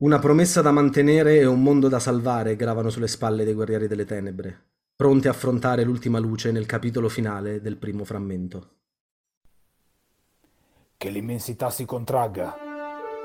[0.00, 4.06] Una promessa da mantenere e un mondo da salvare gravano sulle spalle dei guerrieri delle
[4.06, 8.68] tenebre, pronti a affrontare l'ultima luce nel capitolo finale del primo frammento.
[10.96, 12.56] Che l'immensità si contragga,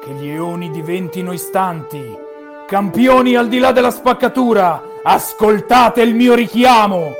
[0.03, 2.03] che gli eoni diventino istanti.
[2.67, 7.13] Campioni al di là della spaccatura, ascoltate il mio richiamo!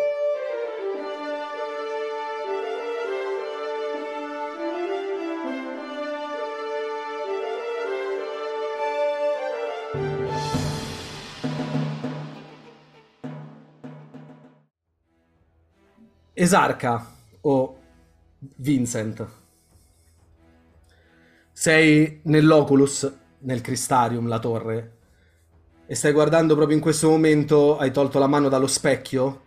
[16.38, 17.78] Esarca o
[18.58, 19.25] Vincent.
[21.53, 24.97] Sei nell'Oculus, nel Cristarium, la torre,
[25.86, 29.44] e stai guardando proprio in questo momento, hai tolto la mano dallo specchio,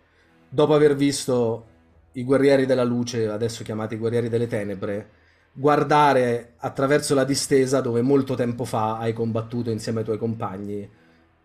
[0.49, 1.67] dopo aver visto
[2.13, 5.09] i guerrieri della luce, adesso chiamati guerrieri delle tenebre,
[5.53, 10.89] guardare attraverso la distesa dove molto tempo fa hai combattuto insieme ai tuoi compagni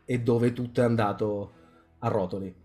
[0.06, 1.52] e dove tutto è andato
[1.98, 2.63] a rotoli.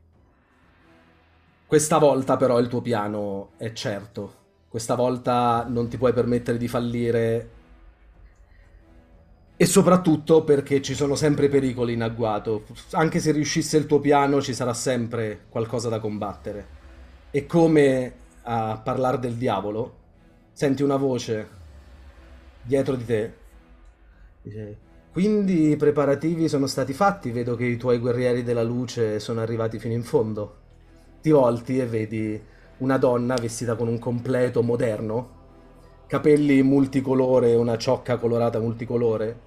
[1.70, 4.34] Questa volta però il tuo piano è certo.
[4.68, 7.50] Questa volta non ti puoi permettere di fallire.
[9.56, 12.66] E soprattutto perché ci sono sempre pericoli in agguato.
[12.94, 16.66] Anche se riuscisse il tuo piano, ci sarà sempre qualcosa da combattere.
[17.30, 19.98] E come a parlare del diavolo,
[20.54, 21.50] senti una voce
[22.64, 23.34] dietro di te.
[24.42, 24.78] Dice,
[25.12, 29.78] quindi i preparativi sono stati fatti, vedo che i tuoi guerrieri della luce sono arrivati
[29.78, 30.59] fino in fondo
[31.22, 32.42] ti volti e vedi
[32.78, 35.38] una donna vestita con un completo moderno,
[36.08, 39.40] capelli multicolore, una ciocca colorata multicolore,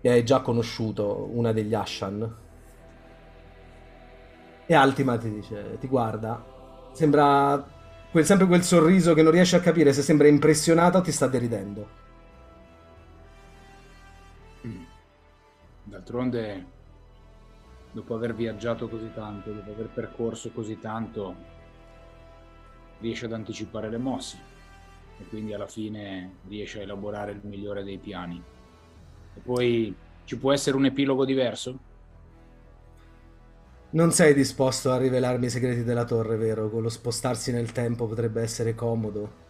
[0.00, 2.36] e hai già conosciuto una degli Ashan.
[4.66, 6.44] E Altima ti dice, ti guarda,
[6.92, 7.66] sembra
[8.10, 11.26] quel, sempre quel sorriso che non riesce a capire se sembra impressionata o ti sta
[11.26, 12.06] deridendo.
[15.84, 16.66] D'altronde,
[17.92, 21.34] dopo aver viaggiato così tanto, dopo aver percorso così tanto,
[23.00, 24.38] riesce ad anticipare le mosse
[25.18, 28.42] e quindi alla fine riesce a elaborare il migliore dei piani.
[29.34, 29.94] E poi
[30.24, 31.78] ci può essere un epilogo diverso?
[33.90, 36.68] Non sei disposto a rivelarmi i segreti della torre, vero?
[36.68, 39.46] Con lo spostarsi nel tempo potrebbe essere comodo.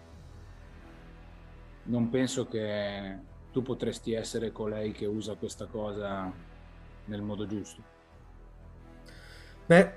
[1.85, 3.19] Non penso che
[3.51, 6.31] tu potresti essere colei che usa questa cosa
[7.07, 7.97] nel modo giusto.
[9.69, 9.93] Beh,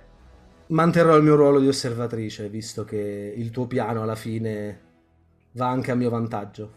[0.67, 4.81] manterrò il mio ruolo di osservatrice, visto che il tuo piano alla fine
[5.53, 6.73] va anche a mio vantaggio.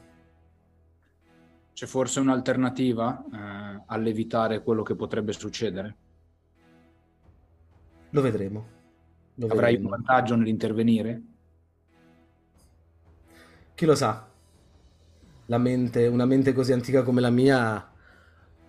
[1.75, 5.97] C'è forse un'alternativa eh, all'evitare quello che potrebbe succedere?
[8.11, 8.67] Lo vedremo.
[9.35, 9.85] Lo Avrai vedremo.
[9.85, 11.23] un vantaggio nell'intervenire?
[13.75, 14.27] Chi lo sa?
[15.47, 17.87] La mente, una mente così antica come la mia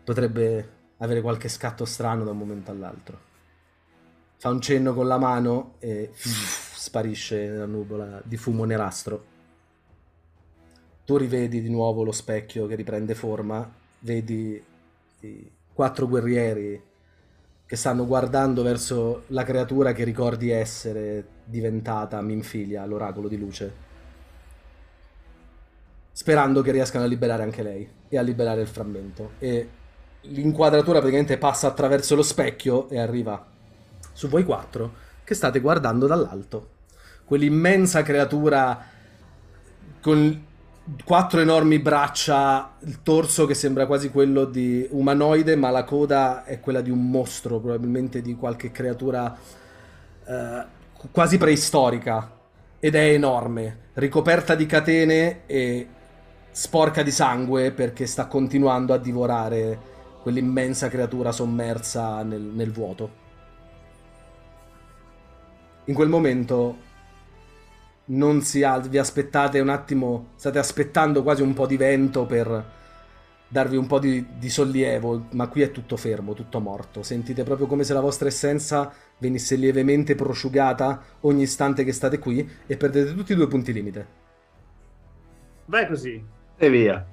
[0.03, 3.19] potrebbe avere qualche scatto strano da un momento all'altro.
[4.37, 9.33] Fa un cenno con la mano e sparisce nella nuvola di fumo nerastro.
[11.05, 13.69] Tu rivedi di nuovo lo specchio che riprende forma,
[13.99, 14.63] vedi
[15.21, 16.81] i quattro guerrieri
[17.65, 23.85] che stanno guardando verso la creatura che ricordi essere diventata Minfilia, l'oracolo di luce
[26.15, 29.31] sperando che riescano a liberare anche lei e a liberare il frammento.
[29.37, 29.67] E
[30.21, 33.45] l'inquadratura praticamente passa attraverso lo specchio e arriva
[34.15, 36.69] su voi quattro che state guardando dall'alto.
[37.25, 38.81] Quell'immensa creatura
[39.99, 40.43] con
[41.03, 46.59] quattro enormi braccia, il torso che sembra quasi quello di umanoide, ma la coda è
[46.61, 49.35] quella di un mostro, probabilmente di qualche creatura
[50.25, 50.65] eh,
[51.11, 52.31] quasi preistorica.
[52.79, 55.87] Ed è enorme, ricoperta di catene e
[56.51, 63.24] sporca di sangue perché sta continuando a divorare quell'immensa creatura sommersa nel, nel vuoto.
[65.85, 66.77] In quel momento
[68.05, 72.73] non si alza, vi aspettate un attimo, state aspettando quasi un po' di vento per
[73.47, 77.03] darvi un po' di, di, sollievo, ma qui è tutto fermo, tutto morto.
[77.03, 82.47] Sentite proprio come se la vostra essenza venisse lievemente prosciugata ogni istante che state qui
[82.65, 84.07] e perdete tutti i due punti limite.
[85.65, 86.23] Vai così.
[86.57, 87.05] E via.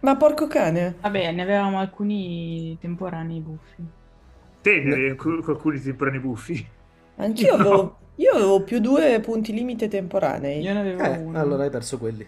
[0.00, 0.96] Ma porco cane.
[1.00, 3.84] Vabbè, ne avevamo alcuni temporanei buffi.
[4.60, 6.66] Te ne avevi alcuni temporanei buffi?
[7.16, 7.62] Anch'io no.
[7.62, 7.98] avevo...
[8.16, 10.60] Io avevo più due punti limite temporanei.
[10.62, 11.38] Io ne avevo eh, uno.
[11.38, 12.26] Allora hai perso quelli.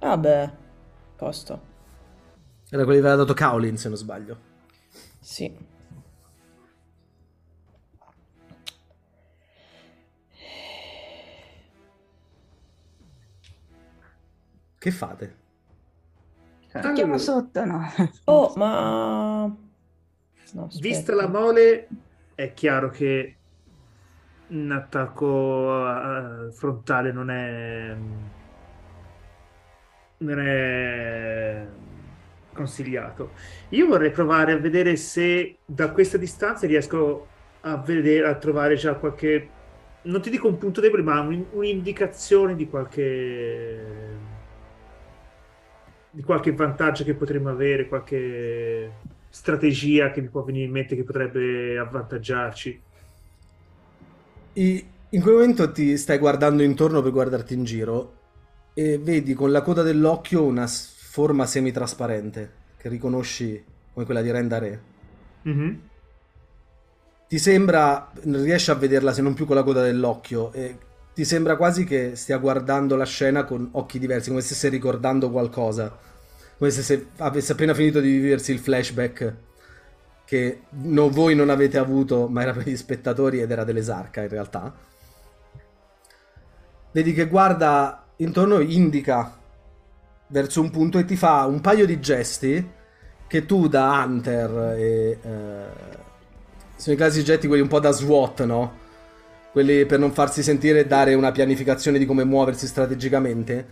[0.00, 0.50] Vabbè,
[1.16, 1.72] posto.
[2.68, 4.38] Era quelli che aveva dato Kaolin, se non sbaglio.
[5.20, 5.72] Sì.
[14.76, 15.36] Che fate?
[16.72, 17.88] Tocchiamo sotto, no?
[18.24, 19.56] Oh, ma...
[20.52, 21.88] No, Vista la mole,
[22.34, 23.36] è chiaro che
[24.54, 27.96] un attacco uh, frontale non è
[30.18, 31.66] non è
[32.52, 33.32] consigliato.
[33.70, 37.26] Io vorrei provare a vedere se da questa distanza riesco
[37.62, 39.48] a vedere a trovare già qualche
[40.02, 44.32] non ti dico un punto debole, ma un, un'indicazione di qualche
[46.10, 48.92] di qualche vantaggio che potremmo avere, qualche
[49.28, 52.82] strategia che mi può venire in mente che potrebbe avvantaggiarci.
[54.54, 58.18] In quel momento ti stai guardando intorno per guardarti in giro
[58.74, 63.62] e vedi con la coda dell'occhio una forma semitrasparente che riconosci
[63.92, 64.82] come quella di Rendare.
[65.48, 65.74] Mm-hmm.
[67.28, 70.76] Ti sembra, riesci a vederla se non più con la coda dell'occhio e
[71.14, 75.30] ti sembra quasi che stia guardando la scena con occhi diversi, come se stesse ricordando
[75.30, 75.96] qualcosa,
[76.58, 79.34] come se avesse appena finito di viversi il flashback
[80.24, 84.28] che no, voi non avete avuto, ma era per gli spettatori ed era dell'esarca in
[84.28, 84.74] realtà.
[86.92, 89.38] Vedi che guarda intorno, indica
[90.28, 92.70] verso un punto e ti fa un paio di gesti
[93.26, 95.18] che tu da Hunter e...
[95.22, 96.02] Eh,
[96.76, 98.78] sono i classici getti quelli un po' da SWAT, no?
[99.52, 103.66] Quelli per non farsi sentire e dare una pianificazione di come muoversi strategicamente.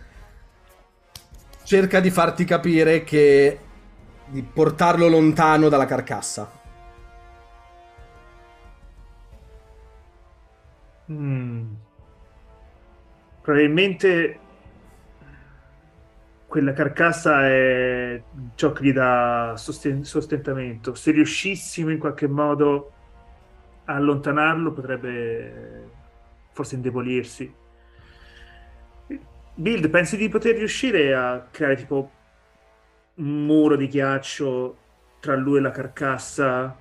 [1.63, 3.59] Cerca di farti capire che
[4.33, 6.51] di portarlo lontano dalla carcassa.
[11.11, 11.73] Mm.
[13.41, 14.39] Probabilmente
[16.47, 18.23] quella carcassa è
[18.55, 20.95] ciò che gli dà sosten- sostentamento.
[20.95, 22.91] Se riuscissimo in qualche modo
[23.85, 25.89] a allontanarlo, potrebbe
[26.53, 27.53] forse indebolirsi.
[29.55, 32.09] Build, pensi di poter riuscire a creare tipo
[33.15, 34.77] un muro di ghiaccio
[35.19, 36.75] tra lui e la carcassa.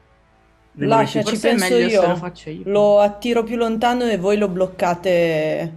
[0.74, 2.02] Lasciaci, penso io.
[2.02, 2.62] Lo, io.
[2.64, 5.72] lo attiro più lontano e voi lo bloccate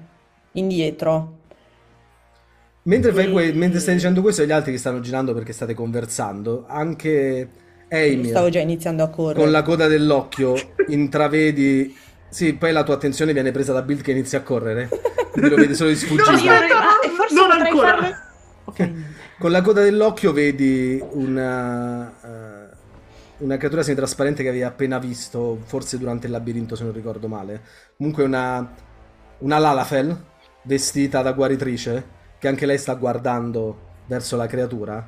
[0.53, 1.33] indietro.
[2.83, 6.65] Mentre, fai que- mentre stai dicendo questo, gli altri che stanno girando perché state conversando,
[6.67, 7.49] anche
[7.89, 8.29] Amy.
[8.29, 9.39] Stavo già iniziando a correre.
[9.39, 10.55] Con la coda dell'occhio
[10.87, 11.95] intravedi.
[12.29, 14.89] Sì, poi la tua attenzione viene presa da Bill che inizia a correre.
[15.31, 16.31] Quindi lo vedi solo di sfuggita.
[16.31, 17.97] no, no, forse non ancora.
[17.97, 18.15] Farlo...
[18.65, 18.93] Okay.
[19.37, 25.99] Con la coda dell'occhio vedi una, uh, una creatura semitrasparente che avevi appena visto, forse
[25.99, 27.61] durante il labirinto se non ricordo male.
[27.95, 28.73] Comunque una,
[29.39, 30.23] una Lalafel
[30.63, 35.07] vestita da guaritrice, che anche lei sta guardando verso la creatura.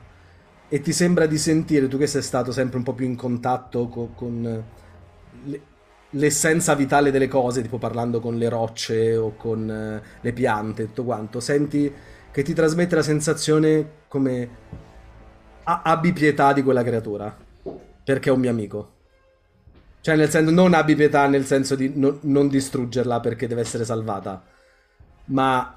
[0.70, 3.88] E ti sembra di sentire, tu che sei stato sempre un po' più in contatto
[3.88, 4.64] con, con
[5.46, 5.62] le,
[6.12, 11.06] l'essenza vitale delle cose, tipo parlando con le rocce o con uh, le piante, tutto
[11.06, 11.92] quanto, senti
[12.38, 14.50] che ti trasmette la sensazione come
[15.64, 17.36] a- abbi pietà di quella creatura,
[18.04, 18.92] perché è un mio amico.
[20.02, 23.86] Cioè, nel senso, non abbi pietà nel senso di no- non distruggerla perché deve essere
[23.86, 24.44] salvata,
[25.26, 25.76] ma...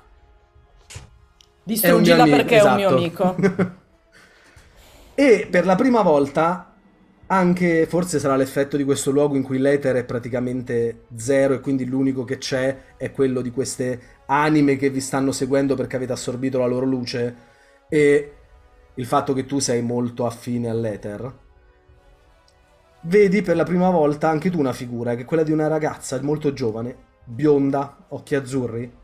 [1.63, 2.79] Distruggila è perché esatto.
[2.79, 3.23] è un mio esatto.
[3.39, 3.73] amico.
[5.17, 6.75] e per la prima volta
[7.29, 11.87] anche forse sarà l'effetto di questo luogo in cui l'etere è praticamente zero e quindi
[11.87, 16.59] l'unico che c'è è quello di queste anime che vi stanno seguendo perché avete assorbito
[16.59, 17.37] la loro luce
[17.89, 18.35] e
[18.95, 21.39] il fatto che tu sei molto affine all'eter.
[23.03, 26.21] Vedi per la prima volta anche tu una figura che è quella di una ragazza
[26.23, 26.95] molto giovane,
[27.25, 28.99] bionda, occhi azzurri.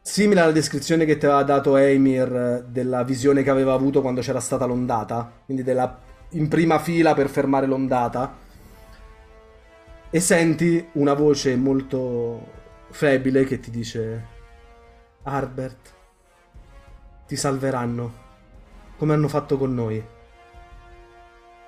[0.00, 4.40] Simile alla descrizione che ti aveva dato Eimir della visione che aveva avuto quando c'era
[4.40, 8.38] stata l'ondata, quindi della in prima fila per fermare l'ondata
[10.10, 12.60] e senti una voce molto
[12.92, 14.26] febile che ti dice
[15.24, 15.94] Harbert
[17.26, 18.20] ti salveranno
[18.96, 20.04] come hanno fatto con noi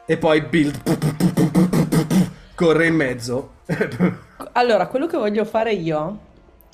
[0.06, 0.82] e poi Build
[2.54, 3.54] corre in mezzo.
[4.52, 6.18] allora, quello che voglio fare io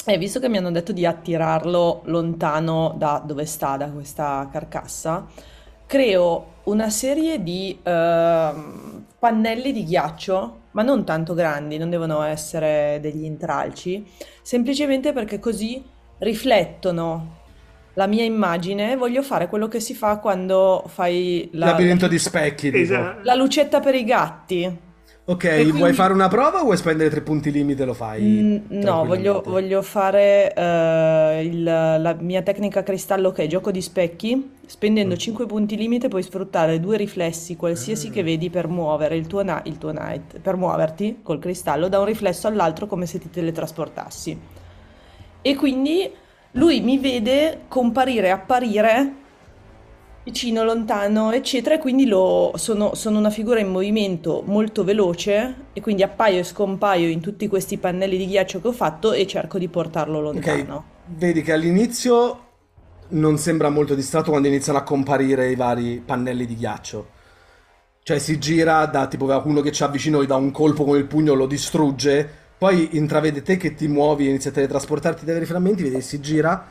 [0.04, 5.26] è, visto che mi hanno detto di attirarlo lontano da dove sta, da questa carcassa,
[5.87, 7.88] creo una serie di uh,
[9.19, 14.07] pannelli di ghiaccio, ma non tanto grandi, non devono essere degli intralci,
[14.43, 15.83] semplicemente perché così
[16.19, 17.39] riflettono
[17.95, 22.71] la mia immagine, voglio fare quello che si fa quando fai la, labirinto di specchi,
[22.73, 23.21] esatto.
[23.25, 24.89] la lucetta per i gatti.
[25.31, 25.71] Ok, quindi...
[25.71, 28.21] vuoi fare una prova o vuoi spendere tre punti limite lo fai?
[28.21, 33.81] Mm, no, voglio, voglio fare uh, il, la mia tecnica cristallo che è gioco di
[33.81, 34.59] specchi.
[34.67, 35.19] Spendendo mm.
[35.19, 38.13] 5 punti limite puoi sfruttare due riflessi qualsiasi mm.
[38.13, 42.01] che vedi per muovere il tuo, na- il tuo night, per muoverti col cristallo da
[42.01, 44.39] un riflesso all'altro come se ti teletrasportassi.
[45.43, 46.11] E quindi
[46.53, 49.13] lui mi vede comparire e apparire
[50.23, 55.81] vicino, lontano, eccetera, e quindi lo, sono, sono, una figura in movimento molto veloce e
[55.81, 59.59] quindi appaio e scompaio in tutti questi pannelli di ghiaccio che ho fatto e cerco
[59.59, 60.75] di portarlo lontano.
[60.75, 61.17] Okay.
[61.17, 62.49] Vedi che all'inizio
[63.09, 67.19] non sembra molto distratto quando iniziano a comparire i vari pannelli di ghiaccio.
[68.03, 71.07] Cioè si gira da tipo uno che ci avvicina, gli dà un colpo con il
[71.07, 75.47] pugno, lo distrugge, poi intravede te che ti muovi e inizi a teletrasportarti dai vari
[75.47, 76.65] frammenti, vedi si gira,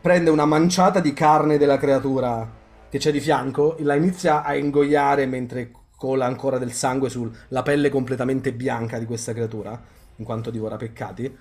[0.00, 2.60] prende una manciata di carne della creatura
[2.92, 7.88] che c'è di fianco, la inizia a ingoiare mentre cola ancora del sangue sulla pelle
[7.88, 9.82] completamente bianca di questa creatura,
[10.16, 11.34] in quanto divora peccati,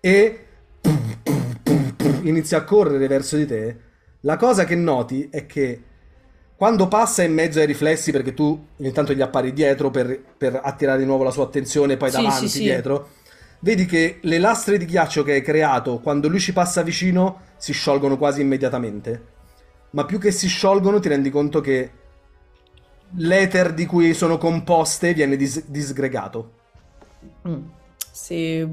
[0.00, 0.46] e
[2.22, 3.76] inizia a correre verso di te.
[4.22, 5.80] La cosa che noti è che
[6.56, 10.58] quando passa in mezzo ai riflessi, perché tu ogni tanto gli appari dietro per, per
[10.60, 13.10] attirare di nuovo la sua attenzione, poi sì, davanti, sì, dietro,
[13.60, 17.72] vedi che le lastre di ghiaccio che hai creato, quando lui ci passa vicino, si
[17.72, 19.33] sciolgono quasi immediatamente
[19.94, 21.90] ma più che si sciolgono ti rendi conto che
[23.16, 26.50] l'ether di cui sono composte viene dis- disgregato.
[27.48, 27.62] Mm.
[28.10, 28.68] Se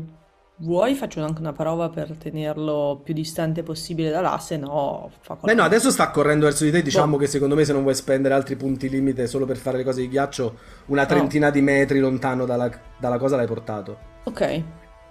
[0.57, 5.35] vuoi faccio anche una prova per tenerlo più distante possibile da là, se no fa
[5.35, 5.53] qualcosa.
[5.53, 7.17] Beh no, adesso sta correndo verso di te, diciamo boh.
[7.17, 10.01] che secondo me se non vuoi spendere altri punti limite solo per fare le cose
[10.01, 11.51] di ghiaccio, una trentina oh.
[11.51, 14.09] di metri lontano dalla, dalla cosa l'hai portato.
[14.23, 14.63] Ok.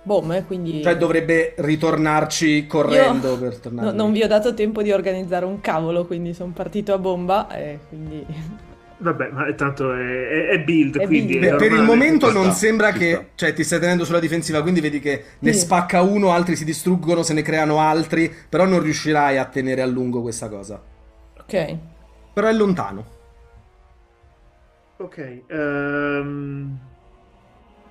[0.03, 0.83] Boom, quindi...
[0.83, 3.91] Cioè dovrebbe ritornarci correndo Io per tornare.
[3.91, 7.49] No, non vi ho dato tempo di organizzare un cavolo, quindi sono partito a bomba
[7.55, 8.25] e quindi...
[9.01, 11.39] Vabbè, ma tanto è, è build, è quindi...
[11.39, 11.55] Build.
[11.55, 13.13] È per il momento non sta, sembra che...
[13.13, 13.27] Sta.
[13.35, 15.61] Cioè ti stai tenendo sulla difensiva, quindi vedi che ne sì.
[15.61, 19.87] spacca uno, altri si distruggono, se ne creano altri, però non riuscirai a tenere a
[19.87, 20.83] lungo questa cosa.
[21.39, 21.77] Ok.
[22.33, 23.05] Però è lontano.
[24.97, 25.43] Ok.
[25.49, 26.79] Um...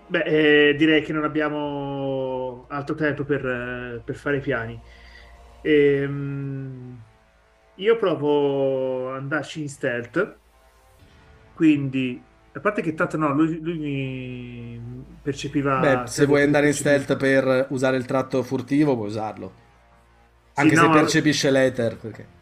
[0.09, 4.79] Beh, eh, direi che non abbiamo altro tempo per, eh, per fare i piani.
[5.61, 6.99] Ehm,
[7.75, 10.35] io provo ad andarci in stealth,
[11.53, 12.19] quindi
[12.51, 15.77] a parte che tanto no, lui, lui mi percepiva...
[15.77, 19.53] Beh, se vuoi andare in stealth per usare il tratto furtivo, puoi usarlo.
[20.55, 22.37] Anche sì, se no, percepisce l'ether, perché...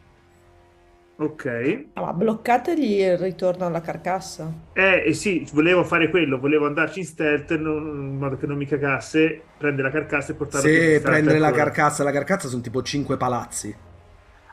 [1.20, 1.86] Ok.
[1.94, 4.54] Ah, ma bloccategli il ritorno alla carcassa.
[4.74, 8.56] Eh, eh, sì, volevo fare quello, volevo andarci in stealth non, in modo che non
[8.56, 12.84] mi cagasse, prendere la carcassa e portarla Sì, prendere la carcassa, la carcassa sono tipo
[12.84, 13.76] 5 palazzi.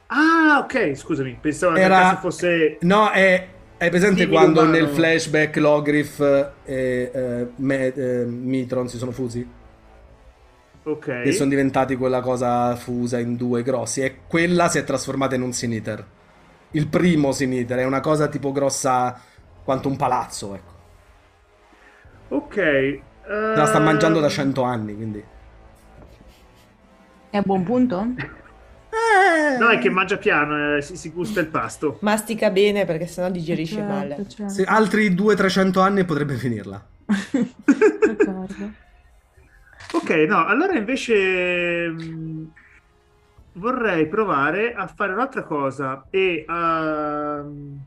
[0.07, 1.89] Ah, ok, scusami, pensavo Era...
[1.89, 2.79] la carcassa fosse...
[2.81, 3.49] No, è...
[3.77, 4.77] Hai presente sì, quando umano.
[4.77, 6.21] nel flashback Logrif
[6.65, 9.47] e eh, Me, eh, Mitron si sono fusi?
[10.85, 11.09] Ok.
[11.09, 14.01] E sono diventati quella cosa fusa in due grossi.
[14.01, 16.05] E quella si è trasformata in un Siniter
[16.75, 19.21] il primo Siniter, è una cosa tipo grossa
[19.65, 20.73] quanto un palazzo, ecco.
[22.29, 23.01] Ok.
[23.27, 23.57] Uh...
[23.57, 25.25] La sta mangiando da cento anni, quindi.
[27.31, 28.07] È a buon punto?
[28.17, 29.59] Eh...
[29.59, 31.99] No, è che mangia piano, eh, si, si, gusta il pasto.
[32.01, 34.27] Mastica bene perché sennò digerisce certo, male.
[34.29, 34.49] Certo.
[34.49, 36.87] Se altri 200-300 anni potrebbe finirla.
[39.93, 42.45] ok, no, allora invece mm,
[43.55, 47.39] vorrei provare a fare un'altra cosa e a...
[47.39, 47.81] Ehm,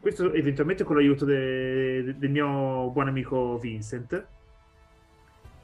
[0.00, 2.02] questo eventualmente con l'aiuto de...
[2.04, 2.18] De...
[2.18, 4.26] del mio buon amico Vincent,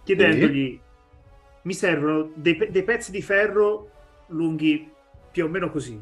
[0.02, 0.80] chiedendogli,
[1.62, 2.70] mi servono dei, pe...
[2.70, 3.90] dei pezzi di ferro
[4.28, 4.90] lunghi
[5.30, 6.00] più o meno così.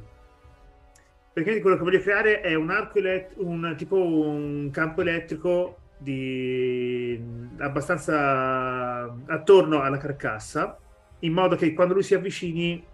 [1.32, 7.20] Perché quello che voglio creare è un arco elettrico, un, tipo un campo elettrico di
[7.58, 10.78] abbastanza attorno alla carcassa,
[11.20, 12.84] in modo che quando lui si avvicini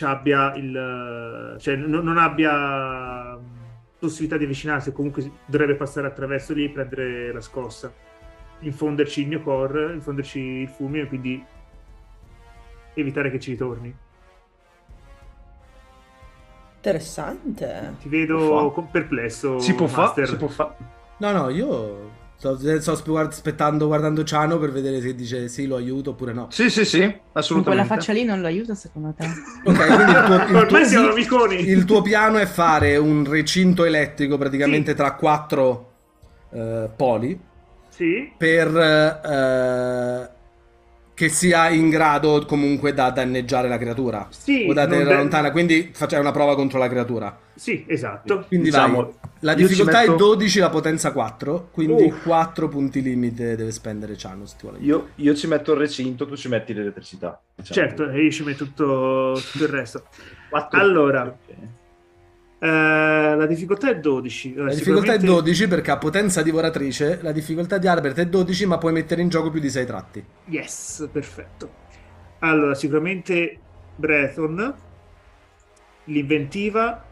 [0.00, 3.38] abbia il cioè non, non abbia
[3.98, 7.92] possibilità di avvicinarsi comunque dovrebbe passare attraverso lì e prendere la scossa.
[8.60, 11.44] Infonderci il mio core infonderci il fulmine quindi
[12.94, 13.94] evitare che ci ritorni.
[16.76, 17.94] Interessante.
[18.00, 22.10] Ti vedo perplesso si può fare si può fare No, no, io
[22.42, 26.48] sto, sto aspe- aspettando, guardando Ciano per vedere se dice sì, lo aiuto oppure no.
[26.50, 27.86] Sì, sì, sì, Con quella assolutamente.
[27.86, 29.24] faccia lì non lo aiuta secondo te?
[29.64, 31.14] Ok, quindi il tuo, il tuo- siamo
[31.60, 35.90] il tuo piano è fare un recinto elettrico praticamente tra quattro
[36.50, 37.38] eh, poli
[37.88, 38.32] Sì?
[38.36, 40.30] per eh,
[41.14, 45.50] che sia in grado comunque da danneggiare la creatura Sì, o da tenerla lontana.
[45.50, 47.38] Quindi facciamo una prova contro la creatura.
[47.54, 48.44] Sì, esatto.
[48.48, 49.12] Quindi Diciamo, vai.
[49.40, 51.68] La difficoltà metto- è 12, la potenza 4.
[51.70, 52.22] Quindi Uff.
[52.24, 54.46] 4 punti limite deve spendere Ciano.
[54.46, 57.38] Se ti vuole Io, io ci metto il recinto, tu ci metti l'elettricità.
[57.54, 57.86] diciamo.
[57.86, 60.04] Certo, e io ci metto tutto, tutto il resto.
[60.70, 61.24] Allora.
[61.24, 61.56] ok.
[62.62, 64.54] Eh, la difficoltà è 12.
[64.54, 67.18] La difficoltà è 12 perché ha potenza divoratrice.
[67.20, 70.24] La difficoltà di Albert è 12, ma puoi mettere in gioco più di 6 tratti.
[70.44, 71.80] Yes, perfetto.
[72.38, 73.58] Allora, sicuramente
[73.96, 74.74] Breton,
[76.04, 77.04] l'inventiva,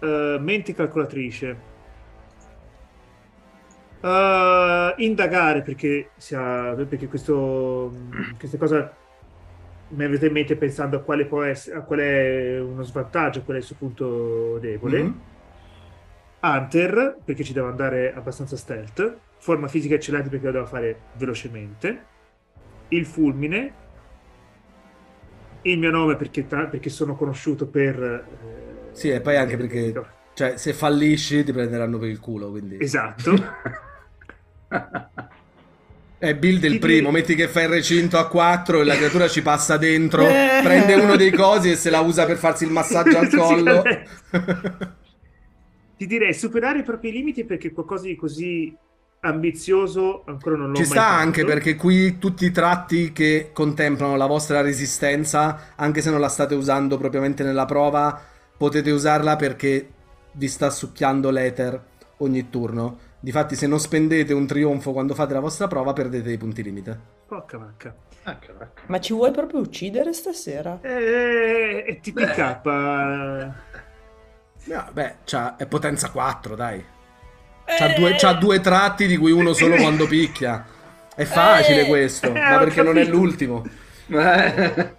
[0.00, 1.56] eh, mente calcolatrice.
[4.00, 7.92] Eh, indagare perché, sia, perché questo,
[8.36, 8.96] questa cosa
[9.90, 13.56] mi avete in mente pensando a quale può essere, a qual è uno svantaggio, qual
[13.56, 15.02] è il suo punto debole.
[15.02, 15.20] Mhm.
[16.40, 19.16] Hunter, perché ci devo andare abbastanza stealth.
[19.38, 22.04] Forma fisica eccellente perché lo devo fare velocemente.
[22.88, 23.72] Il fulmine.
[25.62, 28.02] Il mio nome perché, tra- perché sono conosciuto per...
[28.02, 29.92] eh, Sì, e poi anche perché,
[30.34, 32.50] cioè, se fallisci ti prenderanno per il culo.
[32.50, 33.32] Quindi Esatto.
[36.18, 37.10] è build il primo.
[37.10, 40.60] Metti che fai il recinto a 4 e la creatura ci passa dentro, Eh.
[40.62, 43.82] prende uno dei cosi e se la usa per farsi il massaggio al collo.
[45.96, 48.72] Ti direi superare i propri limiti perché qualcosa di così
[49.20, 51.20] ambizioso ancora non l'ho Ci sta fatto.
[51.22, 56.28] anche perché qui tutti i tratti che contemplano la vostra resistenza, anche se non la
[56.28, 58.20] state usando propriamente nella prova,
[58.56, 59.88] potete usarla perché
[60.32, 61.82] vi sta succhiando l'ether
[62.18, 62.98] ogni turno.
[63.20, 66.98] Difatti, se non spendete un trionfo quando fate la vostra prova, perdete i punti limite.
[67.26, 67.94] Porca vacca.
[68.86, 70.78] Ma ci vuoi proprio uccidere stasera?
[70.82, 72.60] Eh, è TPK.
[74.64, 76.84] No, beh, c'ha- è potenza 4, dai.
[77.64, 80.64] C'ha due, c'ha due tratti di cui uno solo quando picchia.
[81.14, 83.16] È facile Eh, questo, eh, ma perché non è capito.
[83.16, 83.64] l'ultimo.
[84.08, 84.94] Eh,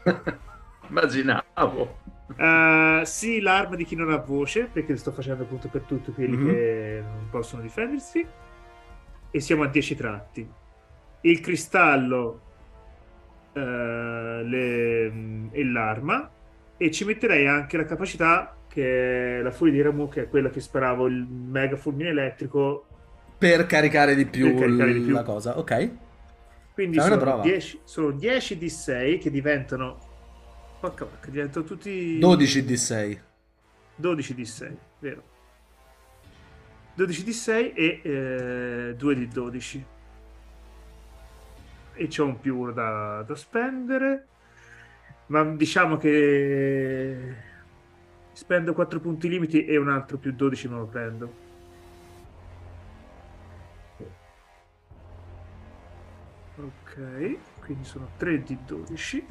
[0.90, 1.99] Immaginavo.
[2.38, 6.38] Eh, sì, l'arma di chi non ha voce, perché sto facendo appunto per tutti quelli
[6.38, 6.48] Mhm.
[6.48, 8.26] che non possono difendersi.
[9.32, 10.48] E siamo a 10 tratti.
[11.22, 12.42] Il cristallo
[13.54, 16.30] eh, le- e l'arma.
[16.78, 20.50] E ci metterei anche la capacità che è la furia di Ramu, che è quella
[20.50, 22.86] che sparavo il mega fulmine elettrico.
[23.38, 25.14] Per caricare di più, caricare di più.
[25.14, 25.92] la cosa, ok?
[26.74, 27.44] Quindi Fai una sono prova.
[27.44, 29.98] 10, sono 10 di 6 che diventano.
[30.80, 32.18] Porca vacca, diventano tutti.
[32.20, 33.22] 12 di 6.
[33.96, 35.24] 12 di 6, vero?
[36.94, 39.86] 12 di 6 e eh, 2 di 12.
[41.94, 44.28] E c'ho un più uno da, da spendere.
[45.28, 47.36] Ma diciamo che
[48.32, 51.48] spendo 4 punti limiti e un altro più 12 me lo prendo.
[56.56, 59.26] Ok, quindi sono 3 di 12.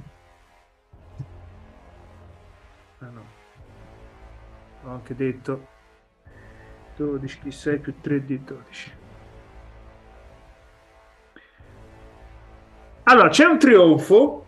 [3.00, 3.24] Ah no.
[4.84, 5.66] Ho anche detto
[6.96, 8.92] 12 di 6 più 3 di 12.
[13.04, 14.44] Allora, c'è un trionfo,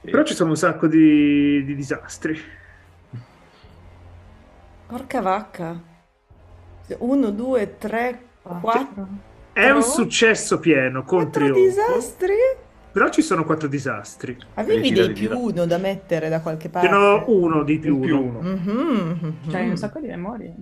[0.00, 2.40] però ci sono un sacco di, di disastri.
[4.86, 5.90] Porca vacca.
[6.98, 9.06] 1, 2, 3, 4.
[9.52, 12.34] È un successo pieno con trionfo, disastri?
[12.92, 14.36] Però ci sono quattro disastri.
[14.54, 16.88] Avevi dei più uno da mettere da qualche Ce parte?
[16.88, 18.38] n'ho uno di più più uno.
[18.38, 18.50] uno.
[18.50, 19.34] Mhm.
[19.50, 20.54] C'hai un sacco di memorie.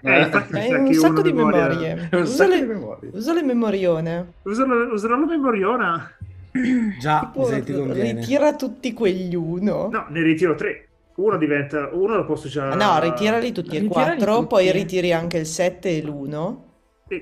[0.00, 2.08] Eh, infatti sa un sacco di memoria- memorie.
[2.12, 3.10] Un Usa le, memorie.
[3.12, 4.32] usa le memorione.
[4.42, 6.10] Userò, userò la memoriona.
[7.00, 8.20] Già, Tipo, mi sa che ti conviene.
[8.20, 9.88] ritira tutti quegli uno.
[9.90, 10.84] No, ne ritiro tre.
[11.16, 11.88] Uno diventa...
[11.92, 12.72] Uno lo posso già...
[12.76, 14.46] No, ritirali tutti e quattro, tutti.
[14.46, 16.56] poi ritiri anche il 7 e l'1.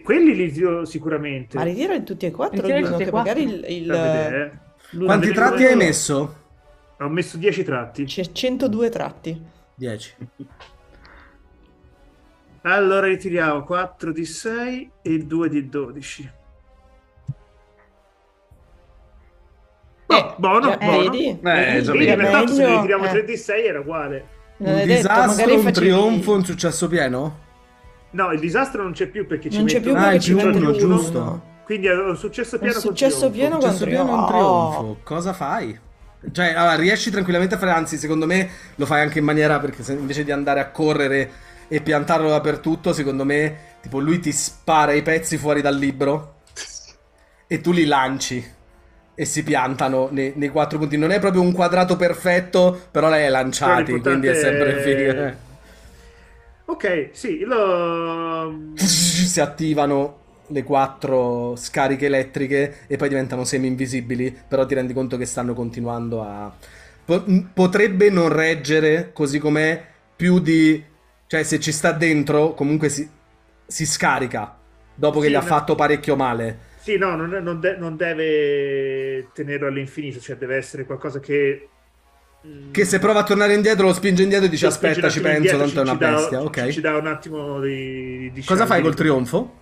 [0.03, 1.57] Quelli li ritiro sicuramente.
[1.57, 3.73] Ma ritirali tutti e quattro Ritirali gli uno, tutti e che magari il, quattro.
[3.75, 3.91] il-
[4.35, 5.05] eh.
[5.05, 6.37] Quanti tratti hai messo?
[6.99, 8.05] Ho messo 10 tratti.
[8.05, 9.41] C'è 102 tratti.
[9.75, 10.15] 10.
[12.63, 16.31] Allora ritiriamo 4 di 6 e 2 di 12.
[20.09, 20.99] Oh, buono, già- buono.
[21.11, 21.29] vedi?
[21.29, 21.87] Eh, Vedi?
[21.87, 22.07] Vedi, vedi.
[22.17, 23.11] per È tanto se ne ritiriamo eh.
[23.11, 24.27] 3 di 6 era uguale.
[24.59, 27.45] Non Un detto, disastro, magari un facevi- trionfo, un successo pieno?
[28.17, 30.33] No, il disastro non c'è più perché ci Non c'è più Ah, perché il ci
[30.33, 30.73] l'uno.
[30.73, 31.43] giusto.
[31.65, 34.27] Quindi è un successo Un pieno col successo pieno con Successo pieno, un Oh.
[34.27, 34.97] trionfo.
[35.03, 35.79] Cosa fai?
[36.33, 39.83] Cioè, allora, riesci tranquillamente a fare, anzi, secondo me lo fai anche in maniera perché
[39.83, 41.31] se- invece di andare a correre
[41.69, 46.39] e piantarlo dappertutto, secondo me ti Tipo, lui ti spara i pezzi fuori dal libro
[47.47, 48.45] e tu li lanci
[49.15, 50.97] e si piantano nei, nei quattro punti.
[50.97, 55.45] Non è proprio un quadrato perfetto, però l'hai lanciati, Però quindi è sempre figo.
[56.67, 57.57] Ok, sì, lo...
[58.75, 65.27] si attivano le quattro scariche elettriche e poi diventano semi-invisibili, però ti rendi conto che
[65.27, 66.53] stanno continuando a...
[67.05, 70.83] Po- potrebbe non reggere così com'è più di...
[71.27, 73.09] cioè se ci sta dentro comunque si,
[73.67, 74.57] si scarica
[74.95, 75.43] dopo che Sì, gli ha no.
[75.43, 76.59] fatto parecchio male.
[76.79, 81.76] Sì, no, non, non de- non deve tenerlo all'infinito, cioè deve essere qualcosa che...
[82.71, 85.59] Che se prova a tornare indietro lo spinge indietro e dice aspetta ci penso, indietro,
[85.71, 86.39] tanto è una ci- ci dà- bestia.
[86.39, 86.69] ci- Ok.
[86.73, 88.31] Ci dà un attimo di...
[88.33, 89.55] di Cosa fai col trionfo?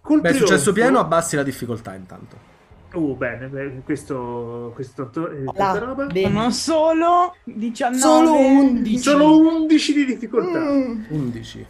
[0.00, 2.46] Col Beh, è successo trionfo- pieno, abbassi la difficoltà intanto.
[2.92, 6.06] Uh, bene, beh, questo, questo eh, tanta roba.
[6.06, 6.26] bene.
[6.30, 7.98] Sono solo 19.
[7.98, 8.98] Solo 11.
[8.98, 10.58] Solo 11 di difficoltà.
[10.60, 11.02] Mm.
[11.08, 11.66] 11.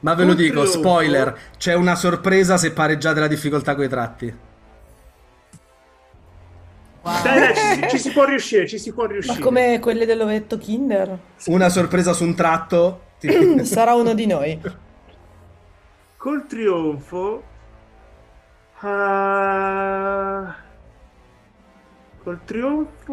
[0.00, 0.78] Ma ve lo dico, trionfo.
[0.78, 4.34] spoiler, c'è una sorpresa se pareggiate la difficoltà coi tratti.
[7.04, 7.22] Wow.
[7.22, 9.38] Dai, dai, ci, ci si può riuscire, ci si può Ma riuscire.
[9.38, 11.18] come quelle dell'ovetto Kinder?
[11.46, 13.02] Una sorpresa su un tratto.
[13.18, 13.28] ti-
[13.66, 14.58] Sarà uno di noi.
[16.16, 17.42] Col trionfo...
[18.80, 20.56] ah,
[22.22, 23.12] Col trionfo...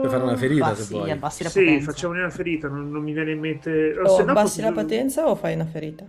[0.00, 1.10] Puoi fare una ferita se Abbassi, vuoi.
[1.10, 1.90] abbassi la Sì, potenza.
[1.90, 3.98] facciamo una ferita, non, non mi viene in mente...
[3.98, 6.04] O se no abbassi posso- la potenza o fai una ferita?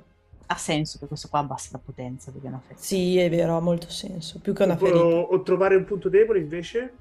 [0.46, 2.84] Ha senso che questo qua abbassi la potenza perché è una festa.
[2.84, 4.40] Sì, è vero, ha molto senso.
[4.40, 5.00] Più che una O, ferita.
[5.06, 6.92] o trovare un punto debole invece?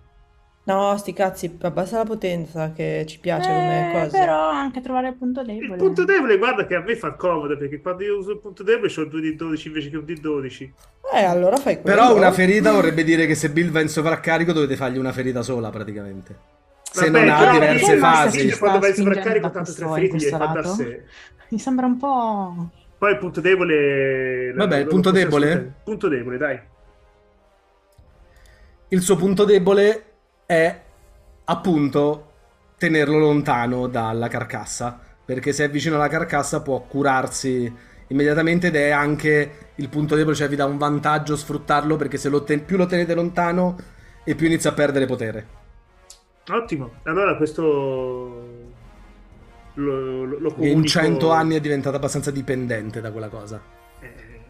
[0.64, 4.16] No, sti cazzi, abbassa la potenza che ci piace come Eh, cosa.
[4.18, 5.76] però anche trovare il punto Il debole.
[5.76, 8.92] punto debole, guarda che a me fa comodo perché quando io uso il punto debole
[8.96, 10.72] ho 2 di 12 invece che un di 12.
[11.14, 11.96] Eh, allora fai quello.
[11.96, 15.42] Però una ferita vorrebbe dire che se Bill va in sovraccarico dovete fargli una ferita
[15.42, 16.38] sola praticamente.
[16.82, 18.50] Se Vabbè, non ha però diverse perché basta fasi.
[18.50, 20.68] ci Quando vai in sovraccarico, spingendo tanto tre da ferite questo gli fa da lato?
[20.74, 21.02] sé.
[21.48, 22.68] Mi sembra un po'...
[22.98, 24.52] Poi il punto debole...
[24.54, 25.46] Vabbè, il punto debole?
[25.48, 25.74] sfruttare.
[25.82, 26.60] Punto debole, dai.
[28.88, 30.04] Il suo punto debole
[30.52, 30.80] è
[31.44, 32.30] appunto
[32.76, 35.00] tenerlo lontano dalla carcassa.
[35.24, 37.72] Perché se è vicino alla carcassa può curarsi
[38.08, 42.28] immediatamente ed è anche il punto debole, cioè vi dà un vantaggio sfruttarlo perché se
[42.28, 43.76] lo ten- più lo tenete lontano
[44.24, 45.46] e più inizia a perdere potere.
[46.50, 46.90] Ottimo.
[47.04, 48.70] Allora questo...
[49.74, 50.86] Lo, lo, lo in comunico...
[50.88, 53.62] 100 anni è diventato abbastanza dipendente da quella cosa.
[54.00, 54.40] Eh,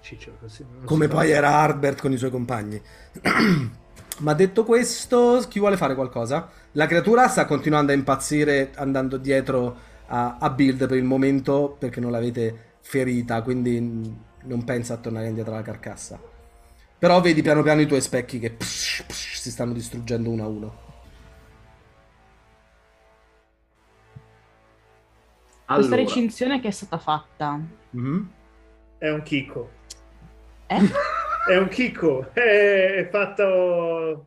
[0.00, 2.80] ciccio, così Come poi era Harbert con i suoi compagni.
[4.18, 6.48] Ma detto questo, chi vuole fare qualcosa?
[6.72, 9.76] La creatura sta continuando a impazzire andando dietro
[10.06, 15.28] a, a Build per il momento perché non l'avete ferita, quindi non pensa a tornare
[15.28, 16.18] indietro alla carcassa.
[16.98, 20.46] Però vedi piano piano i tuoi specchi che psh, psh, si stanno distruggendo uno a
[20.48, 20.86] uno.
[25.64, 27.60] Questa Allora, recinzione che è stata fatta.
[27.90, 28.30] Mhm.
[28.98, 29.70] È un chicco.
[30.66, 30.80] Eh?
[31.48, 32.28] È un chicco.
[32.32, 34.26] È, è fatto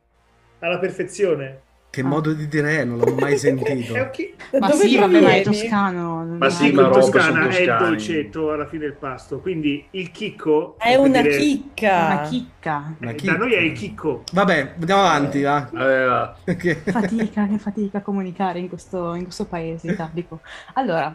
[0.59, 1.61] alla perfezione.
[1.91, 2.83] Che modo di dire è?
[2.85, 3.93] Non l'ho mai sentito.
[3.93, 4.09] È.
[4.51, 6.25] Da Ma dove sì, vabbè, ma è toscano.
[6.39, 9.39] Ma sì, Il ma robe Toscana è il dolcetto alla fine del pasto.
[9.39, 12.05] Quindi il chicco È una dire- chicca.
[12.05, 12.95] Una chicca.
[12.99, 13.31] Una eh, chicca.
[13.33, 14.23] Da noi è il chicco.
[14.31, 15.69] Vabbè, andiamo avanti, va.
[15.73, 20.39] aveva- Che- Fatica, che fatica a comunicare in questo, in questo paese italico.
[20.75, 21.13] Allora,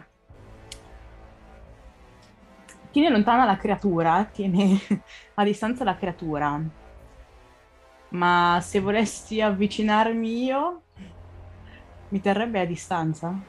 [2.97, 4.79] tiene lontana la creatura, tiene
[5.35, 6.59] a distanza la creatura.
[8.09, 10.81] Ma se volessi avvicinarmi io,
[12.09, 13.39] mi terrebbe a distanza?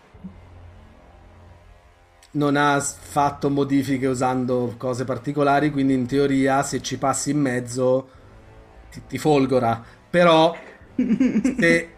[2.30, 8.10] non ha fatto modifiche usando cose particolari, quindi in teoria se ci passi in mezzo
[8.90, 9.82] ti, ti folgora.
[10.10, 10.54] Però
[11.58, 11.88] se,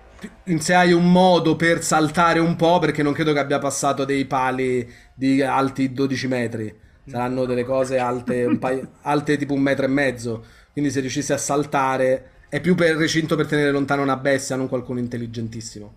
[0.57, 4.25] se hai un modo per saltare un po', perché non credo che abbia passato dei
[4.25, 9.85] pali di alti 12 metri, saranno delle cose alte, un paio- alte tipo un metro
[9.85, 10.45] e mezzo.
[10.73, 14.69] Quindi se riuscissi a saltare è più per recinto per tenere lontano una bestia, non
[14.69, 15.95] qualcuno intelligentissimo.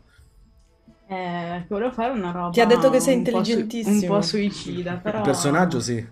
[1.08, 4.14] Eh, volevo fare una roba Ti ha detto che sei un po' su- intelligentissimo.
[4.14, 5.18] un po' suicida, però...
[5.20, 6.06] Il personaggio sì.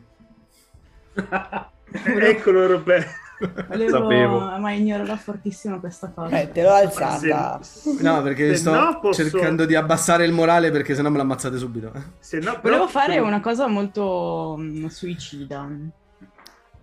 [2.19, 3.19] Eccolo Roberto.
[3.67, 3.89] Volevo...
[3.97, 4.39] Sapevo.
[4.59, 6.39] Ma ignorerò fortissimo questa cosa.
[6.39, 7.59] Eh, te l'ho alzata.
[8.01, 11.57] No, perché se sto no posso- cercando di abbassare il morale perché sennò me l'ammazzate
[11.57, 11.91] subito.
[12.19, 15.67] Se no, però- Volevo fare una cosa molto mm, suicida.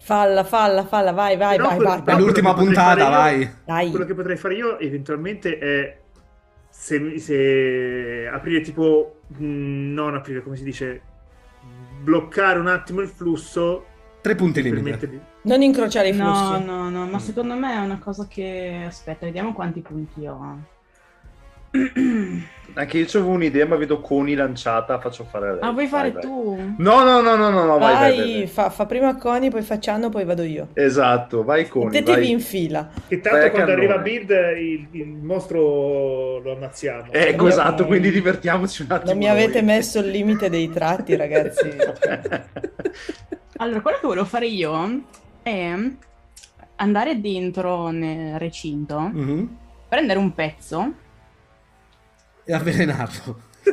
[0.00, 2.14] Falla, falla, falla, vai, vai, Però vai, quello- vai.
[2.14, 3.54] È l'ultima puntata, io- vai.
[3.64, 3.90] Dai.
[3.90, 5.98] Quello che potrei fare io eventualmente è
[6.70, 9.44] se, se aprire tipo mh,
[9.92, 11.02] non aprire come si dice
[12.02, 13.84] bloccare un attimo il flusso
[14.20, 14.82] Tre punti limite.
[14.82, 16.42] metterli- Non incrociare i flussi.
[16.42, 18.82] No, no, no, ma secondo me è una cosa che...
[18.86, 20.58] Aspetta, vediamo quanti punti ho.
[22.74, 25.60] Anche io avevo un'idea, ma vedo Coni lanciata, faccio fare a lei.
[25.62, 26.30] Ah, vuoi fare Vai, vai.
[26.30, 26.74] tu?
[26.78, 28.46] No, no, no, no, no, no, vai, vai, Vai, vai, vai.
[28.46, 30.68] Fa, fa prima Coni, poi facciano, poi vado io.
[30.74, 32.30] Esatto, vai Coni, Mettetevi vai.
[32.30, 32.88] in fila.
[33.06, 33.86] Che tanto Vai quando cannone.
[33.92, 37.10] arriva Build il, il mostro lo ammazziamo.
[37.12, 39.10] Ecco, Allora, esatto, noi- quindi divertiamoci un attimo.
[39.10, 39.64] Non mi avete noi.
[39.64, 41.68] messo il limite dei tratti, ragazzi.
[43.60, 45.02] Allora, quello che volevo fare io
[45.48, 45.90] è
[46.76, 49.56] andare dentro nel recinto, Mhm.
[49.88, 50.92] prendere un pezzo,
[52.44, 53.40] E avvelenarlo.
[53.68, 53.72] Ci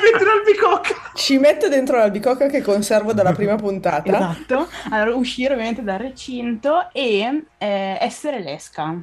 [0.00, 0.94] metto l'albicocca!
[1.14, 4.08] Ci metto dentro l'albicocca che conservo dalla prima puntata.
[4.08, 4.68] Esatto.
[4.90, 9.00] Allora, uscire ovviamente dal recinto e eh, essere l'esca.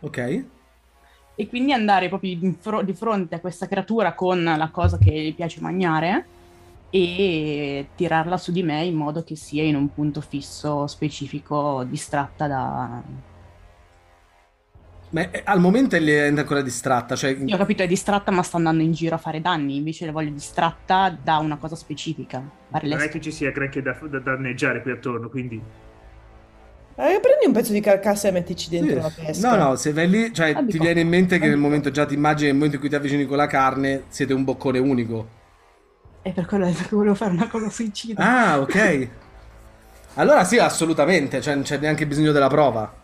[0.00, 0.44] Ok?
[1.34, 5.10] E quindi andare proprio di, fro- di fronte a questa creatura con la cosa che
[5.10, 6.26] gli piace mangiare
[6.94, 12.46] e tirarla su di me in modo che sia in un punto fisso specifico, distratta
[12.46, 13.02] da...
[15.08, 17.30] Ma eh, al momento è ancora distratta, cioè...
[17.30, 20.12] Io ho capito, è distratta ma sta andando in giro a fare danni, invece la
[20.12, 22.42] voglio distratta da una cosa specifica.
[22.82, 25.60] Non è che ci sia granché da, da danneggiare qui attorno, quindi...
[26.94, 29.22] Eh, prendi un pezzo di carcassa e mettici dentro la Sì.
[29.24, 29.56] pesca.
[29.56, 30.84] No, no, se vai lì, cioè, ti Albicocca.
[30.84, 31.68] viene in mente che nel Albicocca.
[31.68, 34.44] momento già ti immagini nel momento in cui ti avvicini con la carne, siete un
[34.44, 35.40] boccone unico.
[36.22, 38.22] È per quello che volevo fare una cosa suicida.
[38.22, 39.08] Ah, ok.
[40.14, 43.00] Allora sì, assolutamente, cioè non c'è neanche bisogno della prova.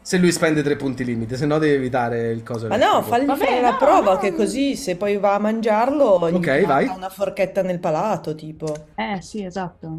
[0.00, 3.24] Se lui spende tre punti limite, se no devi evitare il coso Ma no, fagli
[3.24, 4.18] Vabbè, fare la no, prova no.
[4.18, 6.86] che così se poi va a mangiarlo gli Ok, vai.
[6.88, 8.86] una forchetta nel palato, tipo.
[8.96, 9.98] Eh sì, esatto.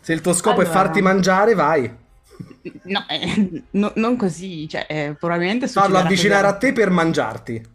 [0.00, 0.78] Se il tuo scopo è Allora.
[0.78, 1.90] farti mangiare, vai.
[2.82, 6.54] No, eh, no- non così, cioè eh, probabilmente Farlo avvicinare così.
[6.54, 7.66] a te per mangiarti.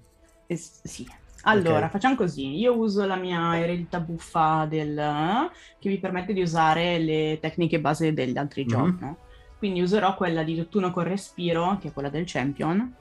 [0.47, 1.07] Eh, sì.
[1.47, 1.91] Allora, Ok.
[1.91, 2.57] facciamo così.
[2.57, 8.13] Io uso la mia eredità buffa del, che mi permette di usare le tecniche base
[8.13, 8.67] degli altri Mhm.
[8.69, 9.17] giochi, no?
[9.57, 12.93] Quindi userò quella di tutt'uno col respiro, che è quella del champion,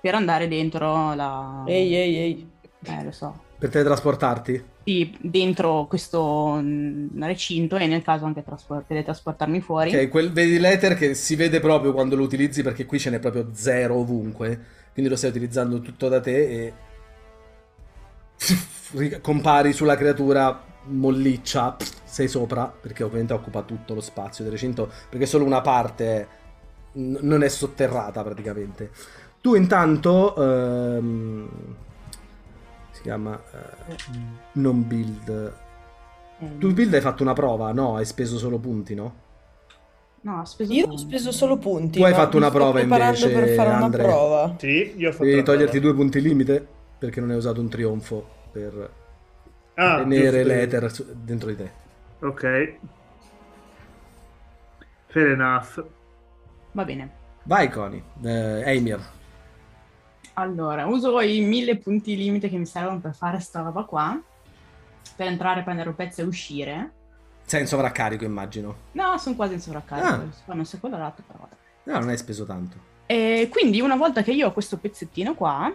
[0.00, 1.64] per andare dentro la...
[1.66, 2.50] Ehi, ehi, ehi.
[2.84, 3.44] Eh, lo so.
[3.58, 4.64] Per teletrasportarti?
[4.84, 9.94] Sì, dentro questo mm, recinto e nel caso anche traspor- teletrasportarmi fuori.
[9.94, 13.18] Ok, quel, vedi l'ether che si vede proprio quando lo utilizzi perché qui ce n'è
[13.20, 14.60] proprio zero ovunque.
[14.92, 16.72] Quindi lo stai utilizzando tutto da te e
[19.20, 25.26] compari sulla creatura molliccia, sei sopra, perché ovviamente occupa tutto lo spazio del recinto, perché
[25.26, 26.28] solo una parte
[26.94, 28.90] non è sotterrata praticamente.
[29.40, 31.48] Tu intanto ehm,
[32.90, 33.96] si chiama eh,
[34.52, 35.28] non build.
[36.38, 37.96] Eh, Tu build hai fatto una prova, no?
[37.96, 39.14] Hai speso solo punti, no?
[40.24, 40.96] No, ho speso Io ho punti.
[40.96, 41.98] speso solo punti.
[41.98, 44.02] Tu hai fatto una prova invece, per fare una Andre.
[44.02, 44.56] prova.
[44.58, 45.80] Sì, io ho fatto Devi toglierti prova.
[45.80, 46.68] due punti limite
[47.06, 48.92] perché non hai usato un trionfo per
[49.74, 51.70] Ah, tenere l'ether dentro di te.
[52.20, 52.74] Ok.
[55.06, 55.84] Fair enough.
[56.70, 57.10] Va bene.
[57.42, 58.00] Vai, Coni.
[58.22, 59.00] Eh, Eimir.
[60.34, 64.20] Allora, uso i mille punti limite che mi servono per fare sta roba qua.
[65.16, 66.92] Per entrare, prendere un pezzo e uscire.
[67.44, 68.76] Sei in sovraccarico, immagino.
[68.92, 70.06] No, sono quasi in sovraccarico.
[70.06, 70.24] Ah.
[70.44, 71.40] Fanno un secondo lato, però.
[71.40, 71.54] vabbè.
[71.84, 72.76] No, non hai speso tanto.
[73.06, 75.70] E quindi, una volta che io ho questo pezzettino qua,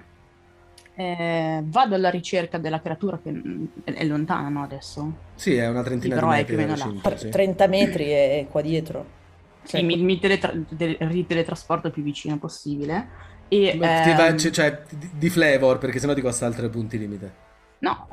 [0.97, 4.63] eh, vado alla ricerca della creatura che mm, è è lontana, no?
[4.63, 5.21] Adesso.
[5.35, 6.93] Sì, è una trentina Sì, però di è metri più o meno là.
[6.93, 7.29] recinto, Tre- sì.
[7.29, 9.15] 30 metri è qua dietro.
[9.61, 13.09] Sì, mi, mi teletra- de- riteletrasporto il più vicino possibile.
[13.47, 16.69] E, Ma ti va- ehm, c- cioè, di, di flavor, perché sennò ti costa altri
[16.69, 17.33] punti limite.
[17.79, 18.07] No,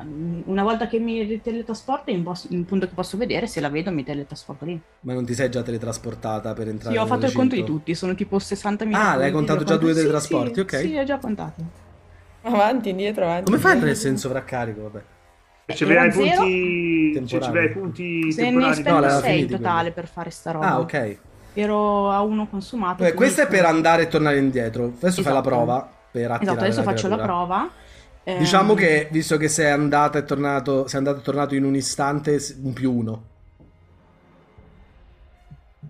[0.46, 3.70] una volta che mi riteletrasporto, in, pos- in un punto che posso vedere, se la
[3.70, 4.80] vedo mi teletrasporto lì.
[5.04, 7.94] Ma non ti sei già teletrasportata per entrare Sì, ho fatto il conto di tutti,
[7.94, 10.70] sono tipo 60.000 Ah, l'hai contato già due teletrasporti, sì, ok.
[10.88, 11.72] Sì, ho già contato.
[12.44, 13.44] Avanti, indietro, avanti.
[13.44, 14.82] Come fai a essere in sovraccarico?
[14.82, 15.02] Vabbè.
[15.74, 16.36] Se Era avrai zero?
[16.42, 17.12] punti...
[17.14, 17.68] Se Temporali.
[17.70, 18.74] punti Se ne temporali...
[18.74, 20.66] spendo l'aveva 6 in totale per fare sta roba.
[20.66, 21.16] Ah, ok.
[21.54, 22.96] Ero a uno consumato.
[22.96, 24.92] Quindi questo è per andare e tornare indietro.
[24.96, 25.48] Adesso fai la Esatto.
[25.48, 27.70] prova per attirare Esatto, adesso la faccio la prova.
[28.24, 31.74] Ehm, Diciamo che, visto che sei andata e tornato, sei andato e tornato in un
[31.76, 33.22] istante, un più uno.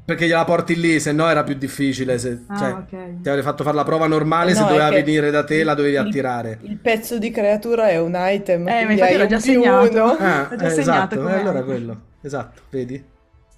[0.05, 2.19] Perché gliela porti lì, se no era più difficile.
[2.19, 3.21] Se, Ah, cioè, ok.
[3.23, 5.65] ti avrei fatto fare la prova normale, Eh se no, è doveva venire da te,
[5.65, 6.59] la dovevi il- attirare.
[6.63, 8.69] Il pezzo di creatura è un item.
[8.69, 9.91] Eh, ma infatti hai l'ho già segnato.
[10.03, 10.17] uno.
[10.21, 12.01] Ah, Ho già eh, segnato esatto, eh, allora quello.
[12.21, 13.03] Esatto, vedi?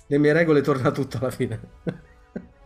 [0.07, 1.61] Le mie regole torna tutto alla fine.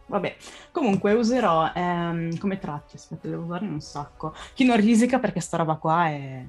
[0.07, 0.37] Vabbè,
[0.73, 4.35] comunque userò ehm, come tratti, aspetta, devo usarne un sacco.
[4.55, 6.45] Chi non risica perché sta roba qua è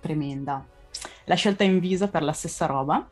[0.00, 0.64] tremenda.
[1.24, 3.06] La scelta in visa per la stessa roba.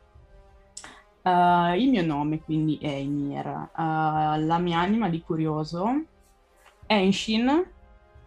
[1.23, 3.47] Uh, il mio nome quindi è Ymir.
[3.47, 6.03] Uh, la mia anima di curioso
[6.87, 7.49] Enshin,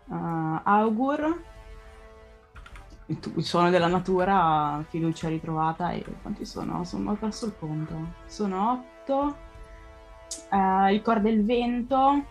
[0.06, 1.44] uh, Augur,
[3.08, 6.84] il, tu- il suono della natura, fiducia ritrovata e quanti sono?
[6.86, 8.14] Sono ho perso il conto.
[8.26, 9.44] Sono otto.
[10.90, 12.24] Il cor del vento,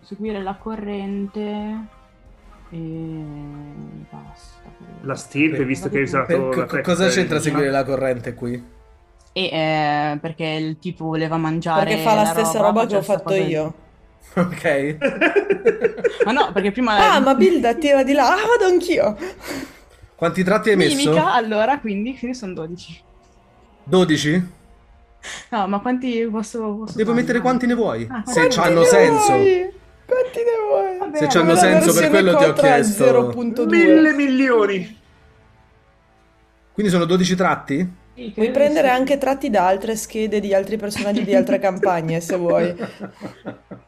[0.00, 1.86] seguire la corrente,
[2.70, 3.24] E
[4.10, 4.55] basta.
[5.02, 8.74] La stirpe, visto che hai usato Per- la co- cosa c'entra seguire la corrente qui?
[9.32, 11.84] E eh, perché il tipo voleva mangiare.
[11.84, 13.74] Perché fa la stessa roba che ho faceva fatto io.
[14.36, 14.96] Ok.
[16.26, 17.14] Ma no, perché prima.
[17.14, 18.32] Ah, ma Bilda tira di là.
[18.34, 19.16] Ah, vado anch'io.
[20.14, 20.96] Quanti tratti hai messo?
[20.96, 23.02] Mimica, allora, quindi, quindi sono 12.
[23.84, 24.50] 12?
[25.50, 26.58] No, ma quanti posso.
[26.80, 27.20] posso Devo fare?
[27.22, 28.06] mettere quanti ne vuoi?
[28.10, 28.50] Ah, Se ne
[28.84, 29.32] senso.
[29.32, 29.70] vuoi?
[30.06, 30.98] Quanti ne vuoi?
[30.98, 33.04] Vabbè, Se c'hanno senso, per quello ti ho chiesto.
[33.04, 33.66] 0.2.
[33.68, 35.00] Mille milioni!
[36.72, 38.04] Quindi sono 12 tratti?
[38.34, 42.74] Puoi prendere anche tratti da altre schede di altri personaggi di altre campagne, se vuoi.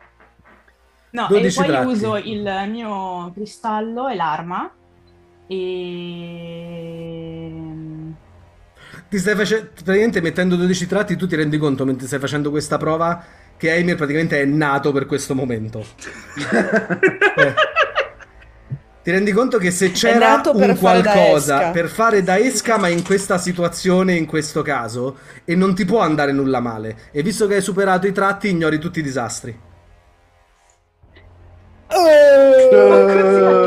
[1.11, 1.87] No, e 12 poi tratti.
[1.87, 4.71] uso il mio cristallo e l'arma.
[5.47, 7.53] E.
[9.09, 9.71] Ti stai facendo.
[9.73, 13.25] Praticamente mettendo 12 tratti, tu ti rendi conto mentre stai facendo questa prova
[13.59, 15.85] che Eimir praticamente è nato per questo momento.
[16.51, 17.55] Eh.
[19.09, 23.39] Ti rendi conto che se c'era un qualcosa per fare da esca, ma in questa
[23.39, 25.17] situazione, in questo caso,
[25.47, 26.95] e non ti può andare nulla male.
[27.11, 29.59] E visto che hai superato i tratti, ignori tutti i disastri.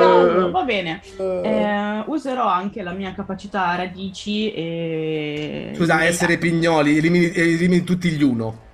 [0.04, 1.01] Caso, va bene.
[1.17, 5.73] Eh, userò anche la mia capacità radici e.
[5.75, 8.69] Scusa, essere pignoli, elimini, elimini tutti gli uno.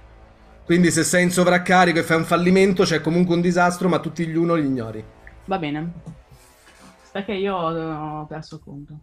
[0.67, 4.27] Quindi se sei in sovraccarico e fai un fallimento, c'è comunque un disastro, ma tutti
[4.27, 5.01] gli uno li ignori.
[5.45, 5.93] Va bene.
[7.10, 8.99] Perché io ho perso il conto.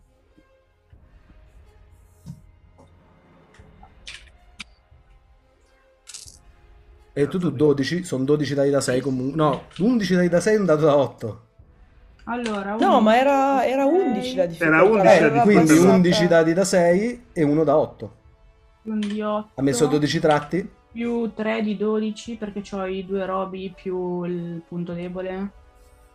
[7.14, 9.36] E tu, tu 12, sono 12 dati da 6 comunque.
[9.36, 11.40] No, 11 dati da 6 è un dato da 8.
[12.24, 14.76] Allora, No, ma era, era 11 la difficoltà.
[14.76, 15.92] Era 11 la l'aveva Quindi passata.
[15.94, 18.16] 11 dati da 6 e uno da 8.
[18.82, 20.70] quindi otto, Ha messo 12 tratti?
[20.94, 25.50] Più 3 di 12 perché ho i due robi più il punto debole.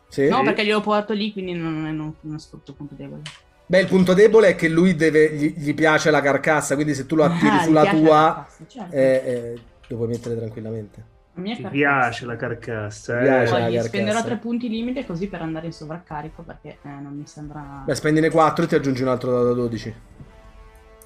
[0.08, 0.30] Sì.
[0.30, 3.22] No, perché glielo porto lì, quindi non, non, non sfrutto il punto debole.
[3.65, 7.06] Beh, il punto debole è che lui deve, gli, gli piace la carcassa, quindi se
[7.06, 8.96] tu lo attiri Ah, sulla tua, certo.
[8.96, 11.18] eh, eh, lo puoi mettere tranquillamente.
[11.36, 11.70] Carcassa.
[11.70, 13.24] piace la carcassa, eh?
[13.24, 13.52] piace.
[13.52, 13.88] Poi la gli carcassa.
[13.88, 17.84] spenderò 3 punti limite così per andare in sovraccarico perché eh, non mi sembra...
[17.86, 19.94] Beh, spendine 4 e ti aggiungi un altro dato da 12.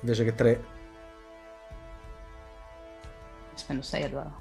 [0.01, 0.63] Invece che 3.
[3.53, 4.31] Spendo 6 allora.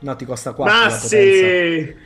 [0.00, 1.96] No, ti costa 4 Ma la sì!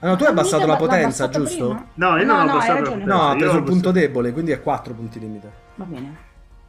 [0.00, 1.66] Ah, no, tu hai abbassato la potenza, giusto?
[1.68, 1.88] prima?
[1.94, 3.00] No, io No, non ho no, abbassato la ragione.
[3.02, 5.52] potenza, No, ha preso il punto debole, quindi è 4 punti limite.
[5.76, 6.16] Va bene.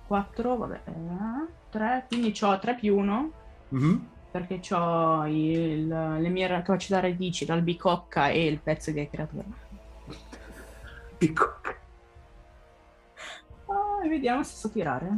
[0.08, 0.82] 4, vabbè.
[1.70, 3.32] 3, quindi ho 3 più 1
[3.70, 4.08] Mhm.
[4.32, 9.44] perché ho le mie capacità radici l'albicocca e il pezzo di creatura.
[11.18, 11.54] Piccolo.
[13.68, 15.10] Ah, e vediamo se so tirare.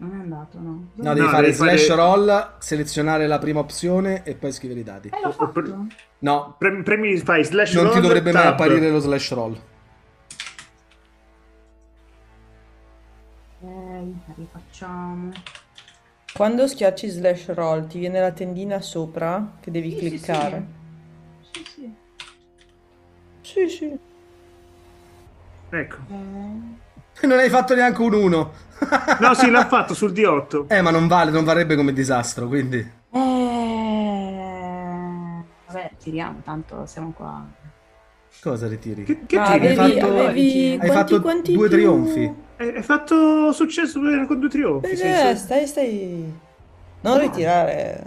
[0.00, 0.90] Non è andato, no.
[0.94, 4.80] No, devi No, fare devi fare- slash roll, selezionare la prima opzione e poi scrivere
[4.80, 5.08] i dati.
[5.08, 5.86] Eh, l'ho fatto.
[6.20, 8.52] No, Premi, premi fai slash non ti roll, dovrebbe mai tab.
[8.52, 9.60] apparire lo slash roll.
[13.60, 15.32] Ok, rifacciamo.
[16.32, 20.66] Quando schiacci slash roll ti viene la tendina sopra che devi Sì, sì, cliccare.
[21.50, 21.94] Sì, sì.
[23.40, 23.98] Sì, sì.
[25.70, 25.96] Ecco.
[26.08, 27.24] Ok.
[27.26, 28.52] Non hai fatto neanche un 1.
[29.20, 30.66] No, sì, l'ha fatto sul D8.
[30.68, 32.78] Eh, ma non vale, non varrebbe come disastro, quindi...
[33.10, 33.18] Eh,
[35.66, 37.44] vabbè, tiriamo, tanto siamo qua.
[38.40, 39.04] Cosa ritiri?
[39.04, 39.66] Che, che Ah, tiri?
[39.66, 41.76] hai avevi, fatto- avevi hai quanti, fatto quanti due più?
[41.76, 42.34] trionfi.
[42.56, 44.90] Hai hai fatto successo con due trionfi.
[44.90, 45.36] Eh, sì, sì.
[45.36, 46.38] stai, stai.
[47.00, 48.04] Non ritirare.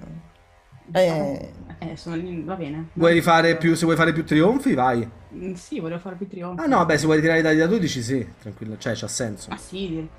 [0.94, 2.90] Eh, Eh, sono lì, va bene.
[2.94, 5.10] Vuoi rifare più, se vuoi fare più trionfi, vai.
[5.34, 6.62] Mm, Sì, volevo fare più trionfi.
[6.62, 9.50] Ah no, beh, se vuoi ritirare i dadi da 12, sì, tranquillo, cioè, c'ha senso.
[9.50, 10.10] Ma sì, direi.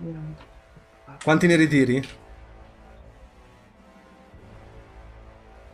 [1.22, 2.02] Quanti ne ritiri?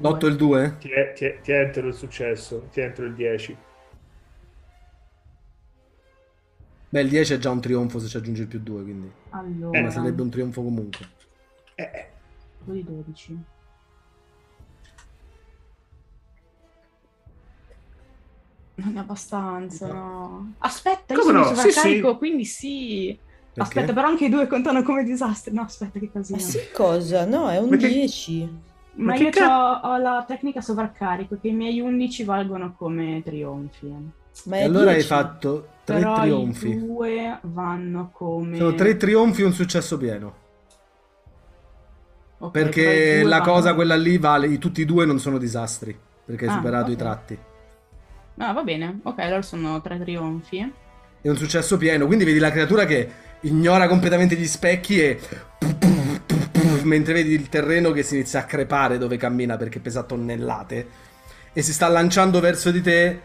[0.00, 0.76] L'8 e il 2?
[0.80, 3.56] Ti, è- ti, è- ti entro il successo, ti entro il 10.
[6.90, 9.10] Beh, il 10 è già un trionfo se ci aggiungi il più 2, quindi...
[9.30, 11.06] Allora, Ma sarebbe un trionfo comunque.
[11.76, 12.06] Eh,
[12.64, 13.38] due di 12.
[18.78, 20.54] Non è abbastanza, no.
[20.58, 21.48] Aspetta, io Come sono no?
[21.50, 22.16] in Sì, sovraccarico, sì.
[22.18, 23.18] quindi sì.
[23.18, 23.60] Perché?
[23.60, 25.52] Aspetta, però anche i due contano come disastri.
[25.52, 26.38] No, aspetta, che casino.
[26.38, 27.24] ma sì, cosa?
[27.24, 28.42] No, è un Ma che- 10.
[28.98, 33.20] Ma, Ma che io ca- ho la tecnica sovraccarico, che i miei 11 valgono come
[33.24, 33.92] trionfi.
[34.44, 35.06] Ma E allora hai 10.
[35.08, 36.78] fatto 3 Però i trionfi.
[36.78, 38.56] due vanno come...
[38.56, 40.26] Sono 3 trionfi e un successo pieno.
[42.40, 45.18] Ok, però Perché i la vanno- cosa, quella lì, vale, i- tutti e due non
[45.18, 45.98] sono disastri.
[46.24, 46.98] Perché hai Ah, superato i ok.
[46.98, 47.38] tratti.
[48.38, 49.00] Ah, va bene.
[49.02, 50.72] Ok, allora sono tre trionfi.
[51.20, 53.08] È un successo pieno, quindi vedi la creatura che
[53.40, 55.20] ignora completamente gli specchi e...
[56.82, 60.86] Mentre vedi il terreno che si inizia a crepare dove cammina perché pesa tonnellate
[61.52, 63.20] e si sta lanciando verso di te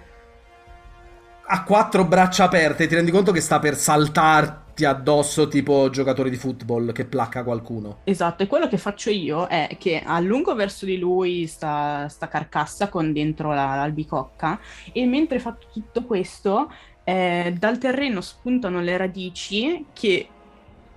[1.54, 6.36] ha quattro braccia aperte, ti rendi conto che sta per saltarti addosso tipo giocatore di
[6.36, 8.00] football che placca qualcuno.
[8.06, 12.90] Esatto, e quello che faccio io è che allungo verso di lui sta, sta carcassa
[12.90, 14.60] con dentro la- l'albicocca
[14.92, 16.72] e mentre fatto tutto questo,
[17.04, 20.28] eh, dal terreno spuntano le radici che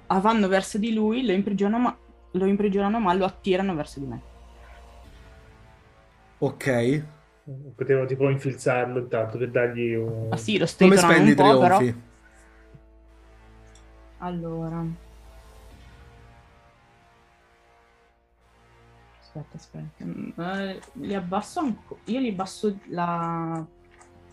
[0.06, 1.96] vanno verso di lui, lo imprigionano, ma,
[2.30, 4.20] lo imprigionano ma lo attirano verso di me.
[6.38, 7.04] Ok.
[7.76, 10.30] Potevo tipo infilzarlo intanto per dargli un...
[10.32, 11.76] Ah sì, lo Come spendi un po', però...
[11.76, 12.02] trionfi?
[14.18, 14.84] Allora...
[19.20, 20.04] Aspetta, aspetta.
[20.04, 22.00] Mm, eh, li abbasso ancora.
[22.06, 23.64] Io li abbasso la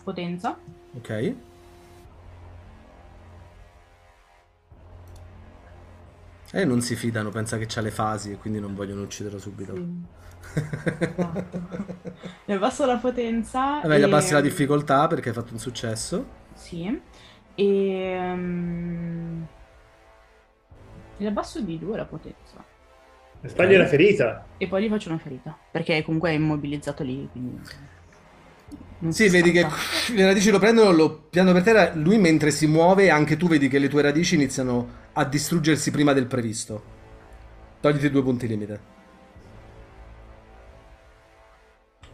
[0.03, 0.57] potenza.
[0.93, 1.36] Ok.
[6.51, 9.74] E non si fidano, pensa che c'ha le fasi e quindi non vogliono ucciderlo subito.
[12.45, 13.82] Li abbasso la potenza.
[13.82, 16.26] Vabbè, gli e- abbassi la difficoltà perché hai fatto un successo.
[16.54, 17.01] Sì.
[17.56, 18.20] E...
[18.34, 19.47] um,
[21.18, 22.64] Gli abbasso di due la potenza.
[23.43, 24.47] Sbagli la ferita.
[24.58, 25.58] E poi gli faccio una ferita.
[25.72, 27.62] Perché comunque è immobilizzato lì, quindi...
[28.99, 29.76] non Sì, si vedi che scappa.
[30.16, 31.93] le radici lo prendono, lo piantano per terra.
[31.95, 36.14] Lui mentre si muove, anche tu vedi che le tue radici iniziano a distruggersi prima
[36.14, 36.84] del previsto.
[37.80, 38.92] Togliti due punti limite.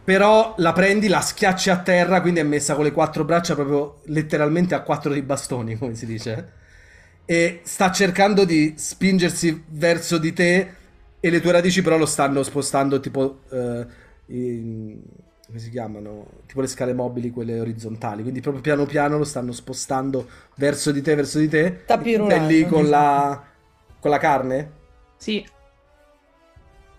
[0.02, 4.00] Però la prendi, la schiacci a terra, quindi è messa con le quattro braccia proprio
[4.06, 6.52] letteralmente a quattro dei bastoni, come si dice.
[7.24, 10.74] E sta cercando di spingersi verso di te
[11.20, 13.42] e le tue radici però lo stanno spostando tipo...
[13.50, 13.86] eh,
[14.26, 15.00] in-
[15.46, 16.26] come si chiamano?
[16.46, 18.22] Tipo le scale mobili, quelle orizzontali.
[18.22, 21.84] Quindi proprio piano piano lo stanno spostando verso di te, verso di te.
[21.86, 22.34] Tapirulando.
[22.34, 23.42] E lì con la,
[23.98, 24.70] con la carne?
[25.18, 25.44] Sì,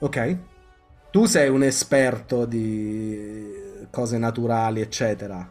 [0.02, 0.18] Ok.
[1.12, 3.50] Tu sei un esperto di
[3.92, 5.50] cose naturali, eccetera.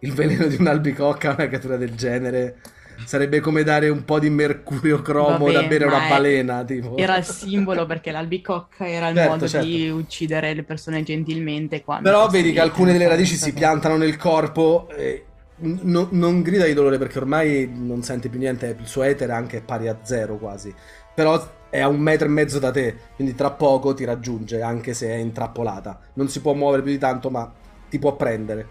[0.00, 2.56] Il veleno di un'albicocca a una creatura del genere
[3.04, 6.64] sarebbe come dare un po' di mercurio cromo Vabbè, da bere a una è- balena,
[6.64, 6.96] tipo.
[6.96, 9.66] era il simbolo perché l'albicocca era il Certo, modo certo.
[9.66, 11.84] di uccidere le persone gentilmente.
[12.02, 15.24] Però vedi che alcune delle radici si piantano nel corpo e
[15.60, 19.58] n- non grida di dolore perché ormai non sente più niente, il suo etere anche
[19.58, 20.74] è pari a zero quasi.
[21.14, 24.94] Però è a un metro e mezzo da te, quindi tra poco ti raggiunge anche
[24.94, 25.98] se è intrappolata.
[26.14, 27.50] Non si può muovere più di tanto, ma
[27.88, 28.66] ti può prendere.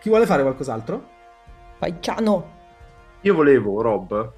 [0.00, 1.06] Chi vuole fare qualcos'altro?
[1.78, 2.56] Paicciano.
[3.22, 4.32] Io volevo, Rob,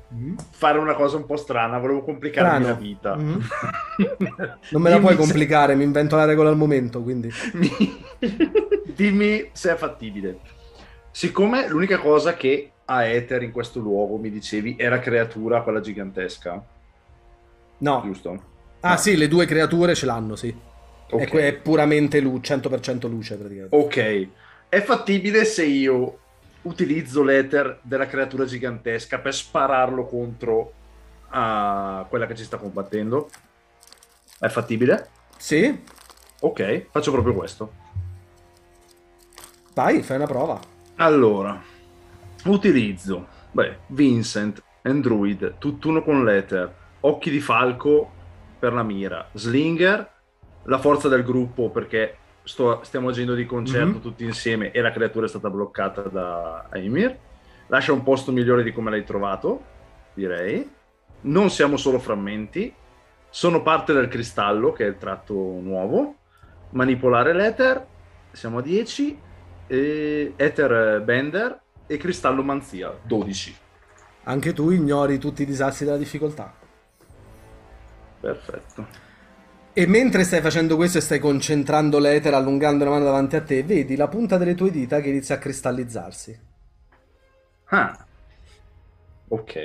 [0.53, 2.66] fare una cosa un po' strana, volevo complicarmi Strano.
[2.66, 3.14] la vita.
[3.16, 3.40] Mhm.
[4.70, 7.30] Non me la puoi Dimmi se- complicare, mi invento la regola al momento, quindi.
[8.94, 10.38] Dimmi se è fattibile.
[11.11, 16.62] Siccome l'unica cosa che ha Ether in questo luogo, mi dicevi, era creatura quella gigantesca,
[17.81, 18.03] No.
[18.05, 18.49] giusto?
[18.81, 20.55] Ah sì, le due creature ce l'hanno, sì.
[21.11, 21.20] Ok.
[21.33, 23.76] È, è puramente lu- 100% luce praticamente.
[23.76, 24.28] Ok,
[24.68, 26.18] è fattibile se io
[26.62, 30.72] utilizzo l'Ether della creatura gigantesca per spararlo contro
[31.31, 33.28] a quella che ci sta combattendo?
[34.39, 35.09] È fattibile?
[35.37, 35.83] Sì,
[36.41, 37.72] Ok, faccio proprio questo.
[39.74, 40.61] vai, fai una prova.
[40.97, 41.61] Allora,
[42.45, 48.11] utilizzo, beh, Vincent, Android, tutt'uno con l'Ether, Occhi di Falco
[48.59, 50.11] per la mira, Slinger,
[50.64, 54.01] la forza del gruppo perché sto- stiamo agendo di concerto Mhm.
[54.01, 57.16] tutti insieme e la creatura è stata bloccata da Aimir.
[57.68, 59.62] Lascia un posto migliore di come l'hai trovato,
[60.14, 60.68] direi.
[61.22, 62.72] Non siamo solo frammenti,
[63.28, 66.16] sono parte del cristallo che è il tratto nuovo.
[66.70, 67.86] Manipolare l'Ether,
[68.32, 69.18] siamo a 10,
[69.66, 73.55] e Ether Bender e Cristallo Manzia, 12.
[74.24, 76.55] Anche tu ignori tutti i disastri della difficoltà.
[78.21, 78.87] Perfetto.
[79.73, 83.64] E mentre stai facendo questo e stai concentrando l'etere, allungando la mano davanti a te,
[83.64, 86.41] vedi la punta delle tue dita che inizia a cristallizzarsi.
[87.71, 88.07] Ah.
[89.31, 89.57] Ok.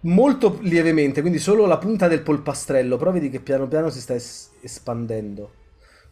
[0.00, 4.14] Molto lievemente, quindi solo la punta del polpastrello, però vedi che piano piano si sta
[4.14, 5.54] es- espandendo.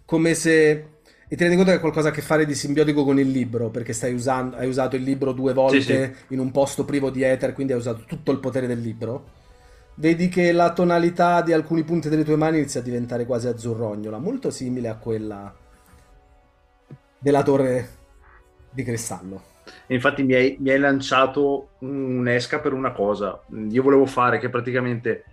[0.04, 0.70] Come se...
[1.28, 3.70] E ti rendi conto che ha qualcosa a che fare di simbiotico con il libro,
[3.70, 7.22] perché stai usando, hai usato il libro due volte Sì, in un posto privo di
[7.22, 9.30] ether, quindi hai usato tutto il potere del libro.
[9.96, 14.18] Vedi che la tonalità di alcuni punti delle tue mani inizia a diventare quasi azzurrognola,
[14.18, 15.54] molto simile a quella
[17.18, 17.88] della torre
[18.70, 19.52] di cristallo.
[19.86, 23.40] E infatti mi hai, mi hai lanciato un'esca per una cosa.
[23.70, 25.24] Io volevo fare che praticamente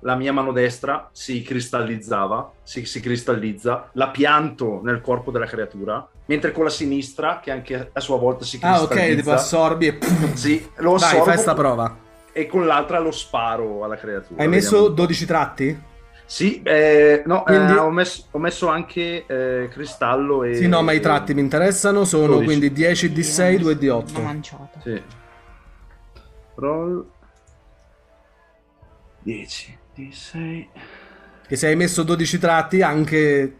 [0.00, 6.06] la mia mano destra si cristallizzava, si, si cristallizza, la pianto nel corpo della creatura,
[6.26, 9.86] mentre con la sinistra, che anche a sua volta si Ah, cristallizza, ok, tipo assorbi
[9.88, 9.98] e...
[10.34, 12.04] sì, lo Vai, assorbo fai sta prova.
[12.36, 14.42] E con l'altra lo sparo alla creatura.
[14.42, 14.94] Hai messo Vediamo.
[14.94, 15.82] 12 tratti?
[16.26, 20.54] Sì, eh, no, eh, Quindi- ho, messo, ho messo anche eh, cristallo e...
[20.56, 22.04] Sì, no, ma i tratti mi interessano.
[22.04, 22.44] Sono 12.
[22.44, 24.20] quindi 10 di 6, 2 di L'ho 8.
[24.20, 24.80] manciata.
[24.82, 25.02] Sì.
[26.56, 27.06] Roll
[29.22, 30.68] 10 di 6.
[31.48, 33.56] Che se hai messo 12 tratti, anche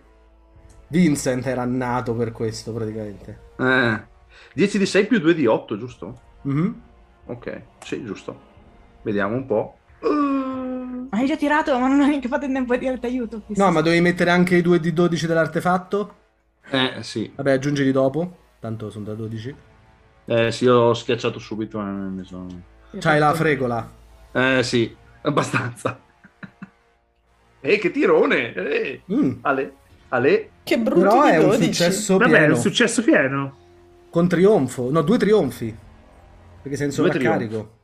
[0.89, 3.39] Vincent era nato per questo praticamente.
[3.59, 4.01] Eh,
[4.53, 6.21] 10 di 6 più 2 di 8, giusto?
[6.43, 6.83] Mhm.
[7.27, 8.46] Ok, sì, giusto.
[9.07, 9.77] Vediamo un po'.
[11.11, 13.43] Hai già tirato, ma non hai neanche fatto in tempo a dirti aiuto.
[13.47, 16.15] No, ma dovevi mettere anche i 2 di 12 dell'artefatto?
[16.71, 17.31] Eh, sì.
[17.33, 18.37] Vabbè, aggiungili dopo.
[18.59, 19.55] Tanto sono da 12.
[20.25, 22.49] Eh, sì, ho schiacciato subito e mi sono...
[22.99, 23.89] C'hai la fregola.
[24.33, 26.01] Eh, sì, abbastanza.
[27.61, 28.53] Eh, che tirone!
[28.53, 29.01] Eh.
[29.13, 29.39] Mm.
[29.41, 29.73] Ale,
[30.11, 30.51] Ale.
[30.63, 31.65] Che brutti Però di è un 12.
[31.65, 32.55] successo Vabbè, è pieno.
[32.55, 33.57] un successo pieno.
[34.11, 34.91] Con trionfo.
[34.91, 35.77] No, due trionfi.
[36.63, 37.76] Perché sei in sovraccarico.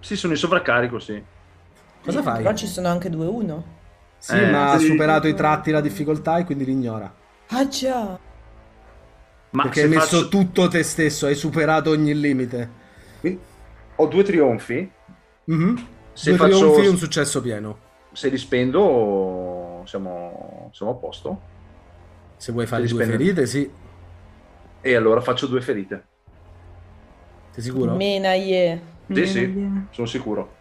[0.00, 1.22] Sì, sono in sovraccarico, sì.
[2.04, 2.42] Cosa fai?
[2.42, 3.62] Però ci sono anche 2-1.
[4.18, 4.86] Sì, Eh, ma ha sì.
[4.86, 7.12] superato i tratti la difficoltà e quindi li ignora.
[7.48, 8.18] Ah già.
[9.52, 12.70] Ma Perché se hai messo faccio- tutto te stesso, hai superato ogni limite.
[13.20, 13.40] Quindi
[13.96, 14.90] ho due trionfi.
[15.44, 15.86] Mhm.
[16.12, 17.78] Se Due faccio- trionfi un successo pieno.
[18.12, 21.40] Se li spendo, siamo, siamo a posto.
[22.36, 23.22] Se vuoi fare li due spendo.
[23.22, 23.70] ferite, sì.
[24.82, 26.04] E allora faccio due ferite.
[27.50, 27.94] Sei sicuro?
[27.96, 28.80] Mena ye.
[29.12, 29.52] Sì, sì,
[29.90, 30.56] sono sicuro.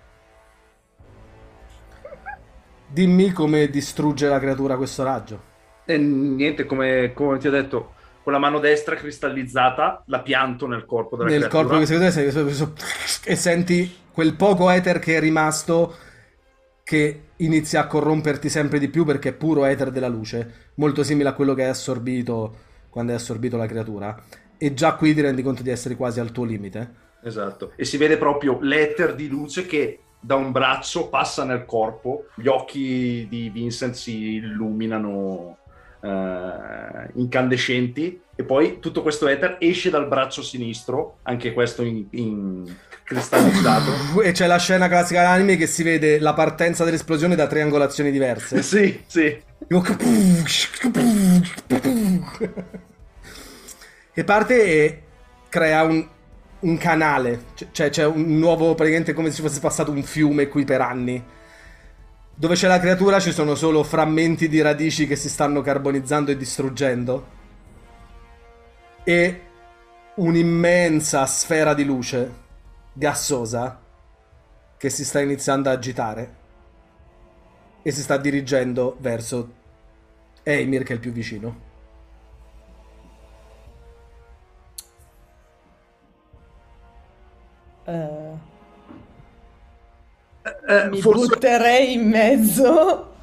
[2.92, 5.44] Dimmi come distrugge la creatura questo raggio.
[5.86, 7.94] E niente, come, come ti ho detto,
[8.24, 11.64] con la mano destra cristallizzata la pianto nel corpo della Nel creatura.
[11.64, 15.96] corpo che secondo te e senti quel poco ether che è rimasto
[16.84, 21.30] che inizia a corromperti sempre di più perché è puro ether della luce, molto simile
[21.30, 22.58] a quello che hai assorbito
[22.90, 24.22] quando hai assorbito la creatura.
[24.58, 27.08] E già qui ti rendi conto di essere quasi al tuo limite.
[27.24, 27.74] Esatto.
[27.76, 32.48] E si vede proprio l'eter di luce che da un braccio passa nel corpo, gli
[32.48, 35.58] occhi di Vincent si illuminano
[36.02, 42.74] eh, incandescenti e poi tutto questo ether esce dal braccio sinistro, anche questo in, in
[43.04, 43.92] cristallizzato.
[44.24, 48.62] E c'è la scena classica dell'anime che si vede la partenza dell'esplosione da triangolazioni diverse.
[48.64, 49.38] sì, sì.
[54.14, 55.02] Che parte e
[55.50, 56.08] crea un,
[56.62, 60.82] un canale, cioè c'è un nuovo, praticamente come se fosse passato un fiume qui per
[60.82, 61.24] anni.
[62.36, 66.38] Dove c'è la creatura ci sono solo frammenti di radici che si stanno carbonizzando e
[66.38, 67.38] distruggendo.
[69.04, 69.42] E
[70.16, 72.32] un'immensa sfera di luce
[72.94, 73.82] gassosa
[74.78, 76.36] che si sta iniziando a agitare
[77.82, 79.54] e si sta dirigendo verso
[80.44, 81.68] Eimir che è il più vicino.
[87.90, 88.38] Eh,
[90.68, 93.14] Eh, mi forse butterei in mezzo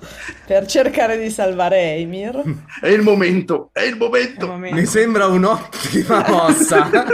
[0.47, 2.43] per cercare di salvare Eimir.
[2.81, 4.53] è il momento, è il momento.
[4.55, 6.89] Mi sembra un'ottima mossa.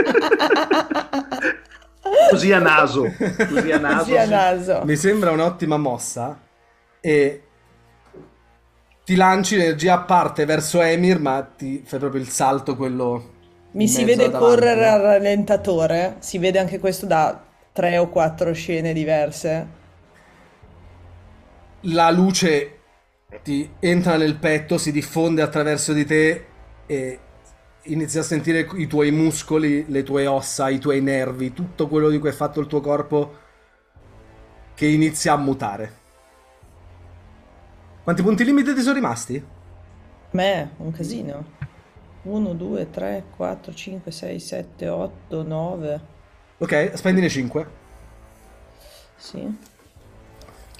[2.30, 3.10] Così a naso,
[3.48, 3.98] così a naso.
[4.04, 4.82] Così a naso.
[4.84, 6.38] Mi sembra un'ottima mossa.
[7.00, 7.42] E
[9.04, 13.30] ti lanci l'energia a parte verso Emir, ma ti fai proprio il salto quello.
[13.72, 14.94] Mi si vede davanti, correre no?
[14.94, 17.42] al rallentatore, si vede anche questo da
[17.72, 19.80] tre o quattro scene diverse.
[21.86, 22.78] La luce
[23.42, 26.44] ti entra nel petto, si diffonde attraverso di te
[26.86, 27.18] e
[27.84, 32.18] inizi a sentire i tuoi muscoli, le tue ossa, i tuoi nervi, tutto quello di
[32.18, 33.38] cui è fatto il tuo corpo
[34.74, 36.00] che inizia a mutare.
[38.02, 39.44] Quanti punti limite ti sono rimasti?
[40.30, 41.61] Me, un casino.
[42.22, 46.00] 1, 2, 3, 4, 5, 6, 7, 8, 9.
[46.58, 47.66] Ok, spendine 5.
[49.16, 49.56] Sì.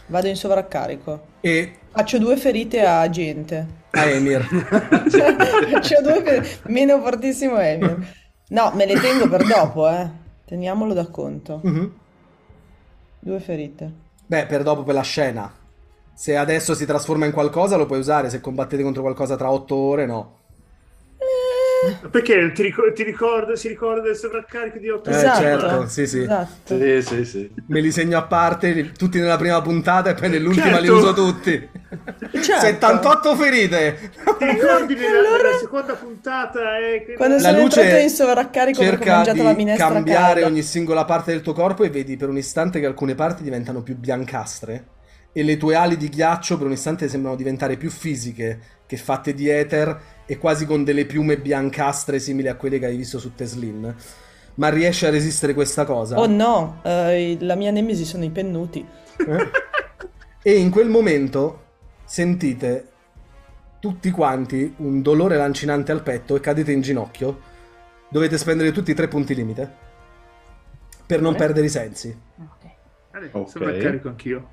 [0.07, 1.26] Vado in sovraccarico.
[1.40, 3.66] E Faccio due ferite a gente.
[3.90, 4.43] a Emir.
[4.47, 6.61] Faccio due ferite.
[6.68, 8.07] Meno fortissimo Emir.
[8.49, 10.11] No, me le tengo per dopo, eh.
[10.45, 11.61] Teniamolo da conto.
[11.62, 11.93] Mhm.
[13.20, 13.93] Due ferite.
[14.26, 15.53] Beh, per dopo per la scena.
[16.14, 19.74] Se adesso si trasforma in qualcosa lo puoi usare, se combattete contro qualcosa tra 8
[19.74, 20.40] ore no.
[22.11, 25.41] Perché ti, ricor- ti ricorda, si ricorda del sovraccarico di 8 Eh, Esatto.
[25.41, 26.20] certo, sì, sì.
[26.22, 26.78] Esatto.
[26.78, 27.51] Sì, sì, sì.
[27.66, 30.95] Me li segno a parte, li- tutti nella prima puntata e poi nell'ultima li Certo.
[30.97, 31.68] uso tutti.
[32.41, 32.61] Certo.
[32.66, 33.99] 78 ferite.
[34.39, 36.78] Ti ricordi nella, Allora- nella seconda puntata?
[36.78, 40.47] eh, Quando La sono luce entrato in sovraccarico cerca mangiato la di minestra cambiare calda.
[40.47, 43.83] ogni singola parte del tuo corpo e vedi per un istante che alcune parti diventano
[43.83, 44.85] più biancastre
[45.33, 49.33] e le tue ali di ghiaccio per un istante sembrano diventare più fisiche che fatte
[49.33, 53.35] di ether e quasi con delle piume biancastre simili a quelle che hai visto su
[53.35, 53.95] Teslin.
[54.55, 56.18] Ma riesci a resistere questa cosa?
[56.18, 58.87] Oh no, eh, la mia nemesi sono i pennuti.
[59.18, 59.51] Eh?
[60.43, 61.61] E in quel momento
[62.05, 62.89] sentite
[63.79, 67.41] tutti quanti un dolore lancinante al petto e cadete in ginocchio.
[68.09, 69.70] Dovete spendere tutti i tre punti limite
[71.07, 71.39] per non Ok.
[71.39, 72.16] perdere i sensi.
[72.39, 73.49] Ok.
[73.49, 74.49] sono carico anch'io.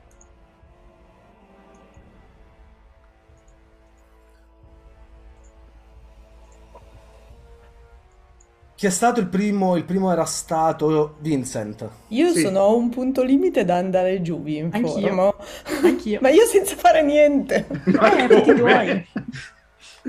[8.80, 9.76] Chi è stato il primo?
[9.76, 11.86] Il primo era stato Vincent.
[12.08, 12.40] Io Sì.
[12.40, 15.36] sono a un punto limite da andare giù, vi informo.
[15.84, 16.20] Anch'io.
[16.22, 17.68] Ma io senza fare niente.
[17.86, 19.06] Eh, fatti tuoi.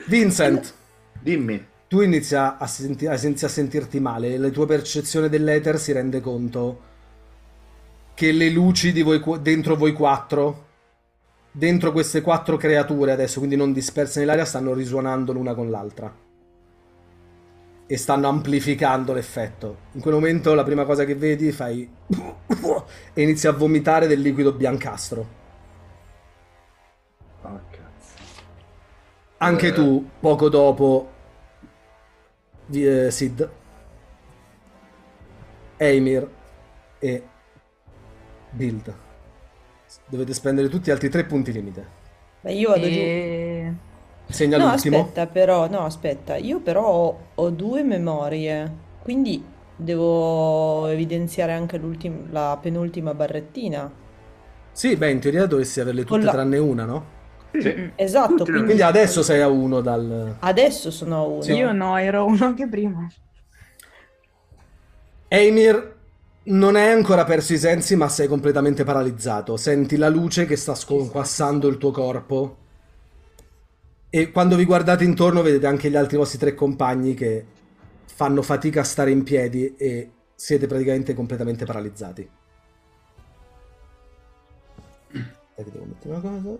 [0.06, 0.72] Vincent,
[1.20, 1.66] Dimmi.
[1.88, 6.20] tu inizia a, senti- a- inizi a sentirti male, la tua percezione dell'ether si rende
[6.20, 6.80] conto
[8.14, 10.66] che le luci di voi, qu- dentro voi quattro,
[11.50, 16.28] dentro queste quattro creature adesso, quindi non disperse nell'aria, stanno risuonando l'una con l'altra.
[17.92, 19.76] E stanno amplificando l'effetto.
[19.94, 21.90] In quel momento la prima cosa che vedi fai...
[23.12, 25.26] e inizi a vomitare del liquido biancastro.
[27.42, 28.14] Ah, cazzo.
[29.38, 29.72] Anche Eh.
[29.72, 31.10] tu, poco dopo,
[32.70, 33.50] eh, Sid,
[35.76, 36.30] Eimir
[37.00, 37.22] e
[38.50, 38.94] Build.
[40.06, 41.86] Dovete spendere tutti altri tre punti limite.
[42.42, 43.88] Ma io vado giù.
[44.30, 45.08] Segna No, l'ultimo.
[45.08, 52.30] aspetta, però, no, aspetta, io però ho, ho due memorie, quindi devo evidenziare anche l'ultim-
[52.30, 53.92] la penultima barrettina.
[54.72, 57.18] Sì, beh, in teoria dovresti averle tutte la- tranne una, no?
[57.56, 57.74] Sì.
[57.94, 60.36] Esatto, Tutti quindi Quindi adesso sei a uno dal...
[60.40, 61.52] adesso sono a uno.
[61.54, 63.10] Io no, ero uno anche prima.
[65.28, 65.96] Eimir
[66.44, 69.56] non hai ancora perso i sensi, ma sei completamente paralizzato.
[69.56, 72.56] Senti la luce che sta sconquassando il tuo corpo.
[74.12, 77.46] E quando vi guardate intorno vedete anche gli altri vostri tre compagni che
[78.06, 82.28] fanno fatica a stare in piedi e siete praticamente completamente paralizzati.
[85.54, 86.58] Devo mettere una cosa.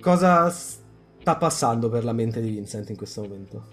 [0.00, 3.68] Cosa sta passando per la mente di Vincent in questo momento?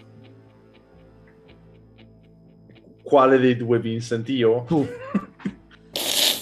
[3.03, 4.29] Quale dei due Vincent?
[4.29, 4.63] Io?
[4.65, 4.87] Tu.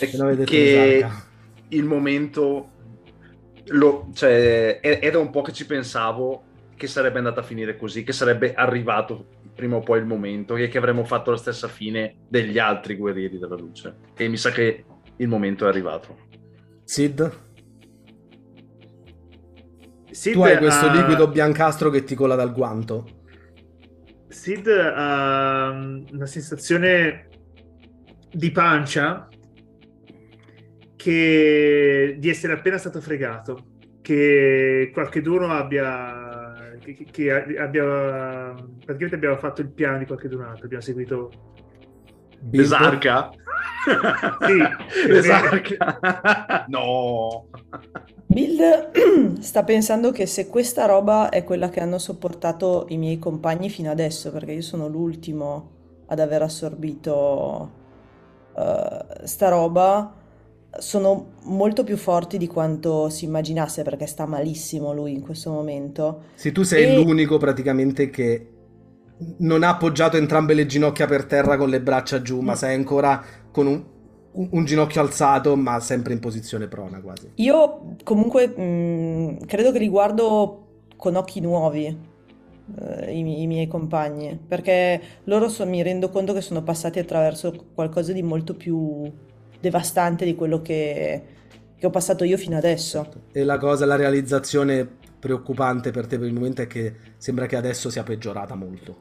[0.08, 1.06] Che che
[1.70, 2.70] il momento
[3.68, 6.44] lo- cioè, è- era un po' che ci pensavo
[6.76, 10.70] che sarebbe andata a finire così, che sarebbe arrivato prima o poi il momento e
[10.70, 13.96] che avremmo fatto la stessa fine degli altri guerrieri della luce.
[14.16, 14.86] E mi sa che
[15.18, 16.28] il momento è arrivato.
[16.86, 17.32] Sid,
[20.12, 23.06] Sid tu hai questo ha- liquido biancastro che ti cola dal guanto.
[24.30, 27.28] Sid ha mm, una sensazione
[28.32, 29.28] di pancia
[31.00, 39.62] che di essere appena stato fregato, che qualcheduno abbia che, che- abbia praticamente abbiamo fatto
[39.62, 41.32] il piano di qualchedun altro, abbiamo seguito
[42.42, 43.30] Bill, Esarca?
[44.46, 45.08] Sì.
[45.10, 46.66] Esarca?
[46.68, 47.48] no.
[48.26, 48.92] Bill
[49.40, 53.90] sta pensando che se questa roba è quella che hanno sopportato i miei compagni fino
[53.90, 55.78] adesso, perché io sono l'ultimo
[56.08, 57.72] ad aver assorbito
[58.58, 60.14] eh, sta roba,
[60.78, 66.24] sono molto più forti di quanto si immaginasse, perché sta malissimo lui in questo momento.
[66.36, 68.54] Sì, tu sei E- l'unico praticamente che
[69.40, 72.56] non ha appoggiato entrambe le ginocchia per terra con le braccia giù, ma Mm.
[72.56, 73.84] sei ancora con un,
[74.32, 77.30] un- un ginocchio alzato, ma sempre in posizione prona quasi.
[77.36, 80.66] Io comunque mh, credo che li guardo
[80.96, 86.34] con occhi nuovi, eh, i, mi- i miei compagni, perché loro so- mi rendo conto
[86.34, 89.12] che sono passati attraverso qualcosa di molto più
[89.60, 91.24] devastante di quello che,
[91.76, 93.10] che ho passato io fino adesso.
[93.32, 94.88] E la cosa, la realizzazione
[95.20, 98.98] preoccupante per te per il momento è che sembra che adesso sia peggiorata molto.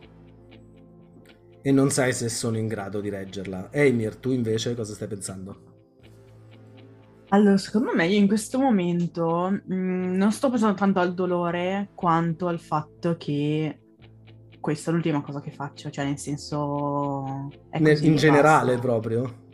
[1.63, 3.69] E non sai se sono in grado di reggerla.
[3.73, 5.63] Eimir, tu invece cosa stai pensando?
[7.31, 12.47] Allora, secondo me io in questo momento mh, non sto pensando tanto al dolore quanto
[12.47, 13.81] al fatto che
[14.61, 17.49] questa è l'ultima cosa che faccio, cioè nel senso...
[17.73, 18.87] in generale basta.
[18.87, 19.48] proprio?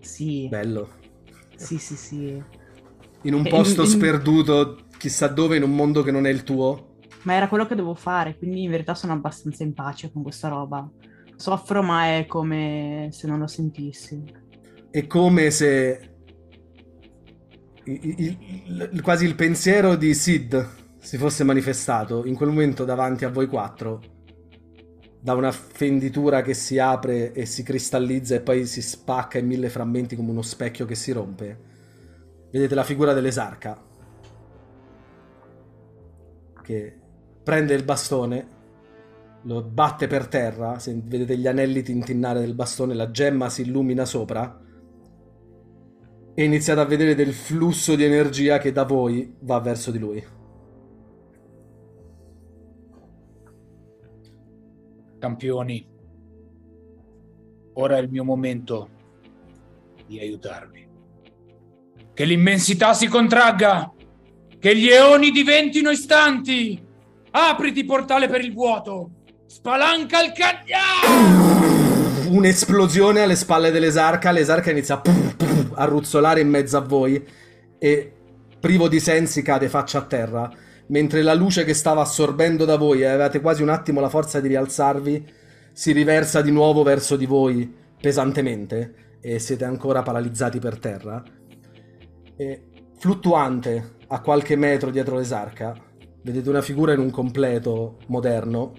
[0.00, 0.88] Sì, Bello.
[1.56, 2.42] sì, sì, sì.
[3.22, 6.44] In un E- posto in- sperduto, chissà dove, in un mondo che non è il
[6.44, 6.96] tuo.
[7.22, 10.48] Ma era quello che dovevo fare, quindi in verità sono abbastanza in pace con questa
[10.48, 10.88] roba.
[11.36, 14.22] Soffro, ma è come se non lo sentissi.
[14.90, 16.10] È come se
[17.84, 18.38] il- il-
[18.92, 20.68] il- quasi il pensiero di Sid
[21.00, 24.00] si fosse manifestato in quel momento davanti a voi quattro
[25.28, 29.68] da una fenditura che si apre e si cristallizza e poi si spacca in mille
[29.68, 31.58] frammenti come uno specchio che si rompe.
[32.50, 33.78] Vedete la figura dell'esarca
[36.62, 36.98] che
[37.42, 38.46] prende il bastone,
[39.42, 44.06] lo batte per terra, se- vedete gli anelli tintinnare del bastone, la gemma si illumina
[44.06, 44.58] sopra
[46.32, 50.37] e iniziate a vedere del flusso di energia che da voi va verso di lui.
[55.18, 55.84] Campioni,
[57.74, 58.88] ora è il mio momento
[60.06, 60.86] di aiutarvi.
[62.14, 63.92] Che l'immensità si contragga,
[64.58, 66.86] che gli eoni diventino istanti.
[67.30, 69.10] Apriti portale per il vuoto,
[69.46, 72.28] spalanca il cagnà!
[72.28, 75.00] Un'esplosione alle spalle dell'esarca, l'esarca inizia
[75.74, 77.22] a, ruzzolare in mezzo a voi
[77.78, 78.12] e
[78.58, 80.50] privo di sensi cade faccia a terra
[80.88, 84.40] mentre la luce che stava assorbendo da voi e avevate quasi un attimo la forza
[84.40, 85.32] di rialzarvi,
[85.72, 91.22] si riversa di nuovo verso di voi pesantemente e siete ancora paralizzati per terra.
[92.36, 95.74] E fluttuante a qualche metro dietro l'esarca,
[96.22, 98.72] vedete una figura in un completo moderno,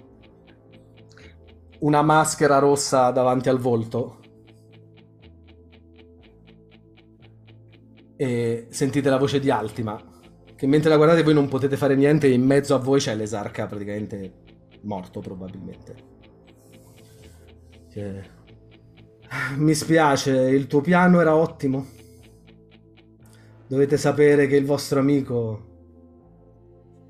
[1.80, 4.18] una maschera rossa davanti al volto.
[8.16, 10.09] E sentite la voce di Altima
[10.60, 13.14] che mentre la guardate voi non potete fare niente e in mezzo a voi c'è
[13.14, 14.32] l'esarca praticamente
[14.82, 15.94] morto probabilmente.
[17.88, 18.22] Che...
[19.56, 21.86] Mi spiace, il tuo piano era ottimo.
[23.68, 25.68] Dovete sapere che il vostro amico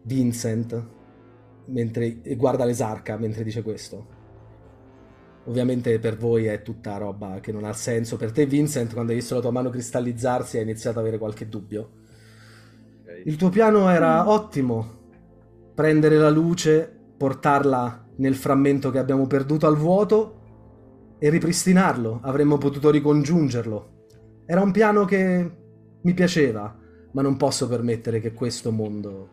[0.05, 0.89] Vincent
[1.65, 2.21] mentre...
[2.37, 4.07] guarda l'esarca mentre dice questo.
[5.47, 8.17] Ovviamente per voi è tutta roba che non ha senso.
[8.17, 11.49] Per te, Vincent, quando hai visto la tua mano cristallizzarsi, hai iniziato ad avere qualche
[11.49, 11.99] dubbio.
[13.25, 14.99] Il tuo piano era ottimo.
[15.75, 20.39] Prendere la luce, portarla nel frammento che abbiamo perduto al vuoto
[21.19, 22.21] e ripristinarlo.
[22.23, 24.07] Avremmo potuto ricongiungerlo.
[24.47, 25.51] Era un piano che
[26.01, 26.77] mi piaceva,
[27.13, 29.31] ma non posso permettere che questo mondo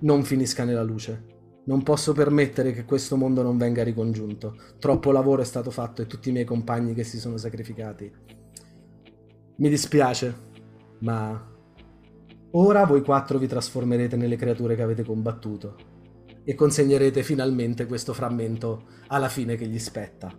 [0.00, 1.26] non finisca nella luce.
[1.64, 4.56] Non posso permettere che questo mondo non venga ricongiunto.
[4.78, 8.10] Troppo lavoro è stato fatto e tutti i miei compagni che si sono sacrificati.
[9.56, 10.34] Mi dispiace,
[11.00, 11.49] ma
[12.52, 15.76] Ora voi quattro vi trasformerete nelle creature che avete combattuto
[16.42, 20.36] e consegnerete finalmente questo frammento alla fine che gli spetta.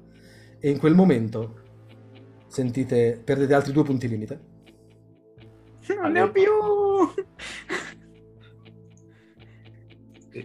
[0.60, 1.62] E in quel momento
[2.48, 4.50] sentite, perdete altri due punti limite.
[5.98, 6.44] Non ne ho più!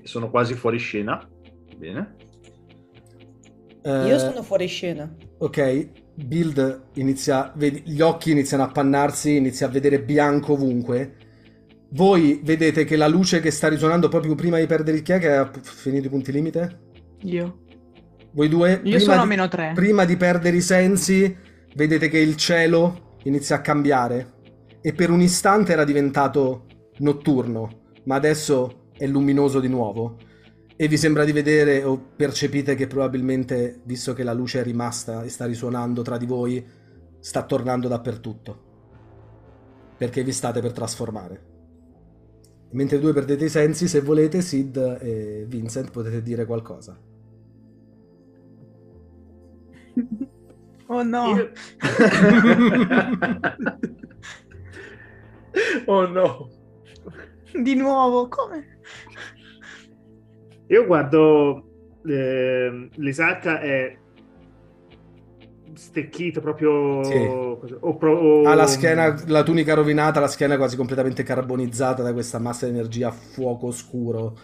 [0.03, 1.29] Sono quasi fuori scena.
[1.77, 2.17] Bene.
[3.85, 5.15] Io sono fuori scena.
[5.39, 11.17] Ok, Build inizia, vedi, gli occhi iniziano a appannarsi, inizia a vedere bianco ovunque.
[11.91, 15.19] Voi vedete che la luce che sta risuonando proprio prima di perdere il chi è
[15.19, 16.81] che ha finito i punti limite?
[17.23, 17.61] Io.
[18.33, 18.81] Voi due?
[18.85, 19.73] Io sono a di- meno tre.
[19.75, 21.35] Prima di perdere i sensi,
[21.75, 24.35] vedete che il cielo inizia a cambiare.
[24.81, 26.67] E per un istante era diventato
[26.99, 30.19] notturno, ma adesso è luminoso di nuovo.
[30.77, 35.23] E vi sembra di vedere o percepite che probabilmente, visto che la luce è rimasta
[35.23, 36.65] e sta risuonando tra di voi,
[37.21, 38.65] sta tornando dappertutto.
[39.97, 41.46] Perché vi state per trasformare.
[42.71, 46.97] Mentre due perdete i sensi, se volete, Sid e Vincent potete dire qualcosa.
[50.89, 51.37] Oh no!
[51.37, 51.51] Io-
[55.87, 56.51] oh no.
[57.53, 58.79] Di nuovo, come?
[60.69, 61.65] Io guardo
[62.05, 63.97] eh, l'esarca è
[65.77, 67.17] stecchito proprio Sì.
[67.17, 72.13] o pro- o- Ha la schiena, la tunica rovinata, la schiena quasi completamente carbonizzata da
[72.13, 74.37] questa massa di energia a fuoco scuro.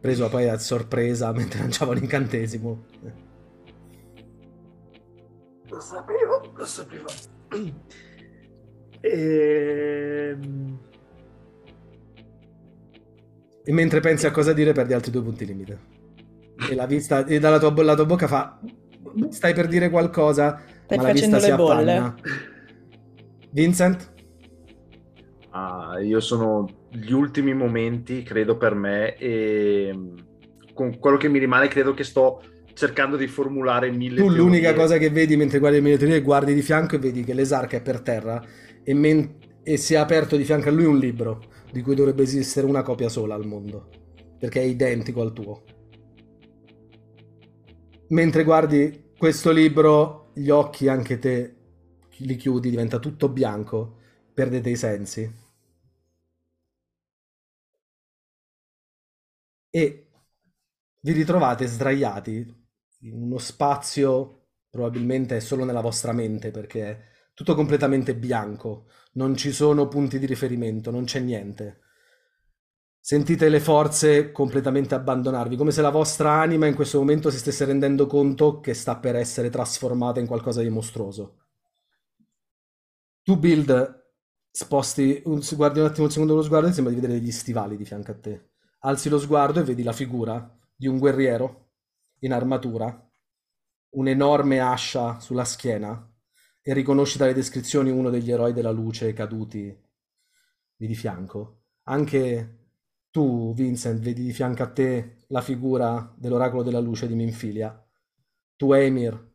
[0.00, 2.84] Preso poi a sorpresa mentre lanciava un incantesimo.
[5.68, 7.06] Lo sapevo, lo sapevo.
[9.00, 10.78] Ehm,
[13.64, 15.78] E mentre pensi a cosa dire, perdi altri due punti limite.
[16.70, 18.60] E la vista, e dalla tua, la tua bocca fa.
[19.30, 21.96] Stai per dire qualcosa, Stai ma la vista facendo si le bolle.
[21.96, 22.14] appanna.
[23.50, 24.10] Vincent?
[25.50, 29.92] Ah, io sono gli ultimi momenti, credo, per me e
[30.72, 32.40] con quello che mi rimane credo che sto
[32.72, 34.80] cercando di formulare mille Tu l'unica teorie.
[34.80, 37.76] cosa che vedi mentre guardi le miniature è guardi di fianco e vedi che l'esarca
[37.76, 38.42] è per terra
[38.82, 42.22] e, men- e si è aperto di fianco a lui un libro di cui dovrebbe
[42.22, 43.88] esistere una copia sola al mondo
[44.38, 45.62] perché è identico al tuo.
[48.12, 51.56] Mentre guardi questo libro, gli occhi anche te
[52.18, 53.96] li chiudi, diventa tutto bianco,
[54.32, 55.28] perdete i sensi.
[59.74, 60.08] E
[61.00, 62.36] vi ritrovate sdraiati
[63.00, 67.00] in uno spazio probabilmente è solo nella vostra mente perché è
[67.34, 71.80] tutto completamente bianco, non ci sono punti di riferimento, non c'è niente.
[73.04, 77.64] Sentite le forze completamente abbandonarvi, come se la vostra anima in questo momento si stesse
[77.64, 81.46] rendendo conto che sta per essere trasformata in qualcosa di mostruoso.
[83.24, 84.04] Tu build,
[84.48, 87.76] sposti, un, guardi un attimo un secondo lo sguardo e sembra di vedere degli stivali
[87.76, 88.50] di fianco a te.
[88.82, 91.70] Alzi lo sguardo e vedi la figura di un guerriero
[92.20, 93.10] in armatura,
[93.94, 96.08] un'enorme ascia sulla schiena
[96.62, 99.76] e riconosci dalle descrizioni uno degli eroi della luce caduti
[100.76, 101.64] lì di fianco.
[101.86, 102.61] Anche
[103.12, 107.70] tu, Vincent, vedi di fianco a te la figura dell'oracolo della luce di Minfilia.
[108.56, 109.34] Tu, Emir,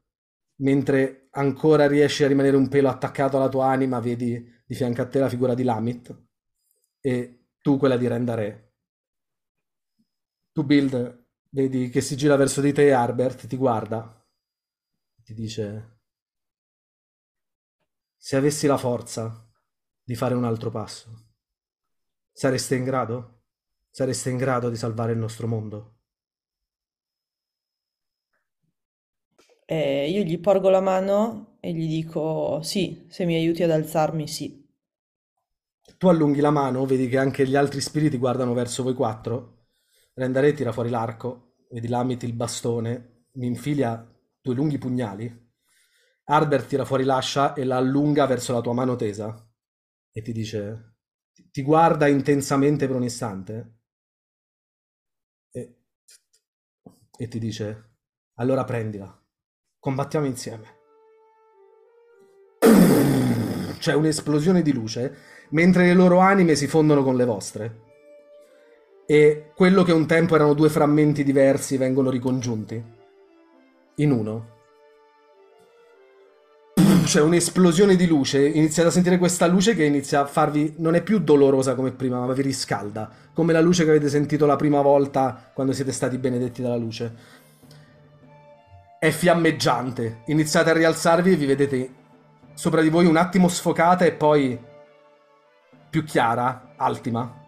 [0.62, 5.08] mentre ancora riesci a rimanere un pelo attaccato alla tua anima, vedi di fianco a
[5.08, 6.24] te la figura di Lamit
[7.00, 8.74] e tu quella di Rendare.
[10.52, 14.28] Tu, Build, vedi che si gira verso di te e Harbert ti guarda,
[15.24, 16.00] ti dice:
[18.18, 19.48] Se avessi la forza
[20.04, 21.34] di fare un altro passo,
[22.32, 23.37] sareste in grado?
[23.98, 26.02] Sareste in grado di salvare il nostro mondo?
[29.66, 34.28] E io gli porgo la mano e gli dico sì, se mi aiuti ad alzarmi,
[34.28, 34.64] sì.
[35.98, 39.70] Tu allunghi la mano, vedi che anche gli altri spiriti guardano verso voi quattro.
[40.14, 44.08] Rendare tira fuori l'arco, vedi Lamit il bastone, mi infilia
[44.40, 45.52] due lunghi pugnali.
[46.26, 49.44] Harbert tira fuori l'ascia e la allunga verso la tua mano tesa
[50.12, 50.98] e ti dice,
[51.50, 53.72] ti guarda intensamente per un istante
[55.52, 55.62] e,
[57.18, 57.90] e ti dice,
[58.36, 59.20] allora prendila,
[59.80, 60.76] combattiamo insieme.
[63.80, 65.18] C'è un'esplosione di luce
[65.50, 67.82] mentre le loro anime si fondono con le vostre.
[69.06, 72.84] E quello che un tempo erano due frammenti diversi vengono ricongiunti
[73.96, 74.56] in uno.
[77.08, 80.74] C'è un'esplosione di luce, iniziate a sentire questa luce che inizia a farvi.
[80.80, 84.46] non è più dolorosa come prima, ma vi riscalda, come la luce che avete sentito
[84.46, 87.16] la prima volta quando siete stati benedetti dalla luce.
[89.00, 91.94] È fiammeggiante, iniziate a rialzarvi e vi vedete
[92.54, 94.60] sopra di voi un attimo sfocata e poi
[95.90, 97.46] più chiara, altima.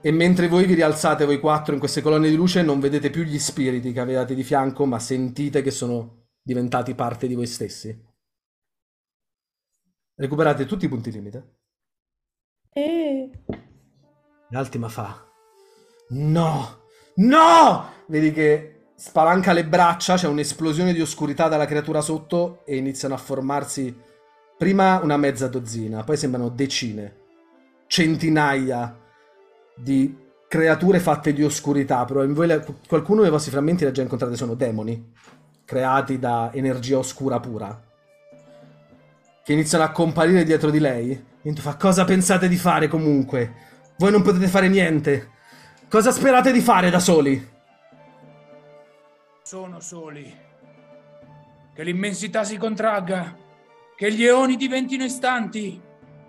[0.00, 3.22] E mentre voi vi rialzate voi quattro in queste colonne di luce non vedete più
[3.22, 8.05] gli spiriti che avevate di fianco, ma sentite che sono diventati parte di voi stessi.
[10.18, 11.56] Recuperate tutti i punti limite.
[12.72, 13.30] E...
[14.48, 15.26] L'Altima fa.
[16.08, 16.84] No!
[17.16, 17.84] No!
[18.06, 23.18] Vedi che spalanca le braccia, c'è un'esplosione di oscurità dalla creatura sotto e iniziano a
[23.18, 23.94] formarsi
[24.56, 27.16] prima una mezza dozzina, poi sembrano decine,
[27.86, 28.98] centinaia
[29.76, 30.16] di
[30.48, 32.02] creature fatte di oscurità.
[32.06, 35.12] Probabilmente qualcuno dei vostri frammenti li ha già incontrati, sono demoni
[35.66, 37.85] creati da energia oscura pura
[39.46, 41.24] che iniziano a comparire dietro di lei.
[41.40, 43.54] E tu fa: Cosa pensate di fare comunque?
[43.96, 45.30] Voi non potete fare niente.
[45.88, 47.48] Cosa sperate di fare da soli?
[49.44, 50.34] Sono soli.
[51.72, 53.36] Che l'immensità si contragga.
[53.94, 55.80] Che gli eoni diventino istanti.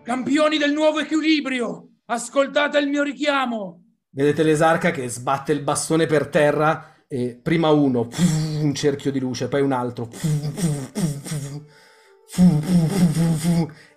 [0.03, 1.87] Campioni del nuovo equilibrio.
[2.05, 3.81] Ascoltate il mio richiamo.
[4.11, 8.09] Vedete l'esarca che sbatte il bastone per terra e prima uno,
[8.61, 10.09] un cerchio di luce, poi un altro,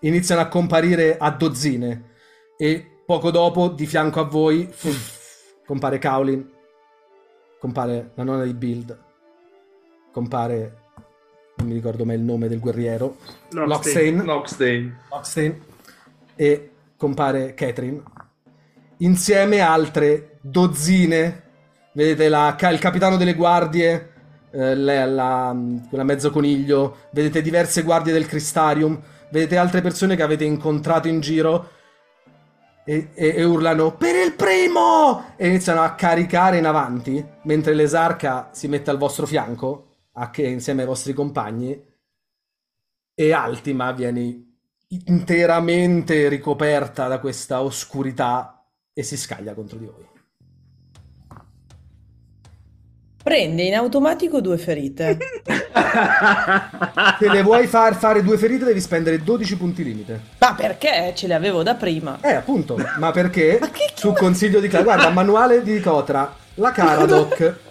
[0.00, 2.08] iniziano a comparire a dozzine.
[2.56, 4.72] E poco dopo di fianco a voi
[5.66, 6.48] compare Kaolin,
[7.58, 8.98] compare la nonna di Build,
[10.12, 10.78] compare
[11.56, 13.18] non mi ricordo mai il nome del guerriero,
[13.50, 14.98] Lockstein, Lockstein.
[15.10, 15.62] Lockstein.
[16.34, 18.02] E compare Catherine.
[18.98, 21.48] Insieme a altre dozzine.
[21.92, 24.12] Vedete la- il capitano delle guardie
[24.50, 25.56] eh, la, la,
[25.88, 31.20] quella mezzo coniglio, vedete diverse guardie del Cristarium, vedete altre persone che avete incontrato in
[31.20, 31.70] giro
[32.84, 35.34] e, e- e urlano per il primo!
[35.36, 40.46] E iniziano a caricare in avanti mentre l'esarca si mette al vostro fianco a che,
[40.46, 41.88] insieme ai vostri compagni
[43.14, 44.46] e Altima viene
[45.06, 50.09] interamente ricoperta da questa oscurità e si scaglia contro di voi.
[53.22, 55.18] Prende in automatico due ferite.
[57.18, 60.20] Se le vuoi far fare due ferite devi spendere 12 punti limite.
[60.38, 61.12] Ma perché?
[61.14, 62.18] Ce le avevo da prima.
[62.22, 63.60] Eh, appunto, ma perché?
[63.94, 64.84] Su consiglio di Clara.
[64.84, 66.34] Guarda, manuale di Cotra.
[66.54, 67.54] La Caradoc.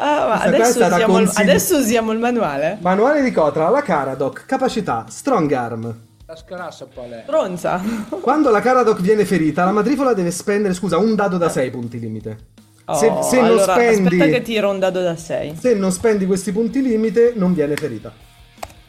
[0.00, 2.78] Ah, ma è adesso, usiamo il, consigli- adesso usiamo il manuale.
[2.80, 4.44] Manuale di Cotra, la Caradoc.
[4.46, 5.96] Capacità, Strong Arm.
[6.30, 7.22] La scarassa qual è?
[7.24, 7.80] Bronza.
[8.20, 11.98] Quando la Caradoc viene ferita, la matrifola deve spendere, scusa, un dado da 6 punti
[11.98, 12.36] limite.
[12.92, 14.20] Se, Oh, se non allora, spendi...
[14.20, 15.56] Aspetta che tiro un dado da 6.
[15.58, 18.12] Se non spendi questi punti limite, non viene ferita.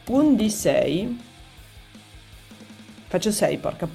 [0.08, 1.20] Un di 6.
[3.08, 3.88] Faccio 6, porca.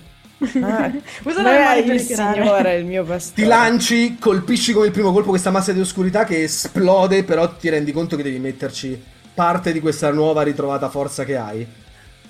[0.62, 0.92] Ah,
[1.24, 3.36] Usa la per il signore, il mio bastone.
[3.36, 7.70] Ti lanci, colpisci con il primo colpo questa massa di oscurità che esplode, però ti
[7.70, 9.00] rendi conto che devi metterci
[9.36, 11.84] parte di questa nuova ritrovata forza che hai.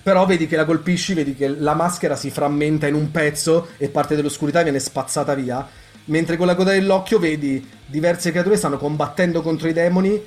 [0.06, 3.90] Però vedi che la colpisci, vedi che la maschera si frammenta in un pezzo e
[3.90, 5.68] parte dell'oscurità viene spazzata via.
[6.06, 10.22] Mentre con la coda dell'occhio vedi diverse creature stanno combattendo contro i demoni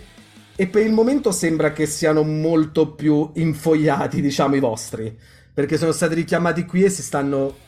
[0.57, 5.17] e per il momento sembra che siano molto più infogliati, diciamo, i vostri.
[5.55, 7.59] Perché sono stati richiamati qui e si stanno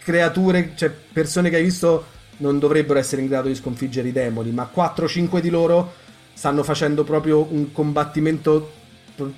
[0.00, 2.04] creature, cioè persone che hai visto
[2.36, 5.90] non dovrebbero essere in grado di sconfiggere i demoni, ma 4-5 di loro
[6.34, 8.70] stanno facendo proprio un combattimento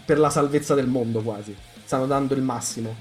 [0.04, 1.65] per la salvezza del mondo quasi.
[1.86, 2.94] Stanno dando il massimo.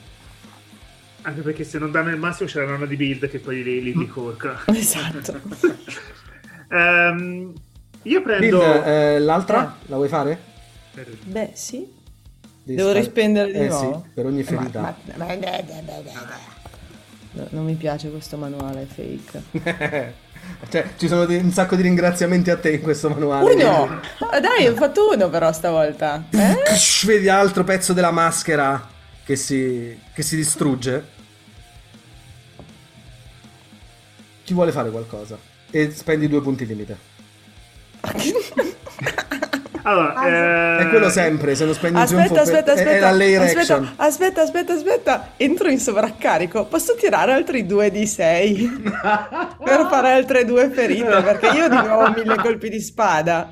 [1.24, 3.82] Anche perché se non danno il massimo c'è la nonna di build che poi li,
[3.82, 4.62] li, li corca.
[4.68, 5.42] Esatto.
[6.70, 7.52] Ehm,
[8.04, 8.84] io prendo...
[8.84, 10.40] eh, l'altra la vuoi fare?
[11.24, 11.92] Beh, sì.
[12.62, 14.04] Devi Devo fare- rispendere di eh, nuovo?
[14.06, 14.82] sì, per ogni Eh, ma- ferita.
[14.82, 14.96] ma-
[17.32, 20.14] No, non mi piace questo manuale fake.
[20.70, 23.54] Cioè, ci sono un sacco di ringraziamenti a te in questo manuale.
[23.54, 24.02] Uno!
[24.42, 26.26] Dai, ho fatto uno però stavolta.
[26.32, 26.58] Eh?
[27.06, 28.88] Vedi altro pezzo della maschera
[29.24, 31.14] che si, che si distrugge.
[34.44, 35.38] Chi vuole fare qualcosa?
[35.72, 36.98] E spendi due punti limite.
[39.88, 43.00] Allora, È quello sempre, se non spendi un Aspetta, trionfo aspetta, per- è- aspetta, è
[43.00, 48.82] la layer aspetta, aspetta, aspetta, aspetta, entro in sovraccarico, posso tirare altri due di 6
[49.64, 53.52] per fare altre due ferite, perché io di nuovo ho mille colpi di spada.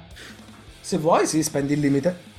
[0.82, 2.32] Se vuoi, sì, spendi il limite.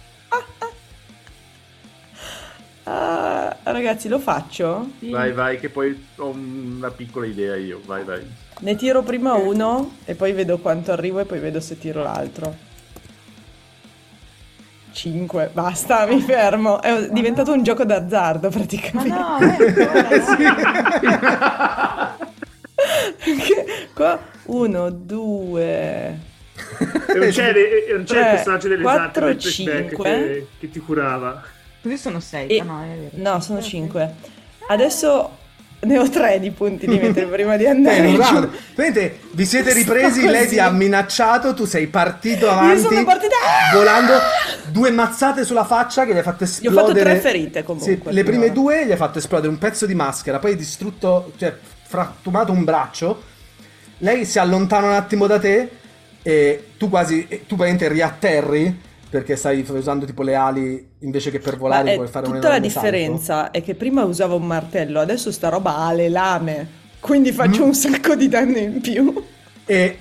[2.86, 4.90] Ah, ragazzi, lo faccio?
[4.98, 7.80] Vai, vai, che poi ho una piccola idea io.
[7.86, 8.22] Vai, vai.
[8.60, 12.72] Ne tiro prima uno e poi vedo quanto arrivo e poi vedo se tiro l'altro.
[14.94, 16.80] 5, basta, mi fermo.
[16.80, 19.08] È diventato un gioco d'azzardo praticamente.
[19.10, 19.48] Ma no,
[23.24, 26.18] Perché qua 1, 2, E
[27.18, 27.52] non c'è,
[27.94, 30.10] non c'è il personaggio dell'esatto quattro, del flashback cinque.
[30.10, 31.42] che, che ti curava.
[31.82, 32.48] Così sono 6.
[32.48, 33.30] E- no, è vero.
[33.30, 34.14] No, sono 5.
[34.68, 35.38] Adesso
[35.84, 38.16] ne ho 3 di punti limite prima di andare giù.
[38.16, 38.50] round.
[38.74, 43.36] Vedete, vi siete ripresi, lei ti ha minacciato, tu sei partito Io avanti, sono partita-
[43.72, 44.12] volando,
[44.70, 46.80] due mazzate sulla faccia che gli hai fatto Gli ho esplodere...
[46.80, 48.10] fatto tre ferite comunque.
[48.10, 51.32] Sì, le prime due gli hai fatto esplodere un pezzo di maschera, poi hai distrutto,
[51.36, 51.54] cioè
[51.86, 53.22] frattumato un braccio.
[53.98, 55.68] Lei si allontana un attimo da te
[56.22, 58.80] e tu quasi, tu praticamente riatterri
[59.14, 62.32] perché stai usando tipo le ali invece che per Ma volare è puoi fare un
[62.32, 62.90] tutta la enorme salto.
[62.90, 67.62] differenza è che prima usavo un martello, adesso sta roba ha le lame, quindi faccio
[67.62, 69.24] un sacco di danno in più.
[69.66, 69.98] E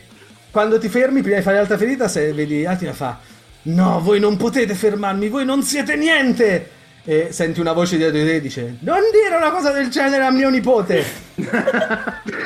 [0.50, 3.20] quando ti fermi, prima di fare l'altra ferita, se vedi Atila fa:
[3.64, 6.70] No, voi non potete fermarmi, voi non siete niente!
[7.06, 10.24] E senti una voce dietro di te che dice: Non dire una cosa del genere
[10.24, 11.04] a mio nipote!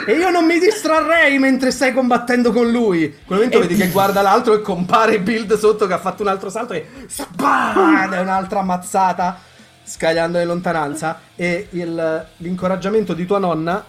[0.07, 3.03] e io non mi distrarrei mentre stai combattendo con lui.
[3.03, 6.23] In quel momento E- vedi che guarda l'altro e compare Build sotto che ha fatto
[6.23, 8.11] un altro salto e spam!
[8.11, 9.39] È un'altra ammazzata
[9.83, 11.19] scagliando in lontananza.
[11.35, 13.85] E il- l'incoraggiamento di tua nonna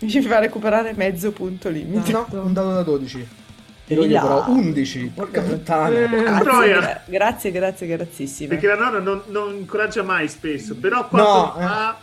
[0.00, 2.10] Mi fa recuperare mezzo punto limite.
[2.12, 3.46] No, un dado da 12.
[3.88, 5.12] Tiro Di io però 11.
[5.14, 5.88] Porca puttana.
[5.96, 6.08] Eh.
[6.08, 8.48] Grazie, gra- grazie, grazie, grazissime.
[8.50, 11.96] Perché la nonna non, non incoraggia mai spesso, però quando No, lo fa...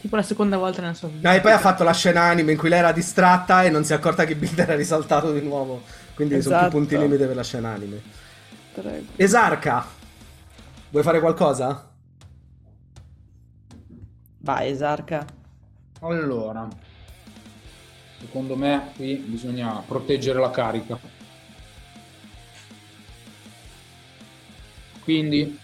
[0.00, 1.28] Tipo la seconda volta nella sua vita.
[1.30, 3.84] No, e poi ha fatto la scena anime in cui lei era distratta e non
[3.84, 5.82] si è accorta che Bill era risaltato di nuovo.
[6.14, 6.76] Quindi sono più Esatto.
[6.76, 8.00] punti limite per la scena anime.
[8.74, 9.04] Prego.
[9.14, 9.86] Esarca.
[10.90, 11.88] Vuoi fare qualcosa?
[14.38, 15.24] Vai, Esarca.
[16.00, 16.66] Allora,
[18.20, 20.98] secondo me qui bisogna proteggere la carica.
[25.02, 25.58] Quindi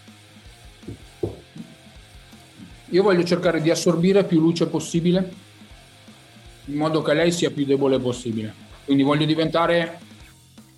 [2.89, 5.45] io voglio cercare di assorbire più luce possibile
[6.65, 8.53] in modo che lei sia più debole possibile.
[8.83, 9.99] Quindi voglio diventare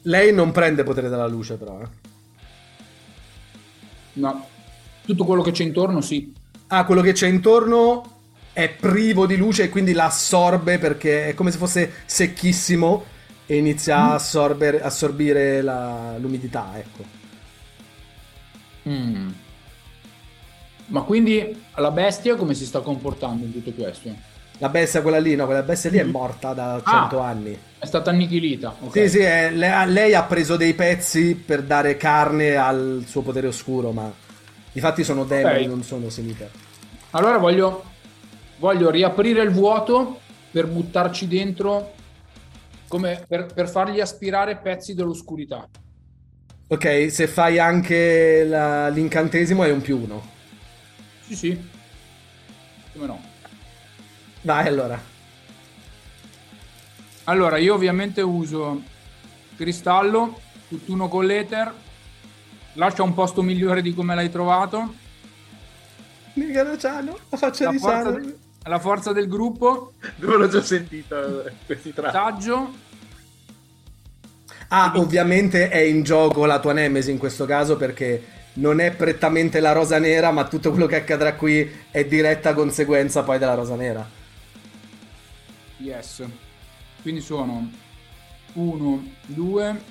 [0.03, 1.81] Lei non prende potere dalla luce, però.
[1.81, 1.87] eh.
[4.13, 4.47] no,
[5.05, 6.33] tutto quello che c'è intorno, sì.
[6.67, 8.18] Ah, quello che c'è intorno
[8.63, 13.03] è privo di luce e quindi la assorbe perché è come se fosse secchissimo
[13.45, 17.03] e inizia a assorbere- assorbire la- l'umidità, ecco.
[18.87, 19.29] Mm.
[20.87, 24.09] Ma quindi la bestia come si sta comportando in tutto questo?
[24.57, 27.27] La bestia, quella lì, no, quella bestia lì è morta da 100 Ah.
[27.27, 27.57] anni.
[27.77, 28.75] È stata annichilita.
[28.81, 28.91] ok.
[28.91, 33.47] Sì, sì, è- le- lei ha preso dei pezzi per dare carne al suo potere
[33.47, 34.11] oscuro, ma
[34.71, 35.67] difatti sono demoni, Ok.
[35.67, 36.49] non sono scimitar.
[37.11, 37.83] Allora voglio,
[38.59, 40.19] voglio riaprire il vuoto
[40.51, 41.93] per buttarci dentro,
[42.87, 45.67] come per, per fargli aspirare pezzi dell'oscurità.
[46.67, 50.23] Ok, se fai anche la- l'incantesimo è un più uno.
[51.21, 51.69] Sì, sì.
[52.93, 53.21] Come no?
[54.41, 55.01] Vai allora.
[57.25, 58.81] Allora, io ovviamente uso
[59.55, 61.71] cristallo, tutt'uno con l'ether.
[62.73, 64.93] Lascia un posto migliore di come l'hai trovato.
[66.33, 68.19] Mica Luciano, la faccia La di Sano.
[68.69, 69.93] La forza del gruppo.
[70.15, 72.15] Dove l'ho già sentita eh, questi tratti.
[72.15, 72.73] Taggio.
[74.69, 79.59] Ah, ovviamente è in gioco la tua Nemesi in questo caso perché non è prettamente
[79.59, 83.75] la rosa nera, ma tutto quello che accadrà qui è diretta conseguenza poi della rosa
[83.75, 84.07] nera.
[85.77, 86.23] Yes.
[87.01, 87.71] Quindi sono
[88.53, 89.81] 1, 2,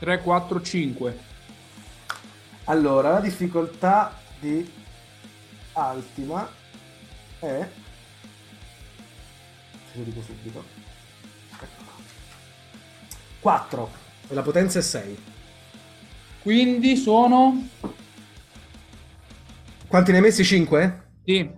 [0.00, 1.18] 3, 4, 5.
[2.64, 4.68] Allora, la difficoltà di
[5.74, 6.48] Altima
[7.38, 7.68] è...
[9.94, 10.64] Lo dico subito.
[13.40, 13.90] 4
[14.28, 15.18] e la potenza è 6.
[16.42, 17.68] Quindi sono...
[19.86, 20.44] Quanti ne hai messi?
[20.44, 21.02] 5?
[21.24, 21.50] Sì.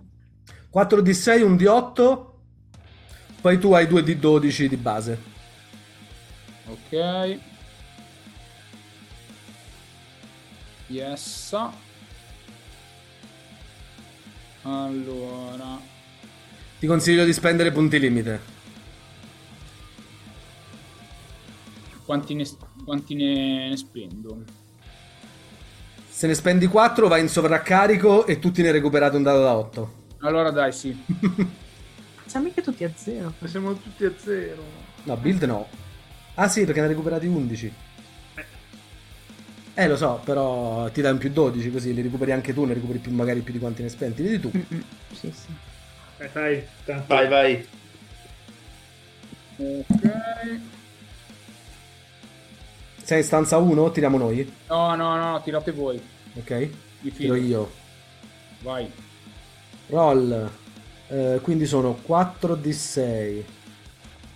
[0.69, 2.39] 4 di 6, un di 8.
[3.41, 5.21] Poi tu hai 2 di 12 di base.
[6.67, 7.39] Ok.
[10.87, 11.55] Yes.
[14.63, 15.96] Allora.
[16.79, 18.55] Ti consiglio di spendere punti limite.
[22.05, 22.45] Quanti ne,
[22.85, 24.43] quanti ne, ne spendo?
[26.07, 29.93] Se ne spendi 4 vai in sovraccarico e tutti ne recuperate un dado da 8.
[30.19, 30.95] Allora dai, sì.
[32.25, 33.33] Siamo mica tutti a zero.
[33.43, 34.61] Siamo tutti a zero.
[35.03, 35.67] No, build no.
[36.35, 37.73] Ah sì, perché ne hai recuperati 11.
[39.73, 42.73] Eh, lo so, però ti dai un più 12 così li recuperi anche tu, ne
[42.73, 44.21] recuperi più, magari più di quanti ne spendi.
[44.21, 44.51] Vedi tu.
[45.11, 45.66] Sì, sì.
[46.19, 47.67] Eh, dai, tanto- Vai, vai.
[49.57, 50.59] Ok.
[53.03, 53.91] Sei in stanza 1?
[53.91, 54.51] Tiriamo noi?
[54.67, 56.01] No, no, no, tirate voi.
[56.33, 56.69] Ok?
[57.15, 57.71] Tiro io.
[58.61, 58.91] Vai.
[59.87, 60.51] Roll.
[61.09, 63.45] Eh, quindi sono 4 di 6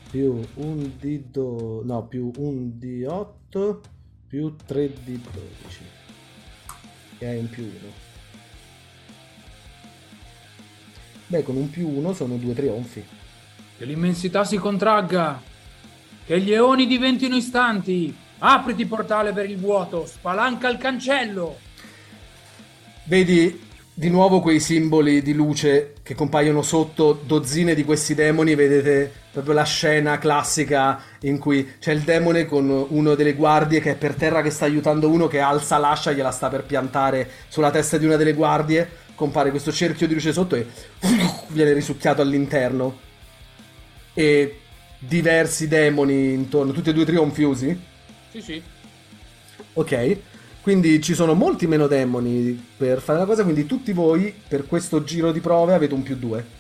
[0.10, 3.82] più 1 di 2 no più 1 di 8
[4.28, 5.80] più 3 di 12
[7.18, 7.72] che è un più 1
[11.32, 13.02] beh con un più 1 sono due trionfi
[13.78, 15.42] Che l'immensità si contragga.
[16.26, 18.14] Che gli eoni diventino istanti.
[18.40, 20.06] Apriti portale per il vuoto.
[20.06, 21.58] Spalanca il cancello.
[23.06, 23.70] vedi
[24.02, 29.54] di nuovo quei simboli di luce che compaiono sotto dozzine di questi demoni vedete proprio
[29.54, 34.16] la scena classica in cui c'è il demone con uno delle guardie che è per
[34.16, 38.06] terra che sta aiutando uno che alza l'ascia gliela sta per piantare sulla testa di
[38.08, 40.66] una delle guardie compare questo cerchio di luce sotto e
[41.49, 42.97] viene risucchiato all'interno
[44.16, 44.62] e
[44.97, 47.80] diversi demoni intorno tutti e due trionfi usi?
[48.32, 48.64] Sì, sì.
[49.74, 50.18] Ok,
[50.62, 55.03] quindi ci sono molti meno demoni per fare la cosa, quindi tutti voi per questo
[55.03, 56.59] giro di prove avete un più due.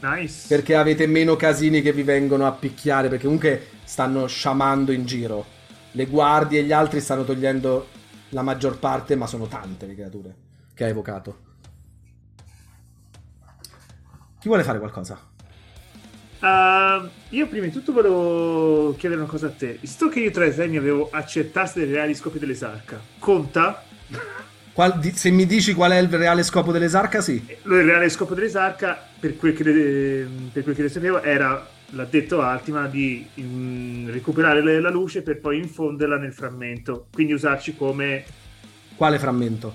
[0.00, 0.46] Nice.
[0.48, 5.44] Perché avete meno casini che vi vengono a picchiare, perché comunque stanno sciamando in giro.
[5.92, 7.86] Le guardie e gli altri stanno togliendo
[8.30, 10.34] la maggior parte, ma sono tante le creature
[10.74, 11.50] che ha evocato.
[14.40, 15.31] Chi vuole fare qualcosa?
[16.42, 19.78] Uh, io prima di tutto volevo chiedere una cosa a te.
[19.80, 23.84] Visto che io tra i mi avevo accettato dei reali scopi dell'esarca, conta?
[24.72, 27.34] Qual- se mi dici qual è il reale scopo dell'esarca, sì.
[27.62, 32.04] Il reale scopo dell'esarca, per quel che, ne- per quel che ne sapevo, era, l'ha
[32.06, 37.06] detto Altima, di mm, recuperare le- la luce per poi infonderla nel frammento.
[37.12, 38.24] Quindi usarci come
[38.96, 39.72] Quale frammento?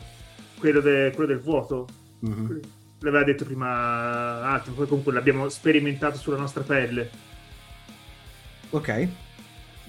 [0.60, 1.88] quello, de- quello del vuoto.
[2.20, 2.60] Mhm.
[2.99, 7.10] L'aveva detto prima Altima, poi comunque l'abbiamo sperimentato sulla nostra pelle.
[8.72, 9.07] Ok,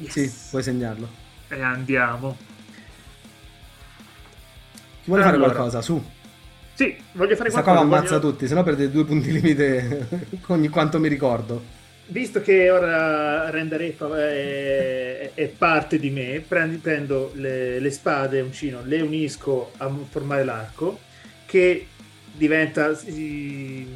[0.01, 0.13] Yes.
[0.13, 1.09] sì, puoi segnarlo.
[1.49, 2.37] E andiamo.
[5.03, 5.53] Chi vuole fare Allora.
[5.53, 5.81] qualcosa?
[5.81, 6.03] Su.
[6.75, 7.97] Sì, voglio fare Questa qua qualcosa.
[7.97, 10.09] ammazza voglio- tutti, sennò perde due punti limite
[10.49, 11.77] ogni quanto mi ricordo.
[12.11, 19.01] Visto che ora Rendere è, è parte di me, prendo le, le spade uncino, le
[19.01, 21.01] unisco a formare l'arco,
[21.45, 21.87] che
[22.39, 22.95] diventa...
[22.95, 23.87] si-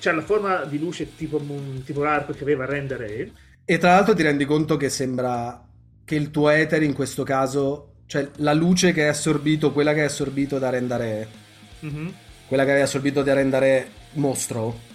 [0.00, 1.40] c'ha la forma di luce tipo,
[1.84, 3.32] tipo l'arco che aveva Rendere.
[3.64, 5.62] E tra l'altro ti rendi conto che sembra
[6.04, 10.00] che il tuo etere in questo caso, cioè la luce che hai assorbito, quella che
[10.00, 11.28] hai assorbito da Rendare,
[11.80, 12.14] Mhm.
[12.46, 14.86] quella che hai assorbito da Rendare mostro,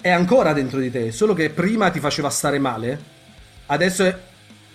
[0.00, 3.00] è ancora dentro di te, solo che prima ti faceva stare male,
[3.66, 4.18] adesso è-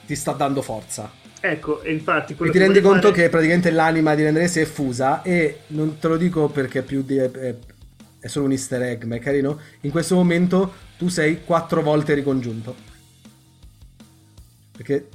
[0.05, 1.18] ti sta dando forza.
[1.41, 4.65] Ecco, e infatti E ti rendi conto fare- che praticamente l'anima di Rendere si è
[4.65, 7.17] fusa e non te lo dico perché è più di...
[7.17, 7.55] È, è-
[8.25, 9.59] solo un easter egg, ma è carino.
[9.81, 12.75] In questo momento tu sei quattro volte ricongiunto.
[14.75, 15.07] Perché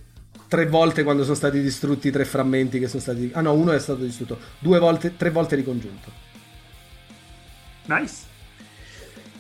[0.49, 3.31] tre volte quando sono stati distrutti tre frammenti che sono stati...
[3.35, 4.39] Ah no, uno è stato distrutto.
[4.59, 6.11] Due volte, tre volte ricongiunto.
[7.87, 8.15] Nice.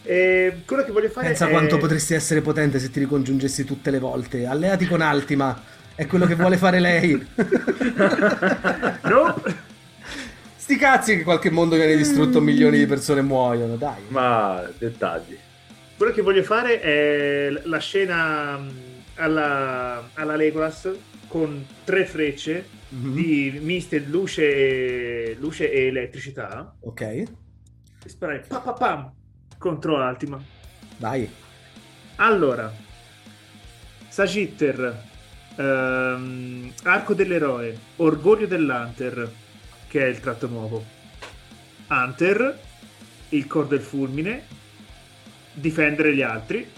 [0.02, 1.50] E quello che voglio fare Pensa è...
[1.50, 4.44] quanto potresti essere potente se ti ricongiungessi tutte le volte.
[4.44, 5.72] Alleati con Altima.
[5.96, 7.26] È quello che vuole fare lei.
[9.04, 9.42] No.
[10.56, 14.02] Sti cazzi che qualche mondo viene distrutto, milioni di persone muoiono, dai.
[14.08, 15.36] Ma dettagli.
[15.96, 18.70] Quello che voglio fare è la scena mh,
[19.16, 20.88] alla, alla Legolas
[21.28, 23.12] con tre frecce Mhm.
[23.14, 27.26] di miste luce e, luce e elettricità Ok, e
[28.06, 29.12] sparare pa, pa, pam
[29.58, 30.40] contro Altima.
[30.98, 31.28] vai.
[32.16, 32.72] Allora,
[34.08, 35.02] Sagitter,
[35.56, 39.30] ehm, Arco dell'Eroe, Orgoglio dell'Hunter,
[39.88, 40.84] che è il tratto nuovo,
[41.88, 42.58] Hunter,
[43.30, 44.62] il Cor del Fulmine,
[45.52, 46.68] Difendere gli altri.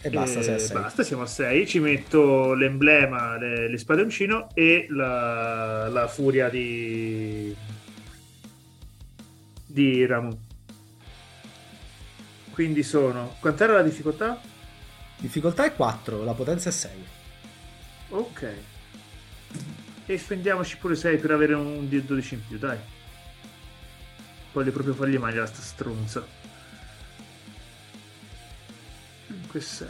[0.00, 1.66] E basta, e sei basta, siamo a 6.
[1.66, 7.54] Ci metto l'emblema, le, le spadoncino e la, la furia di,
[9.66, 10.38] di Ramu.
[12.52, 13.34] Quindi sono.
[13.40, 14.40] Quant'era la difficoltà?
[15.16, 16.90] Difficoltà è 4, la potenza è 6.
[18.12, 18.46] Ok.
[20.04, 22.78] E spendiamoci pure 6 per avere un di 12 in più, dai.
[24.52, 26.26] Voglio proprio fargli male a sta stronza.
[29.26, 29.88] 5 6.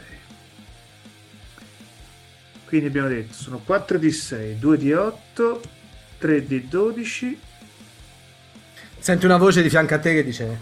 [2.65, 5.61] Quindi abbiamo detto sono 4 di 6, 2 di 8,
[6.17, 7.39] 3 di 12.
[8.99, 10.59] Senti una voce di fianco a te che dice: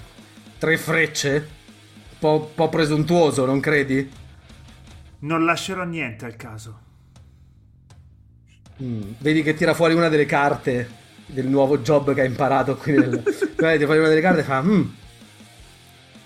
[0.58, 1.50] Tre frecce?
[2.12, 4.12] Un po', po' presuntuoso, non credi?
[5.20, 6.90] Non lascerò niente al caso.
[8.82, 12.94] Mm, Vedi che tira fuori una delle carte del nuovo job che ha imparato qui
[12.94, 13.10] nel...
[13.56, 14.62] Guarda, tira fuori una delle carte e fa...
[14.62, 14.82] "Mm,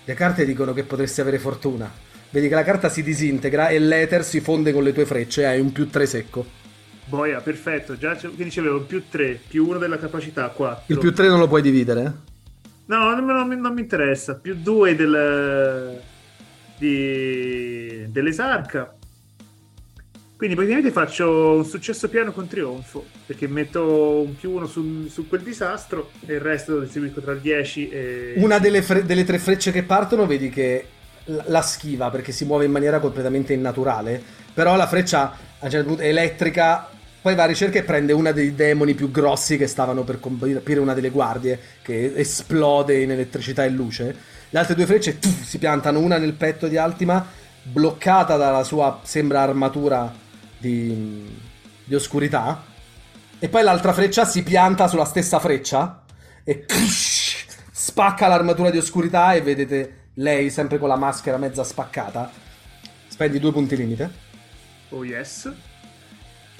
[0.04, 1.90] le carte dicono che potresti avere fortuna.
[2.30, 5.44] Vedi che la carta si disintegra e l'ether si fonde con le tue frecce e
[5.46, 6.46] hai un più 3 secco.
[7.06, 7.96] Boia, perfetto.
[7.96, 10.84] Già quindi c'avevo più 3, più 1 della capacità, 4.
[10.86, 12.02] Il più 3 non lo puoi dividere.
[12.86, 14.34] No, non, non mi- non mi interessa.
[14.36, 16.00] Più 2 del,
[16.78, 18.95] di, dell'esarca.
[20.36, 23.04] Quindi praticamente faccio un successo piano con trionfo.
[23.24, 27.32] Perché metto un più 1 su, su quel disastro e il resto lo distribuisco tra
[27.32, 28.34] il 10 e...
[28.36, 30.88] Una delle, fre- delle tre frecce che partono, vedi che
[31.24, 34.22] la schiva perché si muove in maniera completamente innaturale.
[34.52, 36.90] Però la freccia a un certo punto è elettrica.
[37.22, 40.80] Poi va a ricerca e prende una dei demoni più grossi che stavano per colpire
[40.80, 44.16] una delle guardie, che esplode in elettricità e luce.
[44.50, 47.26] Le altre due frecce tuff, si piantano, una nel petto di Altima,
[47.62, 50.24] bloccata dalla sua, sembra, armatura
[50.66, 51.38] di,
[51.84, 52.64] di oscurità.
[53.38, 56.04] E poi l'altra freccia si pianta sulla stessa freccia
[56.42, 56.64] e
[57.70, 62.30] spacca l'armatura di oscurità e vedete lei sempre con la maschera mezza spaccata.
[63.06, 64.24] Spendi due punti limite.
[64.90, 65.52] Oh yes.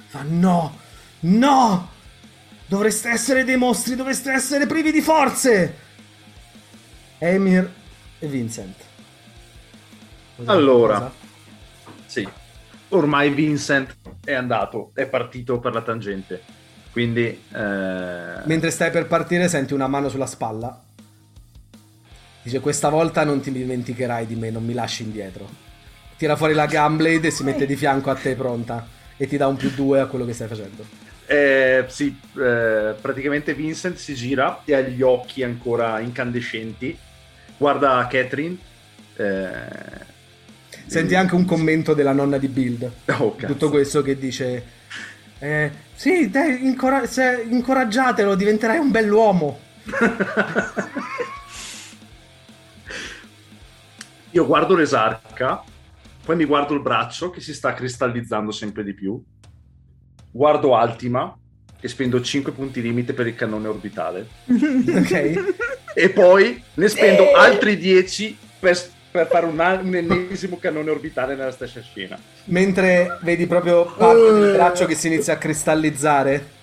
[0.07, 0.77] Fa no,
[1.21, 1.95] no!
[2.67, 5.85] Dovreste essere dei mostri, dovreste essere privi di forze!
[7.19, 7.71] Emir
[8.19, 8.77] e Vincent.
[10.37, 11.25] Dire Allora.
[12.89, 16.41] Ormai Vincent è andato, è partito per la tangente.
[16.93, 17.25] Quindi...
[17.25, 20.83] eh, Mentre stai per partire senti una mano sulla spalla.
[22.43, 25.49] Dice questa volta non ti dimenticherai di me, non mi lasci indietro.
[26.17, 28.87] Tira fuori la Gunblade e si mette di fianco a te pronta.
[29.17, 30.85] E ti dà un più due a quello che stai facendo.
[31.27, 36.97] Eh, sì, eh, praticamente Vincent si gira e ha gli occhi ancora incandescenti.
[37.57, 38.57] Guarda Catherine.
[39.17, 40.15] eh,
[40.87, 42.91] Senti anche un commento della nonna di Build.
[43.19, 43.35] Oh.
[43.37, 44.65] Tutto questo che dice...
[45.39, 49.59] eh, sì, dai, incora- se- incoraggiatelo, diventerai un bell'uomo.
[54.33, 55.63] Io guardo l'esarca,
[56.25, 59.21] poi mi guardo il braccio che si sta cristallizzando sempre di più.
[60.31, 61.35] Guardo Altima
[61.81, 64.29] e spendo 5 punti limite per il cannone orbitale.
[64.47, 65.55] ok?
[65.95, 67.33] E poi ne spendo Eh.
[67.35, 68.79] altri 10 per,
[69.17, 72.19] per fare un, un ennesimo cannone orbitale nella stessa scena.
[72.45, 76.55] Mentre vedi proprio parte del braccio che si inizia a cristallizzare,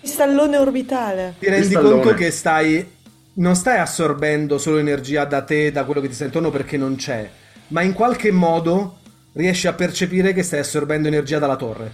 [0.00, 1.34] Cristallone orbitale.
[1.38, 2.00] ti rendi Cristallone.
[2.02, 2.92] conto che stai.
[3.36, 6.94] Non stai assorbendo solo energia da te, da quello che ti sta intorno perché non
[6.94, 7.28] c'è,
[7.68, 8.98] ma in qualche modo
[9.32, 11.92] riesci a percepire che stai assorbendo energia dalla torre.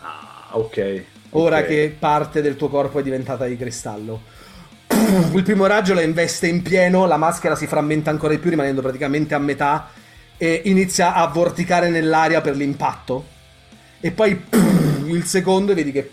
[0.00, 1.04] Ah, ok.
[1.32, 1.66] Ora ok.
[1.66, 4.22] che parte del tuo corpo è diventata di cristallo.
[5.34, 8.82] Il primo raggio la investe in pieno, la maschera si frammenta ancora di più, rimanendo
[8.82, 9.90] praticamente a metà,
[10.36, 13.26] e inizia a vorticare nell'aria per l'impatto.
[14.00, 14.40] E poi
[15.06, 16.10] il secondo, e vedi che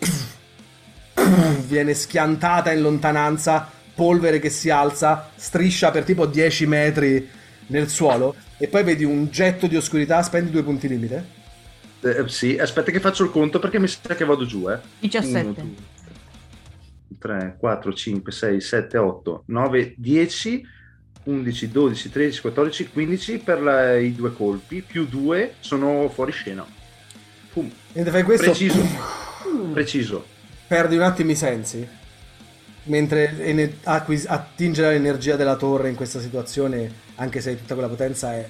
[1.68, 7.30] viene schiantata in lontananza, polvere che si alza, striscia per tipo 10 metri
[7.68, 11.36] nel suolo, e poi vedi un getto di oscurità, spendi due punti limite.
[12.02, 14.80] Eh, sì, aspetta che faccio il conto perché mi sa che vado giù, eh.
[15.00, 15.96] 17.
[17.20, 20.68] 3, 4, 5, 6, 7, 8, 9, 10
[21.28, 26.66] 11, 12, 13, 14, 15 per la- i due colpi, più 2 sono fuori scena.
[27.52, 27.70] Pum.
[27.92, 28.82] Fai questo, Preciso.
[29.74, 30.26] Preciso.
[30.68, 31.86] perdi un attimo i sensi.
[32.84, 37.90] Mentre ene- acquis- attingere l'energia della torre in questa situazione, anche se hai tutta quella
[37.90, 38.50] potenza, è,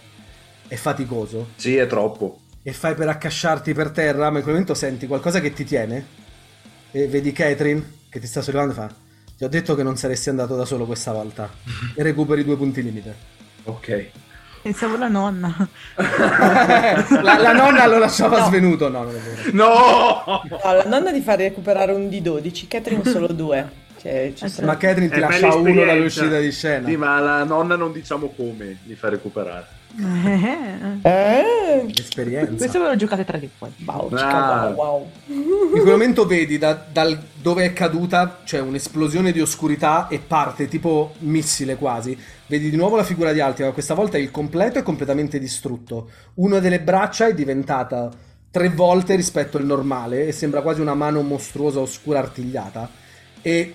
[0.67, 1.49] è faticoso.
[1.55, 2.41] Sì, è troppo.
[2.61, 6.05] E fai per accasciarti per terra, ma in quel momento senti qualcosa che ti tiene.
[6.91, 7.83] E vedi Catherine
[8.17, 8.89] che ti sta sollevando e fa:
[9.37, 11.49] Ti ho detto che non saresti andato da solo questa volta.
[11.95, 13.15] E recuperi due punti limite.
[13.63, 14.09] Ok.
[14.61, 15.55] Pensavo la nonna.
[15.95, 18.45] la, la nonna lo lasciava No.
[18.47, 18.89] svenuto.
[18.89, 19.49] No, non è vero.
[19.53, 20.41] No!
[20.49, 23.85] No, la nonna ti fa recuperare un di 12, Catherine solo due.
[24.07, 26.87] Cioè, ci sono- Ma Catherine ti È lascia uno dall'uscita di scena.
[26.87, 29.75] Sì, ma la nonna non diciamo come li fa recuperare.
[31.01, 32.53] Eh, Esperienza.
[32.55, 33.71] Questo ve lo giocate tra di voi.
[33.85, 34.67] wow, Ah.
[34.67, 35.11] wow, wow.
[35.27, 40.67] In quel momento vedi da, dal dove è caduta, c'è un'esplosione di oscurità e parte
[40.67, 42.17] tipo missile quasi.
[42.45, 46.09] Vedi di nuovo la figura di Altia, ma questa volta il completo è completamente distrutto.
[46.35, 48.09] Una delle braccia è diventata
[48.51, 52.89] tre volte rispetto al normale e sembra quasi una mano mostruosa oscura artigliata.
[53.41, 53.73] E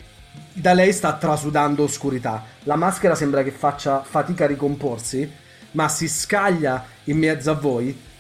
[0.53, 2.45] da lei sta trasudando oscurità.
[2.65, 5.31] La maschera sembra che faccia fatica a ricomporsi,
[5.73, 8.11] ma si scaglia in mezzo a voi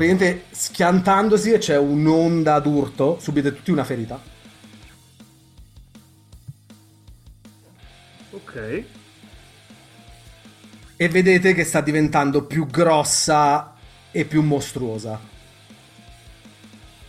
[0.00, 4.18] praticamente schiantandosi e c'è un'onda d'urto, subite tutti una ferita.
[8.30, 8.84] Ok.
[10.96, 13.74] E vedete che sta diventando più grossa
[14.10, 15.20] e più mostruosa.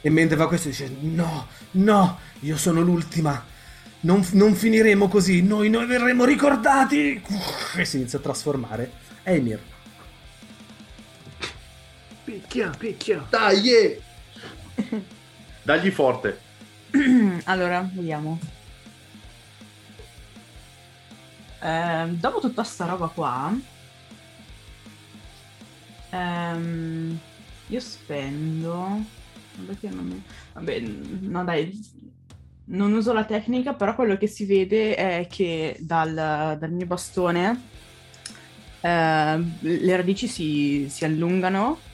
[0.02, 3.42] E mentre fa questo dice: No, no, io sono l'ultima.
[4.02, 7.22] Non, non finiremo così, noi, noi verremo ricordati.
[7.76, 8.92] E si inizia a trasformare.
[9.24, 9.60] Emir.
[12.24, 13.26] Picchia, picchia.
[13.30, 13.70] Dai!
[13.70, 14.02] eh!
[15.64, 16.40] Dagli forte.
[17.46, 18.40] allora, vediamo.
[21.62, 23.54] Eh, dopo tutta sta roba qua,
[26.10, 27.20] ehm,
[27.68, 29.04] io spendo.
[29.66, 30.24] Perché non mi-
[30.54, 31.80] Vabbè, no dai,
[32.74, 36.14] non uso la tecnica, però quello che si vede è che dal,
[36.60, 37.62] dal mio bastone
[38.82, 41.80] eh, le radici si, si allungano.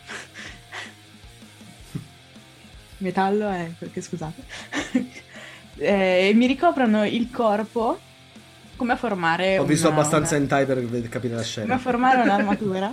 [3.00, 4.44] Metallo è perché scusate.
[5.80, 8.00] Eh, mi ricoprono il corpo
[8.78, 11.78] come a formare Ho visto una- abbastanza una- hentai per capire la come a scena.
[11.78, 12.92] formare un'armatura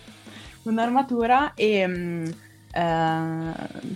[0.64, 2.24] un'armatura e mm,
[2.74, 3.52] eh,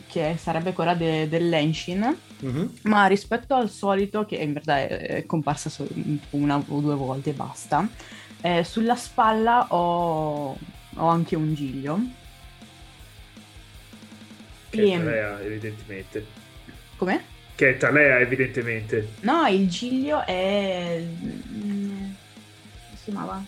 [0.06, 2.72] che sarebbe quella de- dell'Enshin Mhm.
[2.82, 5.88] ma rispetto al solito che in verità è, è comparsa solo
[6.30, 7.88] una o due volte e basta
[8.42, 10.56] eh, sulla spalla ho,
[10.94, 12.00] ho anche un giglio
[14.70, 16.26] Che E- è Talea, evidentemente.
[16.96, 17.24] come?
[17.56, 19.08] Che è Talea, evidentemente.
[19.22, 22.12] no il giglio è mm, come
[22.94, 23.42] si chiamava?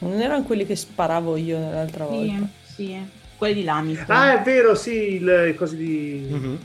[0.00, 2.48] Non erano quelli che sparavo io l'altra volta.
[2.64, 6.26] sì, sì quelli di Lamit Ah, è vero, sì, il cosi di...
[6.28, 6.58] Mhm.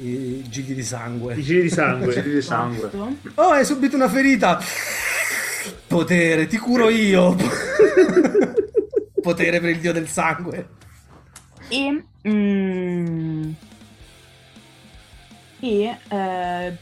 [0.00, 1.34] I gigli di sangue.
[1.34, 2.12] i giri di sangue.
[2.12, 2.76] Giri di sangue.
[2.76, 3.16] Esatto.
[3.34, 4.60] Oh, hai subito una ferita.
[5.86, 7.34] Potere, ti curo io.
[9.20, 10.68] Potere per il dio del sangue.
[11.68, 13.50] E, mm,
[15.60, 16.76] e eh,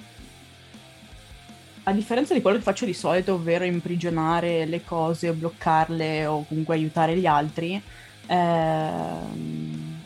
[1.88, 6.44] a differenza di quello che faccio di solito, ovvero imprigionare le cose o bloccarle o
[6.46, 7.80] comunque aiutare gli altri,
[8.26, 10.00] ehm,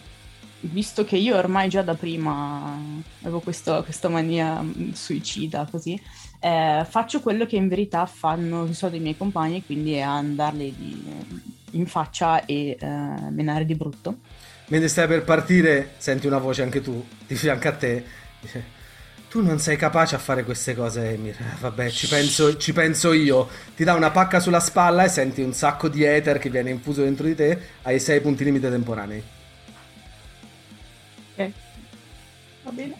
[0.60, 2.76] visto che io ormai già da prima
[3.22, 6.00] avevo questo- questa mania mm, suicida così,
[6.40, 10.74] eh, faccio quello che in verità fanno di solito i miei compagni, quindi è andarli
[10.76, 14.16] di- in faccia e eh, menare di brutto.
[14.68, 18.04] Mentre stai per partire, senti una voce anche tu, di fianco a te.
[19.30, 21.36] Tu non sei capace a fare queste cose, Emir.
[21.38, 23.48] Eh, Vabbè, ci penso, ci penso io.
[23.76, 27.04] Ti dà una pacca sulla spalla e senti un sacco di ether che viene infuso
[27.04, 27.56] dentro di te.
[27.82, 29.22] Hai 6 punti limite temporanei.
[31.36, 31.50] Ok,
[32.64, 32.94] va bene.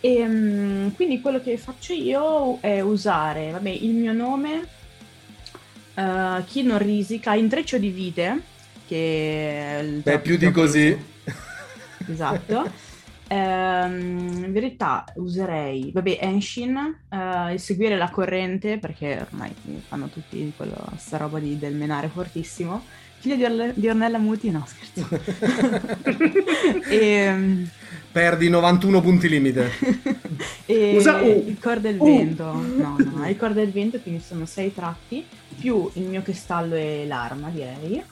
[0.00, 4.66] E, mm, quindi quello che faccio io è usare, vabbè, il mio nome,
[5.92, 8.40] eh, chi non risica, intreccio di vite,
[8.86, 10.96] che è il Beh, più di così.
[12.10, 12.86] Esatto.
[13.28, 19.54] Ehm, in verità userei, vabbè, Enshin, eh, il seguire la corrente, perché ormai
[19.86, 22.82] fanno tutti quello, sta roba di, del menare fortissimo.
[23.18, 25.08] Figlio di, Orle- di Ornella Muti, no scherzo.
[26.88, 27.66] e,
[28.10, 29.70] Perdi 91 punti limite.
[30.64, 31.44] e Usa U.
[31.46, 32.04] il cor del U.
[32.04, 35.24] vento, no, no, il cor del vento, quindi sono sei tratti,
[35.58, 38.02] più il mio cristallo e l'arma, direi.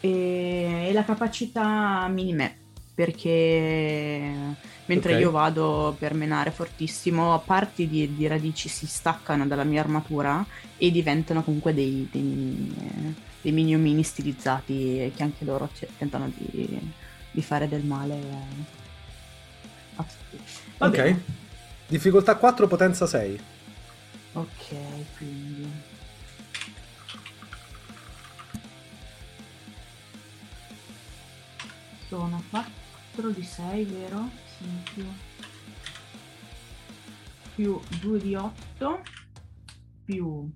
[0.00, 2.56] E, e la capacità minime,
[2.94, 4.56] perché
[4.86, 5.20] mentre Ok.
[5.20, 10.44] io vado per menare fortissimo, parti di, di radici si staccano dalla mia armatura
[10.76, 15.68] e diventano comunque dei, dei, mini- dei mini omini stilizzati che anche loro
[15.98, 16.80] tentano di,
[17.30, 18.18] di fare del male.
[19.96, 20.42] a tutti.
[20.78, 21.16] Ok.
[21.86, 23.40] Difficoltà 4, potenza 6.
[24.32, 24.74] Ok,
[32.50, 34.28] 4 di 6, vero?
[34.58, 34.64] Sì,
[34.94, 35.06] più...
[37.54, 39.02] più 2 di 8,
[40.04, 40.50] più...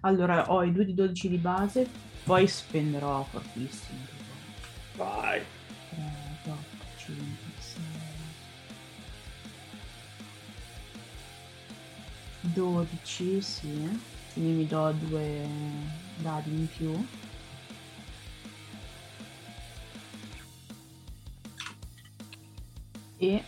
[0.00, 1.88] Allora, ho i 2 di 12 di base,
[2.24, 3.98] poi spenderò fortissimo.
[4.96, 5.42] Vai.
[5.90, 6.02] 3,
[6.44, 6.64] 4,
[6.96, 7.26] 5,
[7.58, 7.82] 6...
[12.40, 14.00] 12, sì.
[14.34, 15.46] Quindi mi do due
[16.16, 17.06] dadi in più.
[23.24, 23.42] E...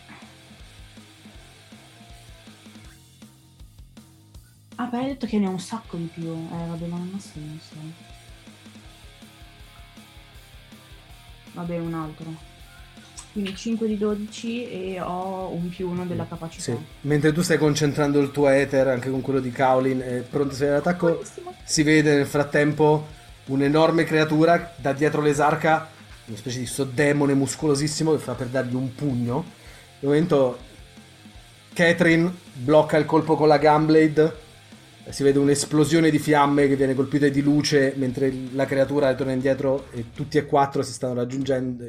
[4.76, 6.30] Ah, beh, hai detto che ne ho un sacco di più.
[6.30, 7.74] Eh, vabbè, ma non ha senso.
[11.52, 12.54] Vabbè, un altro.
[13.32, 16.62] Quindi 5 di 12 e ho un più 1 della capacità.
[16.62, 16.76] Sì.
[17.02, 20.56] Mentre tu stai concentrando il tuo ether anche con quello di Kaolin e pronto a
[20.56, 21.22] salire all'attacco,
[21.62, 23.06] si vede nel frattempo
[23.46, 25.90] un'enorme creatura da dietro l'esarca,
[26.26, 29.64] una specie di soddemone muscolosissimo che fa per dargli un pugno.
[29.98, 30.58] Nel momento
[31.72, 34.44] Catherine blocca il colpo con la Gunblade,
[35.08, 39.86] si vede un'esplosione di fiamme che viene colpita di luce mentre la creatura torna indietro
[39.92, 41.26] e tutti e quattro si stanno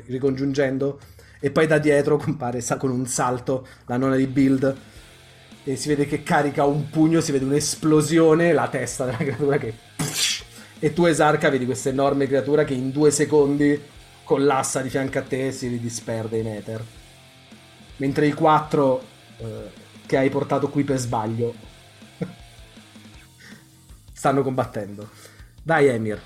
[0.05, 0.99] ricongiungendo.
[1.39, 4.75] E poi da dietro compare con un salto la nonna di Build.
[5.63, 9.73] E si vede che carica un pugno, si vede un'esplosione, la testa della creatura che...
[10.79, 13.79] E tu Esarca vedi questa enorme creatura che in due secondi
[14.23, 16.83] collassa di fianco a te e si ridisperde in ether.
[17.97, 19.03] Mentre i quattro
[19.37, 19.71] eh,
[20.05, 21.53] che hai portato qui per sbaglio
[24.13, 25.09] stanno combattendo.
[25.61, 26.21] Dai Emir,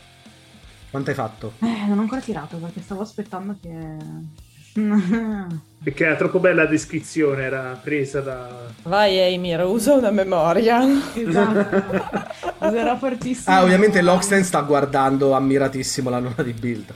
[0.90, 1.54] quanto hai fatto?
[1.60, 4.40] Eh, non ho ancora tirato perché stavo aspettando che...
[5.84, 8.68] Perché era troppo bella la descrizione, era presa da...
[8.84, 10.80] Vai Eimir, usa una memoria.
[11.14, 12.30] esatto.
[12.66, 13.54] Userò fortissimo.
[13.54, 16.94] Ah, ovviamente Loxten sta guardando ammiratissimo la nonna di Build.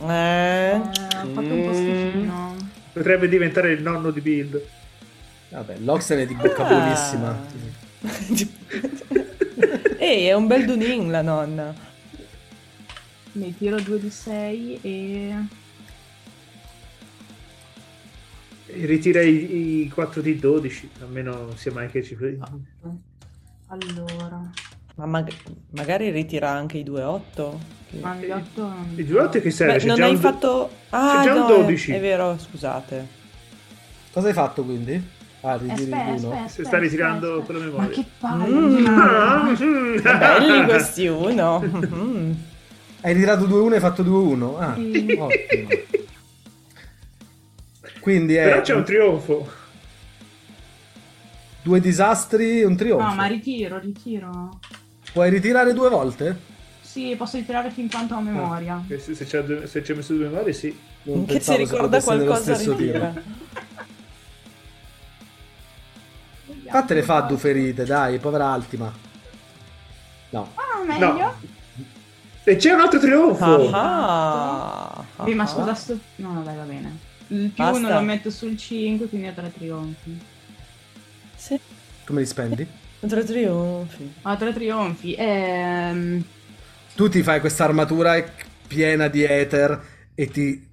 [0.00, 2.56] Eh, Eh, ho fatto un po' schifino.
[2.92, 4.62] Potrebbe diventare il nonno di Build.
[5.50, 6.68] Vabbè, Loxten è di bocca Ah.
[6.68, 7.46] buonissima.
[9.98, 11.74] Ehi, è un bel Dunin la nonna.
[13.32, 15.34] Mi tiro 2 di 6 e...
[18.66, 22.16] Ritira i, i 4 di 12, almeno sia mai che ci...
[23.68, 24.50] Allora...
[24.96, 25.32] Ma mag-
[25.70, 27.52] magari ritira anche i 2-8.
[28.00, 28.92] Ma gli 8 non...
[28.96, 29.78] I 2 che serve?
[29.78, 30.70] Beh, non hai un do- fatto...
[30.90, 31.92] Ah, già un no, 12.
[31.92, 33.06] È, è vero, scusate.
[34.12, 35.20] Cosa hai fatto quindi?
[35.42, 36.14] Ah, ritiri Aspetta, uno.
[36.16, 37.58] aspetta, aspetta, sta ritirando aspetta.
[37.58, 39.64] con la Ma che palle!
[39.64, 40.00] Mm.
[40.02, 41.60] Belli questi uno.
[41.92, 42.32] Mm.
[43.04, 44.60] Hai ritirato 2-1 e hai fatto 2-1.
[44.60, 45.16] Ah, Sì.
[45.18, 45.68] ottimo.
[48.00, 49.48] Quindi è Però c'è un trionfo.
[51.62, 53.04] due disastri e un trionfo.
[53.08, 54.58] No, ma ritiro, ritiro.
[55.12, 56.50] Puoi ritirare due volte?
[56.80, 58.82] Sì, posso ritirare fin quanto ho memoria.
[58.88, 60.76] Eh, Se, se c'è due- se ci hai messo due memorie, sì.
[61.04, 63.12] Non Che si ricorda qualcosa stesso ritira.
[66.68, 68.92] Fatele fa due ferite, dai, povera Altima.
[70.30, 70.52] No.
[70.54, 71.12] Ah, meglio.
[71.12, 71.34] No.
[72.44, 73.70] E c'è un altro trionfo.
[73.72, 75.46] Ah, Sì, ma ah.
[75.46, 75.98] scusa, sto...
[76.16, 76.98] No, vabbè, va bene.
[77.28, 77.78] Il più Basta.
[77.78, 80.20] uno lo metto sul 5, quindi ho tre trionfi.
[81.36, 81.58] Sì,
[82.04, 82.66] Come li spendi?
[83.08, 84.12] Tre trionfi.
[84.22, 85.14] Ho tre trionfi.
[85.14, 86.24] Ehm...
[86.94, 88.22] Tu ti fai questa armatura
[88.66, 89.80] piena di ether
[90.14, 90.66] e ti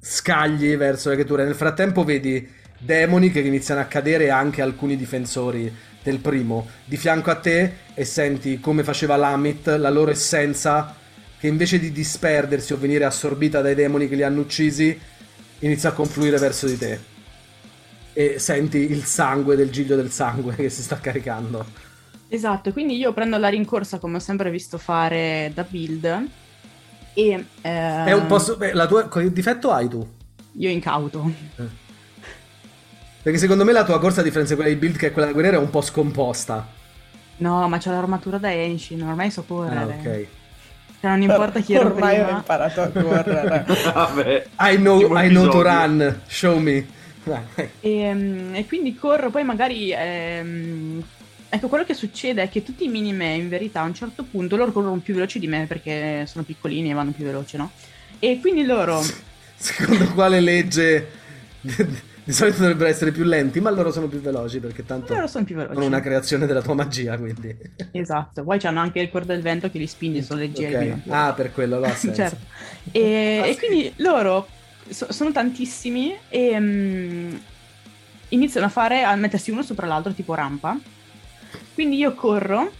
[0.00, 1.44] scagli verso le creature.
[1.44, 2.46] Nel frattempo vedi
[2.78, 5.72] demoni che iniziano a cadere e anche alcuni difensori
[6.02, 10.94] del primo di fianco a te e senti come faceva l'Amit, la loro essenza
[11.38, 14.98] che invece di disperdersi o venire assorbita dai demoni che li hanno uccisi
[15.60, 17.13] inizia a confluire verso di te.
[18.14, 21.64] E senti il sangue del giglio del sangue che si sta caricando.
[22.28, 26.28] Esatto, quindi io prendo la rincorsa come ho sempre visto fare da build
[27.14, 27.44] e...
[27.60, 28.38] È un po'.
[28.38, 30.06] so- beh, la tua, che difetto hai tu?
[30.52, 31.32] Io incauto.
[33.22, 35.28] Perché secondo me la tua corsa, a differenza di quella di build, che è quella
[35.28, 36.66] da guerriera, è un po' scomposta.
[37.36, 39.92] No, ma c'ho l'armatura da Enshin, ormai so correre.
[39.92, 40.26] Ah, ok.
[41.00, 42.38] Cioè, non importa chi ero Ormai ho prima.
[42.38, 43.64] imparato a correre.
[43.92, 44.46] Vabbè.
[44.60, 46.20] I know, I know to run.
[46.26, 46.86] Show me.
[47.80, 49.92] E, mm, e quindi corro, poi magari...
[49.92, 51.02] ehm,
[51.48, 54.56] ecco, quello che succede è che tutti i minime, in verità, a un certo punto
[54.56, 57.70] loro corrono più veloci di me perché sono piccolini e vanno più veloci, no?
[58.18, 59.02] E quindi loro...
[59.56, 61.08] secondo quale legge
[62.24, 65.44] di solito dovrebbero essere più lenti, ma loro sono più veloci perché tanto Loro sono
[65.44, 65.74] più veloci.
[65.74, 67.54] sono una creazione della tua magia, quindi.
[67.92, 70.74] Esatto, poi c'hanno anche il cuore del vento che li spinge, sono leggeri.
[70.74, 71.00] Ok.
[71.00, 71.26] prima.
[71.26, 72.14] Ah, per quello senso.
[72.14, 72.38] certo.
[72.90, 74.46] E, e quindi loro
[74.88, 77.36] so- sono tantissimi e mm,
[78.30, 80.78] iniziano a fare, a mettersi uno sopra l'altro tipo rampa.
[81.72, 82.70] Quindi io corro,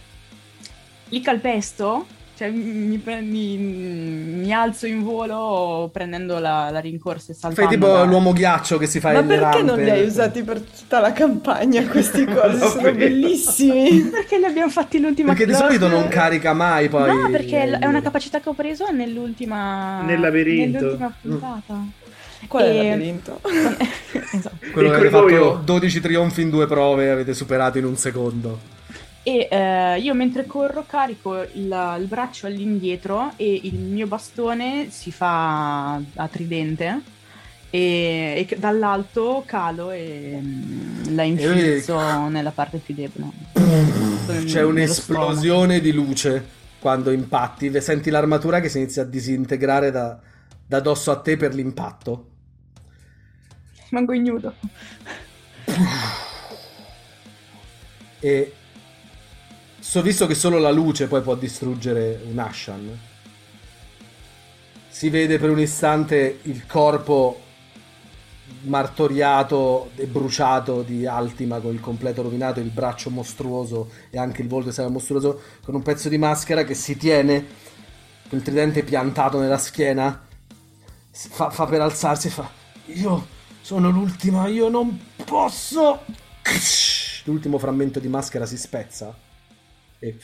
[1.09, 2.07] li calpesto,
[2.37, 7.69] cioè mi, mi- mi alzo in volo prendendo la, la rincorsa e saltando.
[7.69, 9.83] Fai tipo da- l'uomo ghiaccio che si fa Ma perché non rampe.
[9.83, 12.57] li hai usati per tutta la campagna questi cosi?
[12.59, 12.97] Sono vedo.
[12.97, 14.01] bellissimi.
[14.11, 15.65] Perché li abbiamo fatti l'ultima Perché di classe?
[15.65, 17.07] solito non carica mai poi.
[17.15, 20.79] No, perché è una capacità che ho preso nell'ultima Nel labirinto.
[20.79, 21.77] nell'ultima puntata.
[22.47, 23.39] Qual è il E- labirinto?
[24.33, 24.57] esatto.
[24.71, 28.59] Quello che avete fatto 12 trionfi in due prove e avete superato in un secondo.
[29.27, 35.11] E eh, io mentre corro carico il, il braccio all'indietro e il mio bastone si
[35.11, 37.01] fa a tridente
[37.71, 43.31] e, e dall'alto calo e mm, la infilzo nella parte più debole.
[44.45, 46.45] C'è un'esplosione di luce
[46.77, 47.81] quando impatti.
[47.81, 50.19] Senti l'armatura che si inizia a disintegrare da,
[50.67, 52.29] da dosso a te per l'impatto.
[53.89, 54.53] Rimango ignudo.
[58.19, 58.53] E
[59.95, 62.99] so visto che solo la luce poi può distruggere un Ashan.
[64.89, 67.39] Si vede per un istante il corpo
[68.63, 74.49] martoriato e bruciato di Altima con il completo rovinato, il braccio mostruoso e anche il
[74.49, 77.45] volto sarà mostruoso con un pezzo di maschera che si tiene
[78.27, 80.27] con il tridente piantato nella schiena.
[81.09, 82.49] Fa, fa per alzarsi e fa
[82.87, 83.27] io
[83.61, 86.01] sono l'ultima, io non posso.
[87.23, 89.23] L'ultimo frammento di maschera si spezza
[89.99, 90.17] e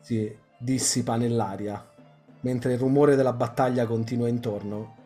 [0.00, 1.92] si dissipa nell'aria
[2.40, 4.96] mentre il rumore della battaglia continua intorno.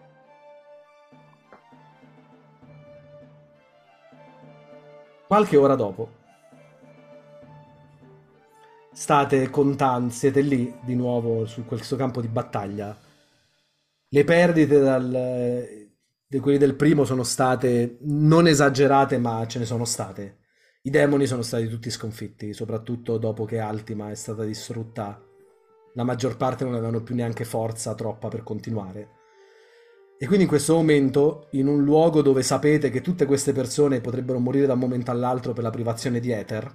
[5.27, 6.17] Qualche ora dopo
[8.99, 12.97] state contando, siete lì di nuovo su questo campo di battaglia.
[14.09, 15.88] Le perdite dal-
[16.31, 20.41] di quelli del primo sono state non esagerate, ma ce ne sono state.
[20.83, 25.25] I demoni sono stati tutti sconfitti, soprattutto dopo che Altima è stata distrutta.
[25.95, 29.09] La maggior parte non avevano più neanche forza troppa per continuare.
[30.19, 34.39] E quindi in questo momento, in un luogo dove sapete che tutte queste persone potrebbero
[34.39, 36.71] morire da un momento all'altro per la privazione di Ether,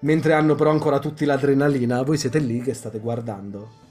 [0.00, 3.87] mentre hanno però ancora tutti l'adrenalina, voi siete lì che state guardando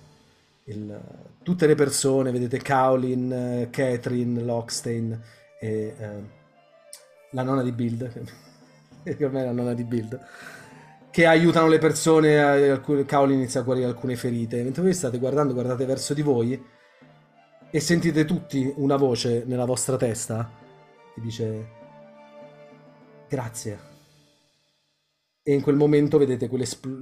[0.68, 1.02] il-
[1.44, 5.22] tutte le persone, vedete Kaolin, eh, Catherine, Lockstein
[5.60, 6.36] e eh,
[7.32, 8.12] la nonna di Build,
[9.04, 10.20] che ormai è la nonna di Build,
[11.10, 15.18] che aiutano le persone, eh, alcune- Kaolin inizia a guarire alcune ferite, mentre voi state
[15.18, 16.62] guardando, guardate verso di voi
[17.70, 20.50] e sentite tutti una voce nella vostra testa
[21.14, 21.68] che dice
[23.28, 23.97] grazie.
[25.50, 26.50] E in quel momento vedete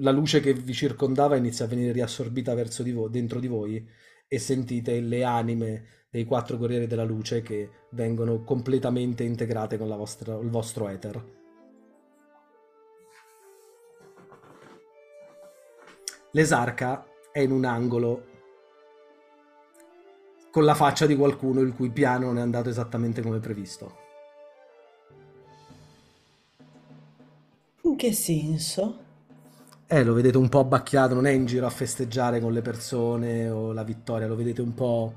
[0.01, 3.83] la luce che vi circondava inizia a venire riassorbita verso di voi, dentro di voi
[4.27, 10.37] e sentite le anime dei quattro guerrieri della luce che vengono completamente integrate con vostra-
[10.37, 11.25] il vostro ether.
[16.29, 18.25] L'esarca è in un angolo
[20.51, 24.04] con la faccia di qualcuno il cui piano non è andato esattamente come previsto.
[27.85, 28.99] In che senso?
[29.87, 33.47] Eh, lo vedete un po' abbacchiato, non è in giro a festeggiare con le persone
[33.49, 35.13] o la vittoria, lo vedete un po'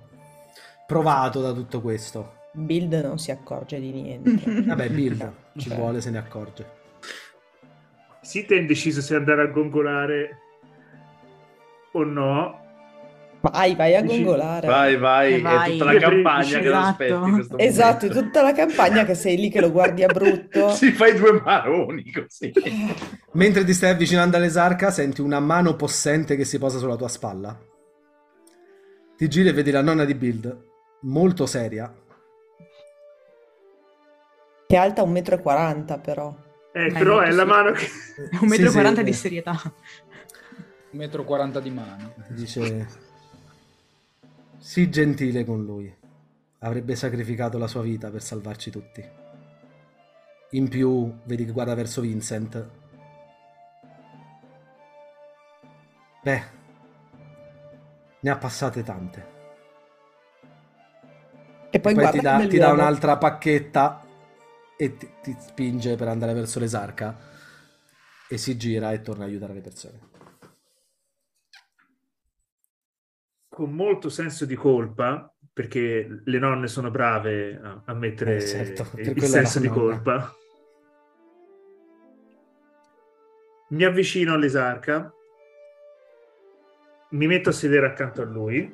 [0.86, 2.35] provato da tutto questo.
[2.53, 4.62] Build non si accorge di niente.
[4.66, 5.78] Vabbè, Build ci Cioè.
[5.78, 6.77] vuole, se ne accorge.
[8.20, 10.39] È indeciso se andare a gongolare
[11.93, 12.66] o no.
[13.40, 14.66] Vai, vai a gongolare.
[14.66, 15.69] Vai, vai, Eh, vai.
[15.69, 16.86] è tutta la campagna che esatto.
[16.89, 20.70] aspetti questo Esatto, è tutta la campagna che sei lì che lo guardi a brutto.
[20.74, 22.52] Si fai due maroni così.
[23.32, 27.56] Mentre ti stai avvicinando all'esarca, senti una mano possente che si posa sulla tua spalla.
[29.16, 30.65] Ti giri e vedi la nonna di Build,
[31.02, 31.93] molto seria.
[34.66, 36.35] Che è alta 1,40 m però.
[36.73, 37.86] Eh, Eh, però è molto la mano che...
[38.40, 39.52] Un metro e Sì, quaranta sì, di serietà.
[40.93, 42.15] 1,40 m di mano.
[42.28, 43.06] Dice:
[44.69, 45.90] Sii gentile con lui.
[46.59, 49.03] Avrebbe sacrificato la sua vita per salvarci tutti.
[50.51, 52.69] In più, vedi che guarda verso Vincent.
[56.23, 56.43] Beh,
[58.20, 59.27] ne ha passate tante.
[61.70, 64.05] E poi, Poi guarda ti dà, ti dà un'altra pacchetta
[64.77, 67.16] e ti, ti spinge per andare verso l'esarca.
[68.28, 70.18] E si gira e torna a aiutare le persone.
[73.59, 78.89] Con molto senso di colpa, perché le nonne sono brave a, a mettere Eh, certo,
[78.94, 80.32] il senso di colpa,
[83.70, 85.12] mi avvicino all'esarca,
[87.09, 88.72] mi metto a sedere accanto a lui.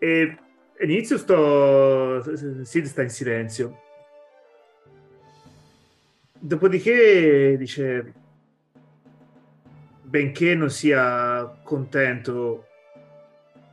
[0.00, 0.38] E
[0.80, 2.64] all'inizio sto...
[2.64, 3.82] Sid sta in silenzio.
[6.32, 8.14] Dopodiché dice,
[10.02, 12.64] benché non sia contento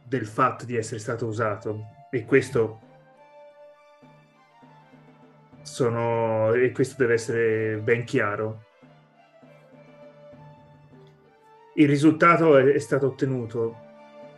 [0.07, 2.81] del fatto di essere stato usato, e questo
[5.63, 8.63] sono e questo deve essere ben chiaro.
[11.75, 13.85] Il risultato è, stato ottenuto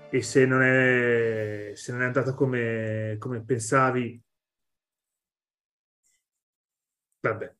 [0.09, 4.21] e se non è, se non è andato come, come pensavi,
[7.21, 7.55] vabbè.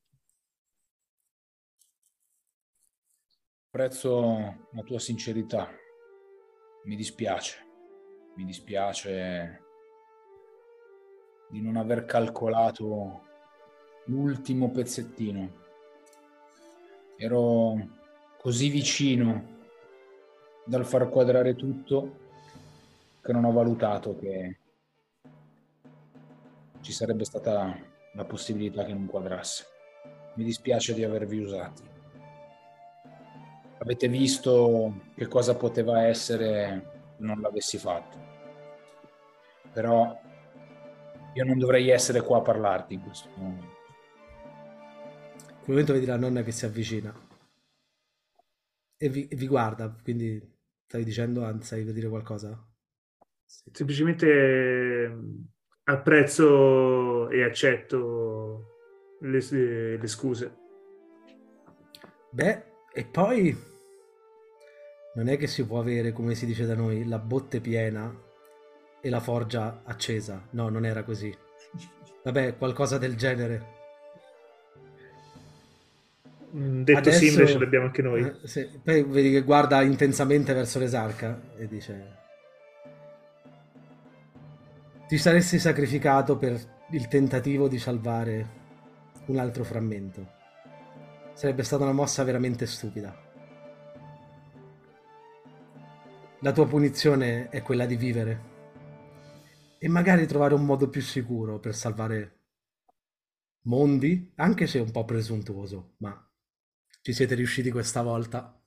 [3.72, 5.70] Apprezzo la tua sincerità.
[6.86, 7.69] Mi dispiace.
[8.40, 9.64] Mi dispiace
[11.50, 13.22] di non aver calcolato
[14.06, 15.50] l'ultimo pezzettino.
[17.18, 17.88] Ero
[18.38, 19.58] così vicino
[20.64, 22.18] dal far quadrare tutto
[23.22, 24.58] che non ho valutato che
[26.80, 27.78] ci sarebbe stata
[28.14, 29.66] la possibilità che non quadrasse.
[30.36, 31.84] Mi dispiace di avervi usati.
[33.80, 38.29] Avete visto che cosa poteva essere se non l'avessi fatto.
[39.74, 40.20] Però
[41.34, 43.78] io non dovrei essere qua a parlarti in questo momento.
[45.40, 47.14] In quel momento vedi la nonna che si avvicina
[48.98, 50.42] e vi, e vi guarda, quindi
[50.86, 52.62] stavi dicendo, anzi, sai dire qualcosa?
[53.46, 55.18] Semplicemente eh,
[55.86, 58.66] apprezzo e accetto
[59.22, 60.58] le, le scuse.
[62.32, 62.64] Beh,
[62.94, 63.56] e poi
[65.16, 68.28] non è che si può avere, come si dice da noi, la botte piena
[69.02, 70.42] e la forgia accesa.
[70.52, 71.36] No, non era così.
[72.24, 73.78] Vabbè, qualcosa del genere.
[76.56, 78.22] Mm, Detto Adesso- simile ce l'abbiamo anche noi.
[78.24, 78.68] Eh, sì.
[78.84, 82.18] Poi vedi che guarda intensamente verso l'esarca e dice:
[85.08, 86.60] Ti saresti sacrificato per
[86.92, 88.58] il tentativo di salvare
[89.28, 90.38] un altro frammento.
[91.34, 93.16] Sarebbe stata una mossa veramente stupida.
[96.40, 98.58] La tua punizione è quella di vivere
[99.80, 102.40] e magari trovare un modo più sicuro per salvare
[103.62, 106.30] mondi, anche se un po' presuntuoso, ma
[107.02, 108.62] ci siete riusciti questa volta.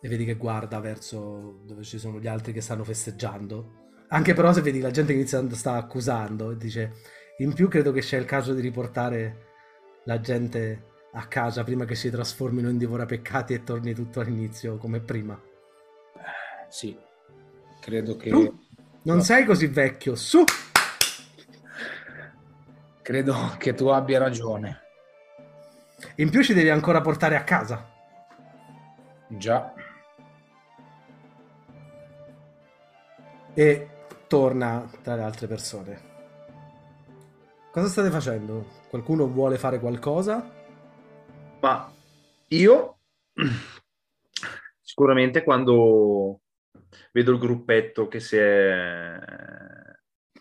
[0.00, 3.90] E vedi che guarda verso dove ci sono gli altri che stanno festeggiando.
[4.08, 6.94] Anche però se vedi la gente che inizia sta accusando e dice
[7.38, 9.50] in più credo che sia il caso di riportare
[10.04, 15.00] la gente a casa prima che si trasformino in divorapeccati e torni tutto all'inizio come
[15.00, 15.40] prima.
[16.68, 16.98] Sì,
[17.80, 18.30] credo che...
[18.30, 18.61] Tu
[19.02, 20.44] non sei così vecchio, su!
[23.02, 24.80] Credo che tu abbia ragione.
[26.16, 27.90] In più ci devi ancora portare a casa.
[29.28, 29.72] Già,
[33.54, 33.88] E
[34.28, 36.10] torna tra le altre persone.
[37.70, 38.66] Cosa state facendo?
[38.88, 40.50] Qualcuno vuole fare qualcosa?
[41.60, 41.92] Ma
[42.48, 42.98] io
[44.80, 46.40] sicuramente quando
[47.12, 49.18] vedo il gruppetto che si è,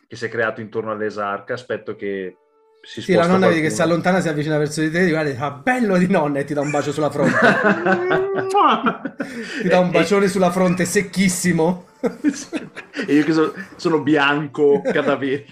[0.07, 2.35] che si è creato intorno all'esarca, aspetto che
[2.81, 5.29] si Sì, la nonna vedi che si allontana, si avvicina verso di te, ti guarda
[5.29, 7.37] e fa bello di nonna e ti dà un bacio sulla fronte.
[9.61, 11.87] ti dà un bacione sulla fronte secchissimo.
[12.01, 15.51] e io che so- sono bianco, cadaverico.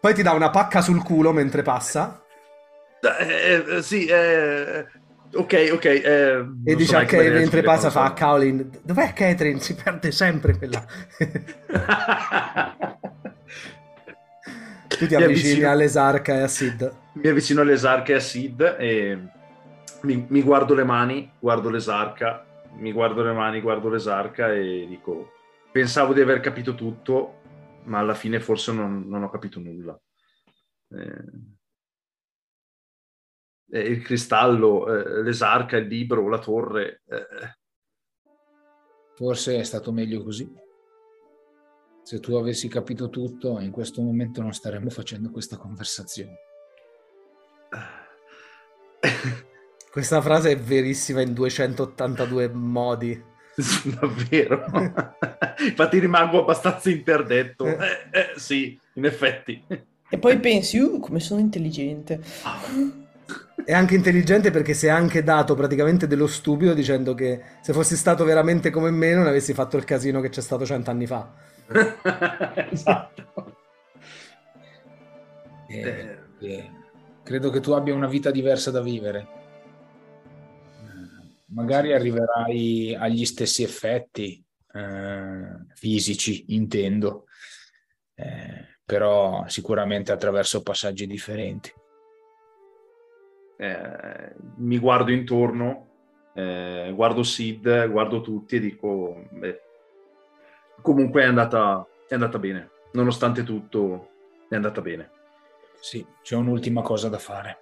[0.00, 2.22] Poi ti dà una pacca sul culo mentre passa
[3.00, 4.86] Eh, eh, sì, eh,
[5.34, 5.84] ok, ok.
[5.84, 9.60] eh, e so dice a neanche Kay, bene mentre passa fa Kaolin, dov'è Catherine?
[9.60, 10.84] Si perde sempre quella.
[14.88, 15.22] tu ti Mi avvicini
[15.52, 16.92] avvicino- all'esarca e a Sid.
[17.14, 19.18] mi avvicino all'esarca e a Sid e
[20.02, 22.44] mi, mi guardo le mani, guardo l'esarca,
[22.78, 25.32] mi guardo le mani, guardo l'esarca e dico,
[25.72, 27.40] pensavo di aver capito tutto,
[27.84, 29.98] ma alla fine forse non, non ho capito nulla.
[30.90, 31.56] Eh,
[33.70, 37.02] eh, il cristallo, eh, l'esarca, il libro, la torre.
[37.08, 37.56] eh,
[39.16, 40.50] forse è stato meglio così.
[42.02, 46.36] Se tu avessi capito tutto, in questo momento non staremmo facendo questa conversazione.
[49.90, 53.20] Questa frase è verissima in 282 modi.
[53.98, 54.64] Davvero.
[55.58, 57.66] Infatti rimango abbastanza interdetto.
[57.66, 59.64] Eh, eh, sì, in effetti.
[60.08, 62.22] E poi pensi, uh, come sono intelligente.
[63.64, 67.96] È anche intelligente perché si è anche dato praticamente dello stupido dicendo che se fossi
[67.96, 71.30] stato veramente come me non avessi fatto il casino che c'è stato cent'anni fa.
[72.70, 73.56] esatto.
[75.66, 76.70] Eh, eh,
[77.22, 79.28] credo che tu abbia una vita diversa da vivere.
[80.78, 84.42] Eh, Magari arriverai agli stessi effetti
[84.72, 87.26] eh, fisici, intendo,
[88.14, 91.70] Eh, però sicuramente attraverso passaggi differenti.
[93.60, 95.86] Eh, mi guardo intorno,
[96.34, 99.60] eh, guardo Sid, guardo tutti e dico, beh,
[100.80, 104.10] comunque è andata, è andata bene, nonostante tutto
[104.48, 105.10] è andata bene.
[105.80, 107.58] Sì, c'è un'ultima cosa da fare.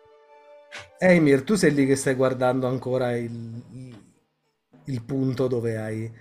[0.98, 3.94] Eimir, tu sei lì che stai guardando ancora il,
[4.84, 6.12] il punto dove hai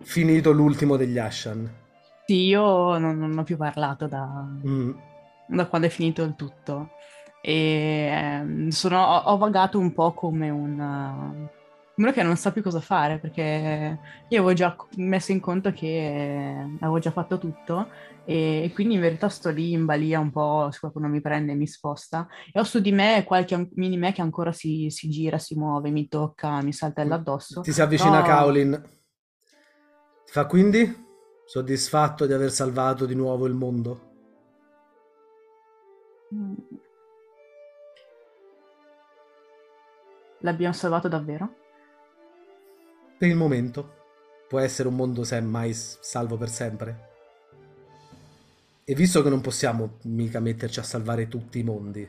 [0.00, 1.70] finito l'ultimo degli Ashan.
[2.26, 4.26] Sì, io non, non ho più parlato da,
[4.66, 4.90] Mm.
[5.46, 6.90] da quando è finito il tutto.
[7.44, 11.48] E ehm, sono- ho, vagato un po' come un,
[11.96, 13.98] uno che non sa più cosa fare, perché
[14.28, 17.88] io avevo già messo in conto che avevo già fatto tutto
[18.24, 21.56] e quindi in verità sto lì in balia un po', se qualcuno mi prende e
[21.56, 22.28] mi sposta.
[22.52, 25.90] E ho su di me qualche mini me che ancora si, si gira, si muove,
[25.90, 27.62] mi tocca, mi saltella addosso.
[27.62, 28.82] Ti si avvicina Però- Kaolin.
[30.26, 31.10] Ti fa quindi?
[31.44, 34.10] Soddisfatto di aver salvato di nuovo il mondo?
[36.32, 36.54] Mm.
[40.42, 41.56] L'abbiamo salvato davvero?
[43.16, 43.94] Per il momento.
[44.46, 47.08] Può essere un mondo se mai s- salvo per sempre.
[48.84, 52.08] E visto che non possiamo mica metterci a salvare tutti i mondi,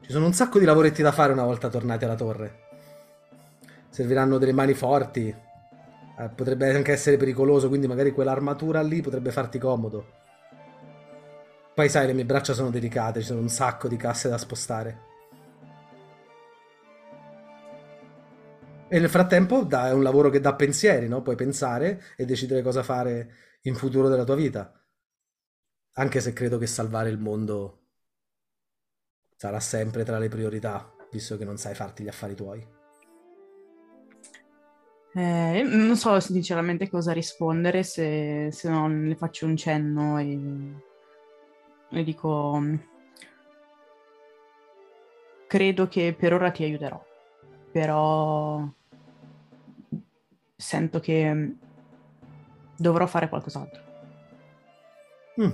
[0.00, 2.60] ci sono un sacco di lavoretti da fare una volta tornati alla torre.
[3.88, 5.28] Serviranno delle mani forti.
[6.18, 10.06] eh, potrebbe anche essere pericoloso, quindi magari quell'armatura lì potrebbe farti comodo.
[11.74, 15.11] Poi sai, le mie braccia sono delicate, ci sono un sacco di casse da spostare.
[18.92, 21.22] E nel frattempo dà- è un lavoro che dà pensieri, no?
[21.22, 23.32] Puoi pensare e decidere cosa fare
[23.62, 24.70] in futuro della tua vita.
[25.92, 27.86] Anche se credo che salvare il mondo
[29.34, 32.68] sarà sempre tra le priorità, visto che non sai farti gli affari tuoi.
[35.14, 40.38] Eh, non so sinceramente cosa rispondere se, se non le faccio un cenno e,
[41.92, 42.62] e dico
[45.46, 47.02] credo che per ora ti aiuterò,
[47.70, 48.70] però
[50.62, 51.50] sento che mm,
[52.76, 53.82] dovrò fare qualcos'altro.
[55.40, 55.50] Mm.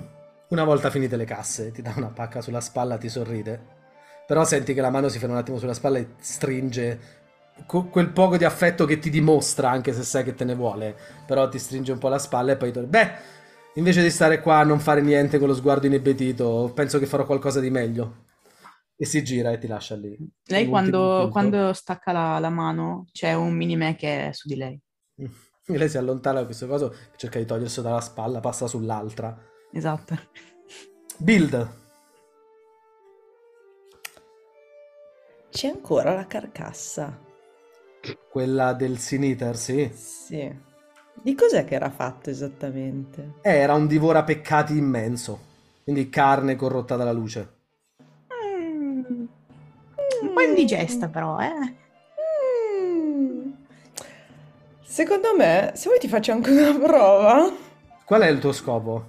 [0.49, 3.77] Una volta finite le casse, ti dà una pacca sulla spalla, ti sorride.
[4.25, 7.17] Però senti che la mano si ferma un attimo sulla spalla e stringe
[7.65, 10.95] quel poco di affetto che ti dimostra, anche se sai che te ne vuole.
[11.25, 12.89] Però ti stringe un po' la spalla e poi torni.
[12.89, 13.11] Beh,
[13.75, 17.25] invece di stare qua a non fare niente con lo sguardo inebetito, penso che farò
[17.25, 18.25] qualcosa di meglio.
[18.95, 20.17] E si gira e ti lascia lì.
[20.45, 24.55] Lei quando, quando stacca la, la mano c'è un mini me che è su di
[24.55, 24.79] lei.
[25.21, 29.37] E lei si allontana da questo coso, cerca di toglierselo dalla spalla, passa sull'altra.
[29.71, 30.17] Esatto.
[31.17, 31.77] Build.
[35.51, 37.17] C'è ancora la carcassa.
[38.31, 39.91] Quella del Sin Eater, sì.
[39.93, 40.67] Sì.
[41.21, 43.33] Di cos'è che era fatto esattamente?
[43.41, 45.47] Eh, Era un divora peccati immenso.
[45.83, 47.57] Quindi carne corrotta dalla luce.
[48.33, 49.25] Mm.
[50.21, 51.75] Un po' indigesta però, eh.
[54.91, 57.53] Secondo me, se vuoi ti faccio anche una prova.
[58.03, 59.05] Qual è il tuo scopo?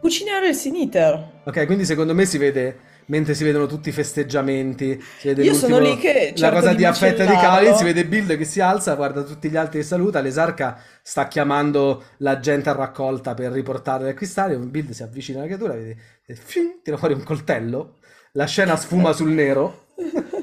[0.00, 1.42] Cucinare il siniter.
[1.44, 2.78] Ok, quindi secondo me si vede,
[3.08, 6.76] mentre si vedono tutti i festeggiamenti, si vede Io sono lì che la cosa di
[6.76, 7.28] di affetto di.
[7.28, 11.28] Kalin, si vede Bill che si alza, guarda tutti gli altri che saluta, l'esarca sta
[11.28, 15.94] chiamando la gente a raccolta per riportare il cristallo, Bill si avvicina alla creatura, vedi,
[16.24, 16.38] e
[16.82, 17.98] tira fuori un coltello,
[18.32, 19.88] la scena sfuma sul nero,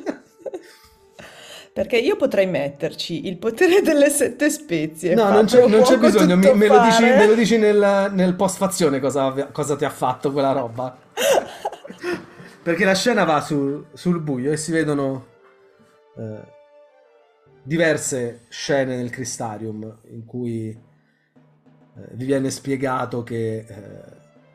[1.76, 5.14] Perché io potrei metterci il potere delle sette spezie.
[5.14, 8.34] No, non c'è, non c'è bisogno, mi- me, lo dici, me lo dici nel, nel
[8.36, 10.98] post-fazione cosa, cosa ti ha fatto quella roba.
[12.64, 15.26] Perché la scena va sul, sul buio e si vedono
[16.16, 16.40] eh,
[17.62, 20.80] diverse scene nel Crystarium in cui eh,
[22.14, 23.66] vi viene spiegato che eh,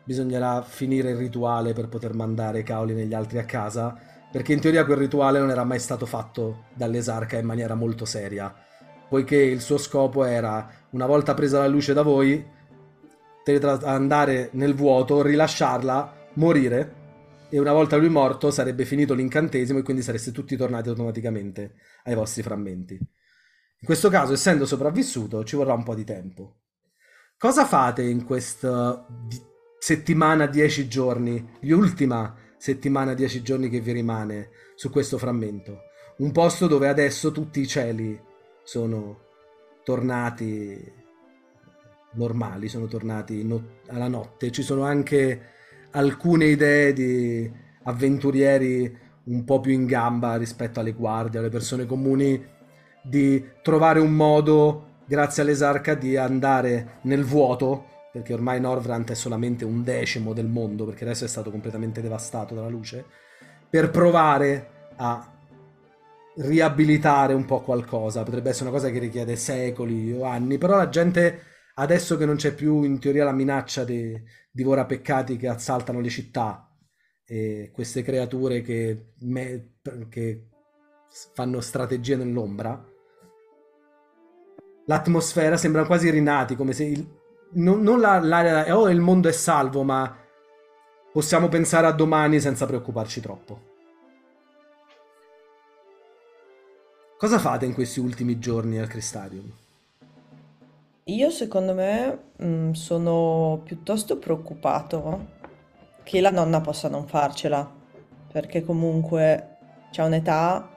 [0.05, 4.85] bisognerà finire il rituale per poter mandare Kaoli negli altri a casa, perché in teoria
[4.85, 8.55] quel rituale non era mai stato fatto dall'esarca in maniera molto seria,
[9.09, 12.59] poiché il suo scopo era, una volta presa la luce da voi,
[13.83, 16.99] andare nel vuoto, rilasciarla, morire,
[17.51, 21.75] e una volta lui morto sarebbe finito l'incantesimo e quindi sareste tutti tornati automaticamente
[22.05, 22.95] ai vostri frammenti.
[22.95, 26.59] In questo caso, essendo sopravvissuto, ci vorrà un po' di tempo.
[27.37, 29.05] Cosa fate in questa
[29.79, 35.89] settimana, 10 giorni, l'ultima settimana, 10 giorni che vi rimane su questo frammento?
[36.21, 38.19] un posto dove adesso tutti i cieli
[38.63, 39.29] sono
[39.85, 40.93] tornati
[42.13, 44.51] normali, sono tornati no- alla notte.
[44.51, 45.49] Ci sono anche
[45.93, 47.51] alcune idee di
[47.85, 52.45] avventurieri un po' più in gamba rispetto alle guardie, alle persone comuni,
[53.03, 59.65] di trovare un modo, grazie all'esarca, di andare nel vuoto, perché ormai Norvrant è solamente
[59.65, 63.05] un decimo del mondo, perché adesso è stato completamente devastato dalla luce,
[63.69, 65.33] per provare a
[66.37, 68.23] riabilitare un po' qualcosa.
[68.23, 71.43] Potrebbe essere una cosa che richiede secoli o anni, però la gente
[71.75, 74.21] adesso che non c'è più in teoria la minaccia di
[74.51, 76.69] divorapeccati che assaltano le città
[77.25, 79.75] e queste creature che, me,
[80.09, 80.49] che
[81.33, 82.85] fanno strategie nell'ombra,
[84.87, 87.20] l'atmosfera sembra quasi rinati, come se il,
[87.53, 90.17] non, non la, l'area, oh il mondo è salvo, ma
[91.13, 93.69] possiamo pensare a domani senza preoccuparci troppo.
[97.19, 99.51] Cosa fate in questi ultimi giorni al Cristarium?
[101.05, 105.39] Io secondo me mh, sono piuttosto preoccupato
[106.03, 107.69] che la nonna possa non farcela,
[108.33, 109.57] perché comunque
[109.91, 110.69] c'ha un'età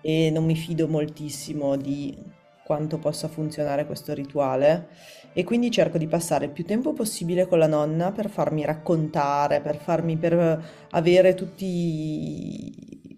[0.00, 2.16] e non mi fido moltissimo di
[2.64, 4.88] quanto possa funzionare questo rituale
[5.32, 9.60] e quindi cerco di passare il più tempo possibile con la nonna per farmi raccontare,
[9.60, 12.70] per farmi per avere tutti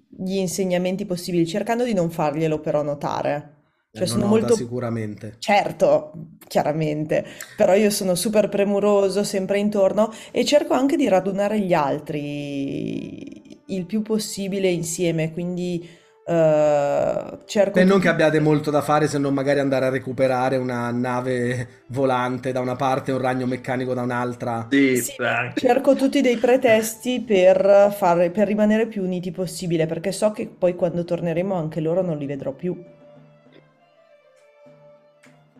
[0.09, 3.53] gli insegnamenti possibili, cercando di non farglielo però notare.
[3.91, 5.37] Eh, Cioè sono nota molto sicuramente.
[5.39, 6.13] Certo,
[6.49, 7.25] chiaramente,
[7.57, 13.87] però io sono super premuroso, sempre intorno e cerco anche di radunare gli altri il
[13.87, 15.87] più possibile insieme, quindi
[16.27, 18.01] eh, cerco E non di...
[18.01, 22.61] che abbiate molto da fare se non magari andare a recuperare una nave volante da
[22.61, 24.67] una parte e un ragno meccanico da un'altra.
[24.91, 25.15] Sì, Sì,
[25.55, 30.75] cerco tutti dei pretesti per fare, per rimanere più uniti possibile, perché so che poi
[30.75, 32.77] quando torneremo anche loro non li vedrò più.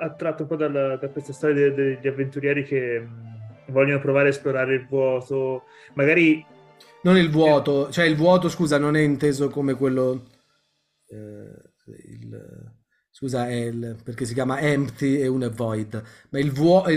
[0.00, 3.37] attratto un po' dal- da questa storia de- de- degli avventurieri che mh,
[3.68, 5.64] vogliono provare a esplorare il vuoto,
[5.94, 6.44] magari
[7.02, 10.26] Non il vuoto, cioè il vuoto, scusa, non è inteso come quello...
[11.08, 11.72] eh,
[12.08, 12.76] il-
[13.10, 16.90] scusa, è il- perché si chiama empty e uno è void, ma il vuoto...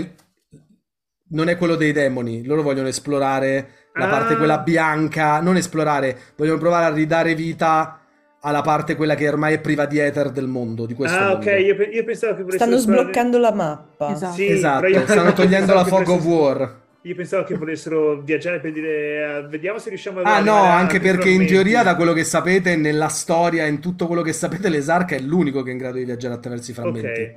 [1.32, 4.36] Non è quello dei demoni, loro vogliono esplorare la parte Ah.
[4.36, 8.01] quella bianca, non esplorare, vogliono provare a ridare vita
[8.44, 11.48] alla parte quella che ormai è priva di ether del mondo, di questo Ah, mondo.
[11.50, 14.12] ok, io, pe- io pensavo che volessero Stanno sbloccando la mappa.
[14.12, 14.34] Esatto.
[14.34, 16.80] Sì, Esatto, io- stanno togliendo la fog of war.
[17.04, 21.00] Io pensavo che volessero viaggiare per dire eh, vediamo se riusciamo a Ah no, anche
[21.00, 25.16] perché in teoria da quello che sapete nella storia, in tutto quello che sapete, l'esarca
[25.16, 27.06] è l'unico che è in grado di viaggiare attraverso i frammenti.
[27.06, 27.34] Ok.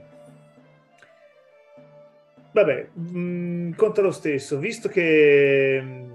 [2.51, 6.14] Vabbè, mh, conta lo stesso, visto che mh,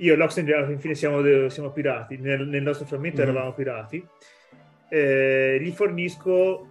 [0.00, 3.28] io e l'Oxen alla fine siamo, siamo pirati, nel, nel nostro frammento Mhm.
[3.28, 4.04] eravamo pirati,
[4.88, 6.66] eh, gli fornisco,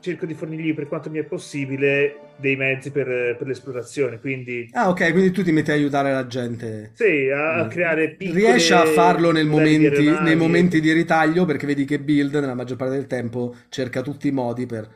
[0.00, 4.88] cerco di fornirgli per quanto mi è possibile dei mezzi per, per l'esplorazione, quindi Ah
[4.88, 6.92] ok, quindi tu ti metti a aiutare la gente.
[6.94, 7.68] sì, a, Mm.
[7.68, 12.54] creare piccole Riesci a farlo momenti- nei momenti di ritaglio perché vedi che Build nella
[12.54, 14.88] maggior parte del tempo cerca tutti i modi per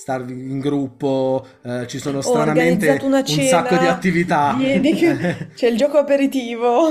[0.00, 4.54] starvi in gruppo, eh, ci sono stranamente un sacco di attività.
[4.56, 6.88] vieni che- C'è il gioco aperitivo.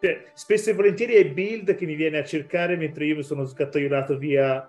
[0.00, 3.44] Cioè, spesso e volentieri è Build che mi viene a cercare mentre io mi sono
[3.46, 4.68] sgattaiolato via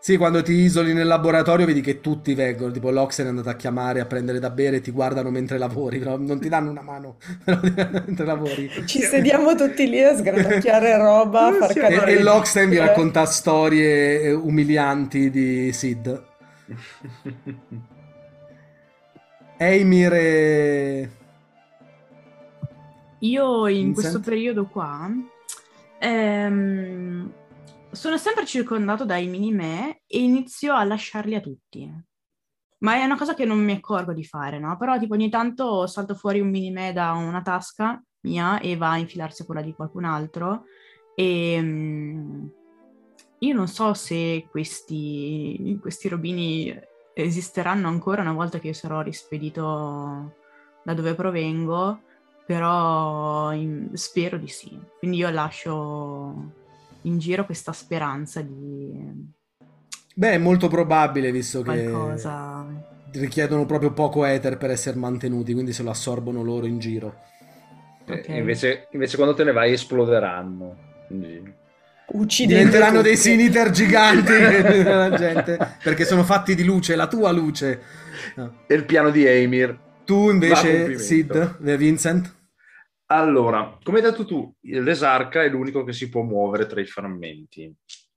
[0.00, 3.54] Sì, quando ti isoli nel laboratorio vedi che tutti vengono, tipo l'Oxen è andato a
[3.54, 6.82] chiamare, a prendere da bere e ti guardano mentre lavori, però non ti danno una
[6.82, 7.16] mano
[7.46, 8.68] mentre lavori.
[8.84, 12.68] Ci sediamo tutti lì a sgranocchiare roba, a far Sì, E, cadere e il l'Oxen
[12.68, 16.26] vi racconta storie umilianti di Sid.
[19.58, 21.10] Eimir e...
[23.20, 23.94] Io in Vincent?
[23.94, 25.10] questo periodo qua
[25.98, 27.32] ehm,
[27.90, 32.06] sono sempre circondato dai mini-me e inizio a lasciarli a tutti.
[32.80, 34.76] Ma è una cosa che non mi accorgo di fare, no?
[34.76, 38.98] Però tipo ogni tanto salto fuori un mini-me da una tasca mia e va a
[38.98, 40.64] infilarsi a quella di qualcun altro
[41.16, 42.46] e mm,
[43.40, 46.76] io non so se questi, questi robini
[47.14, 50.34] esisteranno ancora una volta che io sarò rispedito
[50.82, 52.00] da dove provengo,
[52.46, 54.78] però in- spero di sì.
[54.98, 56.52] Quindi io lascio
[57.02, 59.36] in giro questa speranza di
[60.14, 62.66] Beh, è molto probabile visto che qualcosa.
[63.12, 67.20] richiedono proprio poco ether per essere mantenuti, quindi se lo assorbono loro in giro.
[68.04, 68.28] Eh, Ok.
[68.28, 70.76] invece, invece quando te ne vai esploderanno.
[71.06, 71.66] Quindi-
[72.10, 73.28] Uccidendo Diventeranno dei tutti.
[73.28, 74.32] siniter giganti
[74.82, 77.82] la gente, perché sono fatti di luce, la tua luce.
[78.36, 78.64] No.
[78.66, 79.78] E il piano di Eimir.
[80.04, 80.98] Tu invece.
[80.98, 82.34] Sid, eh, Vincent?
[83.10, 87.70] Allora, come hai detto tu, l'esarca è l'unico che si può muovere tra i frammenti.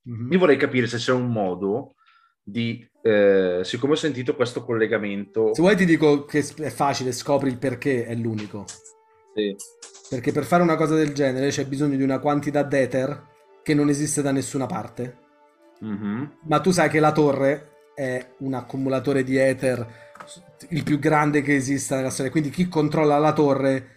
[0.03, 0.31] Mhm.
[0.31, 1.95] Io vorrei capire se c'è un modo
[2.41, 7.49] di, eh, siccome ho sentito questo collegamento, Se vuoi ti dico che è facile, scopri
[7.49, 8.65] il perché è l'unico.
[9.35, 9.55] Sì.
[10.09, 13.29] Perché per fare una cosa del genere c'è bisogno di una quantità d'ether
[13.63, 15.17] che non esiste da nessuna parte.
[15.79, 16.37] Mhm.
[16.43, 20.09] Ma tu sai che la torre è un accumulatore di ether
[20.69, 22.31] il più grande che esista nella storia.
[22.31, 23.87] Quindi chi controlla la torre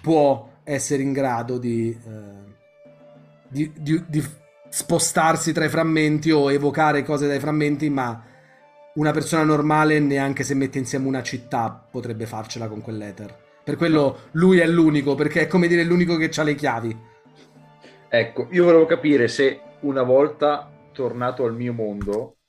[0.00, 2.54] può essere in grado di, eh,
[3.48, 4.24] di- di- di
[4.68, 8.24] spostarsi tra i frammenti o evocare cose dai frammenti, ma
[8.94, 13.36] una persona normale, neanche se mette insieme una città, potrebbe farcela con quell'ether.
[13.64, 17.10] Per quello lui è l'unico, perché è come dire l'unico che ha le chiavi.
[18.14, 22.40] Ecco, io volevo capire se una volta tornato al mio mondo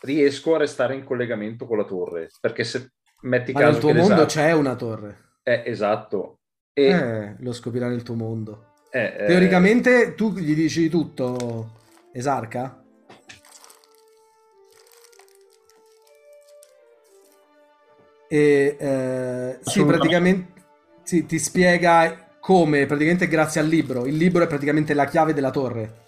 [0.00, 3.92] riesco a restare in collegamento con la torre, perché se metti Ma caso nel tuo
[3.92, 5.36] che mondo c'è una torre.
[5.44, 6.40] Eh, esatto.
[6.72, 8.72] E Eh, lo scoprirà nel tuo mondo.
[8.90, 11.70] eh, eh, Teoricamente tu gli dici tutto,
[12.12, 12.82] Esarca?
[18.28, 20.52] E eh, sì, praticamente
[21.04, 24.06] sì, ti spiega come, praticamente grazie al libro.
[24.06, 26.06] Il libro è praticamente la chiave della torre.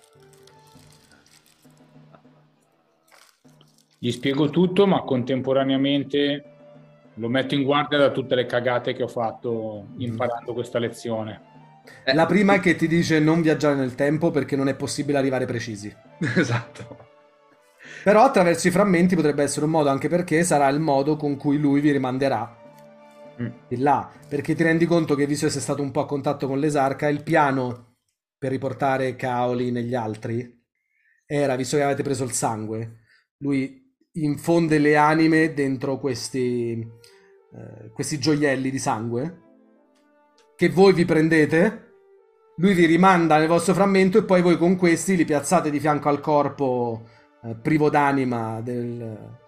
[3.98, 6.44] Gli spiego tutto, ma contemporaneamente
[7.12, 11.42] lo metto in guardia da tutte le cagate che ho fatto imparando questa lezione.
[12.04, 15.18] Eh, La prima è che ti dice non viaggiare nel tempo perché non è possibile
[15.18, 15.94] arrivare precisi.
[16.36, 17.08] esatto.
[18.02, 21.58] Però attraverso i frammenti potrebbe essere un modo, anche perché sarà il modo con cui
[21.58, 22.59] lui vi rimanderà Mm.
[23.68, 24.10] Di là.
[24.28, 27.08] Perché ti rendi conto che, visto che sei stato un po' a contatto con l'esarca,
[27.08, 27.96] il piano
[28.38, 30.58] per riportare Kaoli negli altri
[31.26, 33.02] era, visto che avete preso il sangue,
[33.38, 39.42] lui infonde le anime dentro questi, eh, questi gioielli di sangue
[40.56, 41.88] che voi vi prendete.
[42.56, 46.10] Lui vi rimanda nel vostro frammento e poi voi con questi li piazzate di fianco
[46.10, 47.06] al corpo
[47.42, 49.38] eh, privo d'anima del,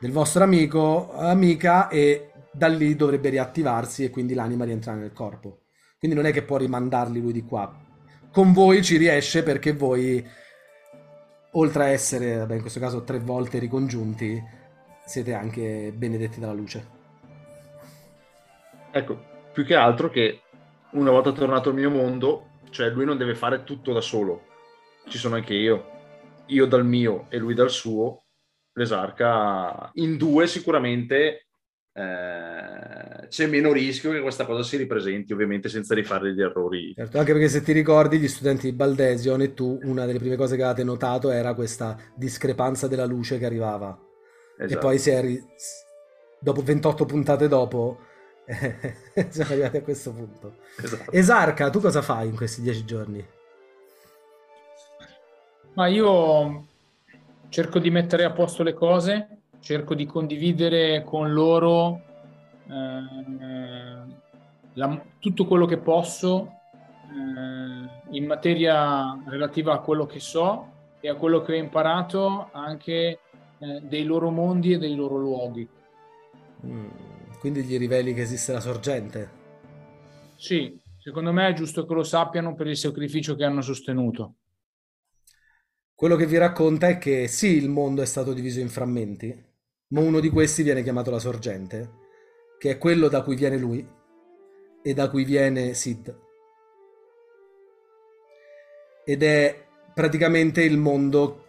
[0.00, 5.60] del vostro amico, amica, e da lì dovrebbe riattivarsi e quindi l'anima rientra nel corpo.
[5.96, 7.72] Quindi non è che può rimandarli lui di qua.
[8.32, 10.24] Con voi ci riesce perché voi,
[11.52, 14.42] oltre a essere, vabbè, in questo caso tre volte ricongiunti,
[15.06, 16.96] siete anche benedetti dalla luce.
[18.90, 20.40] Ecco, più che altro che
[20.92, 24.46] una volta tornato al mio mondo, cioè lui non deve fare tutto da solo.
[25.06, 25.96] Ci sono anche io.
[26.46, 28.24] Io dal mio e lui dal suo.
[28.72, 31.47] L'esarca in due sicuramente
[31.98, 36.92] eh, c'è meno rischio che questa cosa si ripresenti, ovviamente senza rifare degli errori.
[36.94, 40.36] Certo, anche perché se ti ricordi, gli studenti di Baldesion e tu, una delle prime
[40.36, 43.98] cose che avevate notato era questa discrepanza della luce che arrivava.
[44.56, 44.80] E Esatto.
[44.80, 45.44] poi si è ri-
[46.38, 47.98] dopo 28 puntate dopo,
[48.46, 50.58] siamo arrivati a questo punto.
[50.80, 51.10] Esatto.
[51.10, 53.26] Esarca, tu cosa fai in questi dieci giorni?
[55.74, 56.66] Ma io
[57.48, 62.00] cerco di mettere a posto le cose, cerco di condividere con loro
[62.68, 64.16] eh,
[64.74, 66.62] la- tutto quello che posso
[67.10, 73.20] eh, in materia relativa a quello che so e a quello che ho imparato anche
[73.58, 75.68] eh, dei loro mondi e dei loro luoghi.
[76.64, 76.88] Mm,
[77.40, 79.30] quindi gli riveli che esiste la sorgente.
[80.36, 84.36] Sì, secondo me è giusto che lo sappiano per il sacrificio che hanno sostenuto.
[85.94, 89.47] Quello che vi racconta è che sì, il mondo è stato diviso in frammenti,
[89.88, 91.90] ma uno di questi viene chiamato la sorgente,
[92.58, 93.86] che è quello da cui viene lui
[94.82, 96.16] e da cui viene Sid.
[99.04, 101.44] Ed è praticamente il mondo.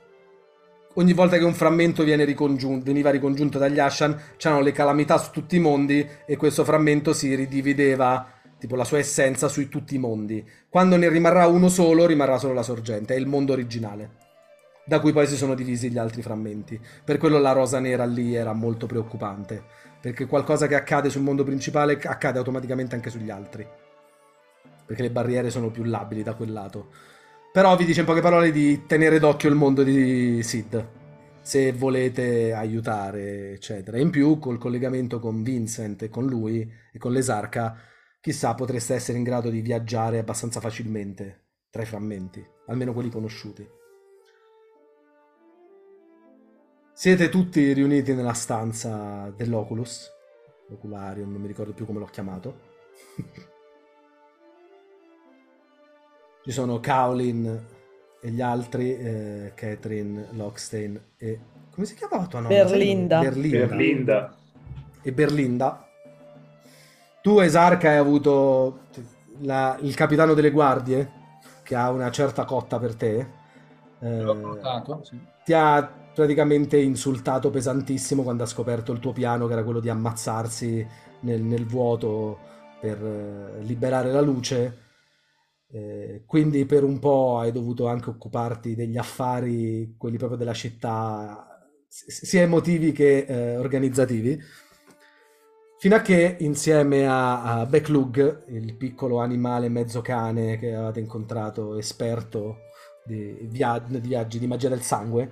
[0.93, 5.57] Ogni volta che un frammento ricongiunto, veniva ricongiunto dagli Ashan, c'erano le calamità su tutti
[5.57, 8.25] i mondi e questo frammento si ridivideva,
[8.57, 10.45] tipo la sua essenza, su tutti i mondi.
[10.69, 14.27] Quando ne rimarrà uno solo, rimarrà solo la sorgente, è il mondo originale
[14.89, 16.81] da cui poi si sono divisi gli altri frammenti.
[17.03, 19.63] Per quello la rosa nera lì era molto preoccupante,
[20.01, 23.67] perché qualcosa che accade sul mondo principale accade automaticamente anche sugli altri,
[24.87, 26.87] perché le barriere sono più labili da quel lato.
[27.53, 30.87] Però vi dice in poche parole di tenere d'occhio il mondo di Sid,
[31.39, 33.99] se volete aiutare, eccetera.
[33.99, 37.77] In più, col collegamento con Vincent e con lui e con l'esarca,
[38.19, 43.77] chissà, potreste essere in grado di viaggiare abbastanza facilmente tra i frammenti, almeno quelli conosciuti.
[46.99, 50.11] Siete tutti riuniti nella stanza dell'Oculus,
[50.67, 52.59] l'Ocularium, non mi ricordo più come l'ho chiamato.
[56.43, 57.65] Ci sono Kaolin
[58.21, 61.39] e gli altri, eh, Catherine, Lockstein e...
[61.73, 62.53] come si chiamava tua nonna?
[62.53, 63.21] Berlinda.
[63.21, 63.65] Berlinda.
[63.65, 64.37] Berlinda.
[65.01, 65.87] E Berlinda.
[67.21, 68.87] Tu, Esarca, hai avuto...
[69.37, 71.09] la- il capitano delle guardie,
[71.63, 73.25] che ha una certa cotta per te,
[74.01, 75.17] eh, L'ho notato, sì.
[75.45, 79.87] ti ha praticamente insultato pesantissimo quando ha scoperto il tuo piano, che era quello di
[79.87, 80.85] ammazzarsi
[81.21, 82.37] nel, nel vuoto
[82.81, 84.87] per eh, liberare la luce.
[85.71, 91.47] Eh, quindi per un po' hai dovuto anche occuparti degli affari, quelli proprio della città,
[91.87, 94.37] sia emotivi che eh, organizzativi.
[95.77, 101.77] Fino a che insieme a, a Backlug, il piccolo animale mezzo cane che avevate incontrato,
[101.77, 102.57] esperto
[103.05, 105.31] di, via- di viaggi di magia del sangue,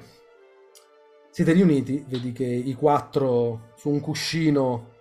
[1.38, 4.94] siete riuniti, vedi che i quattro su un cuscino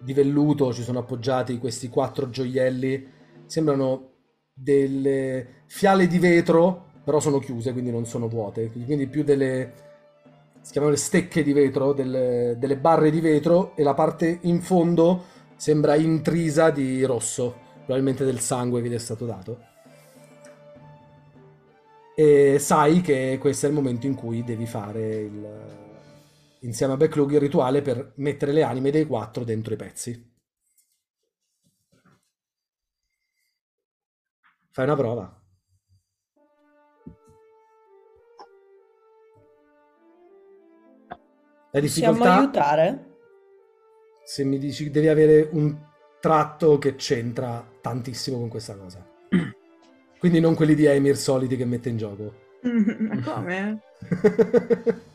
[0.00, 3.06] di velluto ci sono appoggiati questi quattro gioielli,
[3.44, 4.12] sembrano
[4.54, 9.72] delle fiale di vetro, però sono chiuse, quindi non sono vuote, quindi più delle,
[10.62, 14.62] si chiamano le stecche di vetro, delle, delle barre di vetro e la parte in
[14.62, 15.22] fondo
[15.56, 17.54] sembra intrisa di rosso,
[17.84, 19.67] probabilmente del sangue che gli è stato dato.
[22.18, 27.30] E sai che questo è il momento in cui devi fare il, insieme a Backlog
[27.30, 30.36] il rituale per mettere le anime dei quattro dentro i pezzi.
[34.70, 35.42] Fai una prova.
[41.70, 43.16] La Possiamo difficoltà, aiutare?
[44.22, 45.76] se mi dici devi avere un
[46.20, 49.04] tratto che c'entra tantissimo con questa cosa.
[50.18, 52.32] Quindi non quelli di Emir soliti che mette in gioco.
[52.62, 53.80] Ma come?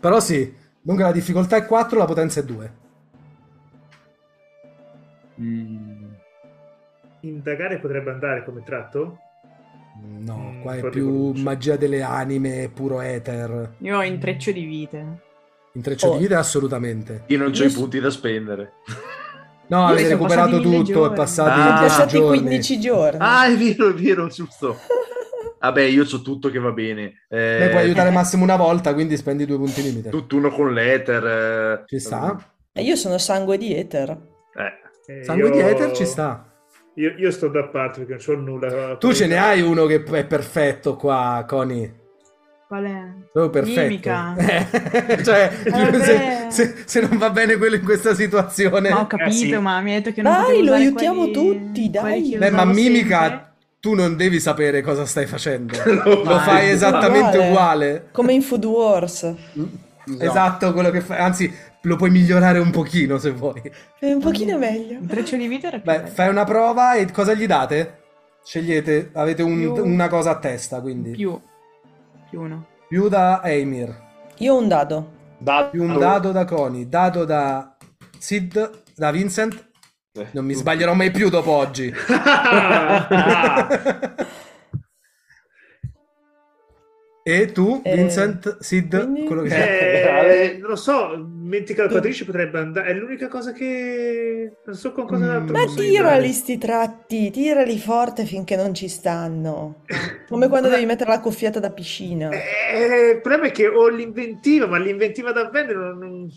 [0.00, 2.72] Però sì, dunque la difficoltà è 4, la potenza è 2.
[5.40, 6.04] Mm,
[7.20, 9.18] Indagare potrebbe andare come tratto?
[10.18, 11.42] No, Mm, qua è più conoscenza.
[11.42, 13.74] magia delle anime, puro ether.
[13.78, 15.20] Io ho intreccio di vite.
[15.72, 16.12] Intreccio Oh.
[16.16, 17.24] di vita assolutamente.
[17.26, 18.72] Io non ho i punti da spendere.
[19.68, 21.64] No, Io avete sono recuperato tutto, è passati Ah.
[21.64, 22.38] Sono 10 passati giorni.
[22.38, 23.18] 15 giorni.
[23.20, 24.76] Ah, è vero, è vero, giusto.
[25.58, 27.24] Vabbè, io so tutto che va bene.
[27.28, 30.10] Eh, Beh, puoi aiutare massimo una volta, quindi spendi due punti limite.
[30.10, 31.24] Tutt'uno con l'Ether.
[31.26, 32.36] eh, Ci sta?
[32.72, 34.10] E io sono sangue di Ether.
[34.10, 36.52] Eh, Eh, Sangue io- di ether ci sta.
[36.96, 38.96] Io, io sto da parte perché non c'ho nulla.
[38.96, 41.95] Tu ce ne hai uno che è perfetto qua, Coni.
[42.66, 43.02] Qual è?
[43.32, 43.80] Proprio perfetto.
[43.82, 44.34] Mimica.
[44.36, 48.90] Eh, cioè, Eh, se, se- se non va bene quello in questa situazione...
[48.90, 49.56] Ma ho capito, sì.
[49.58, 52.36] ma mi hai detto che non Dai, lo aiutiamo quelli- tutti, dai.
[52.36, 53.46] Beh, ma Mimica, sempre.
[53.78, 55.74] tu non devi sapere cosa stai facendo.
[56.04, 57.48] Lo Lo fai esattamente Uguale.
[57.50, 58.08] uguale.
[58.10, 59.34] Come in Food Wars.
[60.18, 61.18] Esatto, quello che fai.
[61.18, 61.52] Anzi,
[61.82, 63.62] lo puoi migliorare un pochino se vuoi.
[63.98, 64.98] È un pochino meglio.
[64.98, 66.06] Intreccio di era più Beh, bello.
[66.08, 67.98] fai una prova e cosa gli date?
[68.44, 71.10] Scegliete, avete un- una cosa a testa, quindi.
[71.12, 71.40] Più.
[72.36, 72.66] Più uno.
[72.86, 73.96] Più da Eimir,
[74.38, 75.10] Io ho un dado.
[75.38, 75.70] dato.
[75.70, 77.74] più un dado da Coni, dado da
[78.18, 79.70] Sid, da Vincent.
[80.12, 81.90] Eh, Non mi tu- sbaglierò mai più dopo oggi.
[87.22, 89.24] e tu, Eh, Vincent, Sid, quindi?
[89.24, 90.52] quello che.
[90.52, 91.16] Eh, non lo so,
[91.46, 92.88] mentica la quadrice potrebbe andare.
[92.88, 94.56] È l'unica cosa che.
[94.64, 95.30] Non so con cosa Mm.
[95.30, 99.82] altro Ma tirali sti tratti, tirali forte finché non ci stanno.
[100.28, 102.30] Come quando devi mettere la cuffietta da piscina.
[102.30, 106.30] Eh, il problema è che ho l'inventiva, ma l'inventiva da vendere non, non,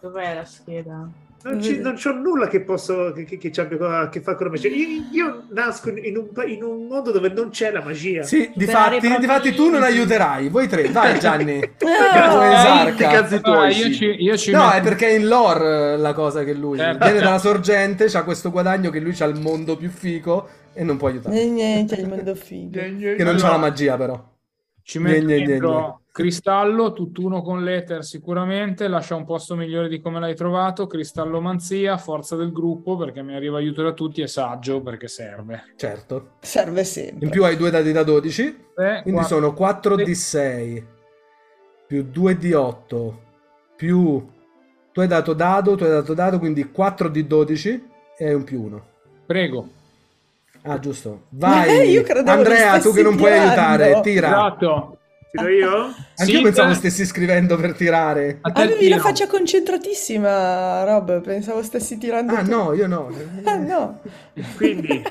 [0.00, 1.08] Dov'è la scheda?
[1.50, 4.46] Non ci- non c'ho nulla che posso che, che, che abbia a che fare con
[4.46, 4.68] la magia.
[4.68, 8.22] Io, io nasco in, un, in un mondo dove non c'è la magia.
[8.22, 10.48] Sì, difatti, difatti tu non aiuterai.
[10.48, 11.58] Voi tre, vai Gianni.
[11.58, 13.08] Ah, Vuoi Sti esarca?
[13.08, 16.12] cazzi tuoi, io ci, io ci No, metto- è perché è in lore eh, la
[16.12, 17.04] cosa che lui Certo.
[17.04, 20.96] viene dalla sorgente, c'ha questo guadagno che lui c'ha il mondo più fico e non
[20.96, 21.40] può aiutare.
[21.40, 22.78] Eh, Niente, il mondo figo.
[22.78, 24.34] Che non c'ha la magia però.
[24.86, 25.94] Ci metto Gne, dentro gne.
[26.12, 32.36] cristallo, tutt'uno con l'Ether sicuramente, lascia un posto migliore di come l'hai trovato, cristallomanzia, forza
[32.36, 35.72] del gruppo perché mi arriva aiuto da tutti e saggio perché serve.
[35.74, 36.34] Certo.
[36.38, 37.24] Serve sempre.
[37.26, 38.42] In più hai due dadi da 12,
[38.76, 40.84] Eh, quindi qua- sono 4 D6
[41.88, 43.12] più 2 D8
[43.74, 44.24] più...
[44.92, 47.80] Tu hai dato dado, tu hai dato dado, quindi 4 D12
[48.16, 48.86] e hai un più 1.
[49.26, 49.68] Prego.
[50.66, 51.26] Ah, giusto.
[51.30, 54.00] Vai, io Andrea, tu che non puoi stessi aiutare, tirando.
[54.02, 54.28] tira.
[54.28, 54.98] Esatto.
[55.30, 55.74] Tiro io?
[56.16, 58.38] Anch'io Sì, pensavo stessi scrivendo per tirare.
[58.40, 59.08] A te il Avevi la tiro.
[59.08, 61.20] faccia concentratissima, Rob.
[61.20, 62.34] Pensavo stessi tirando.
[62.34, 62.50] Ah, tu.
[62.50, 63.10] no, io no.
[63.44, 64.00] Ah, no.
[64.56, 65.02] Quindi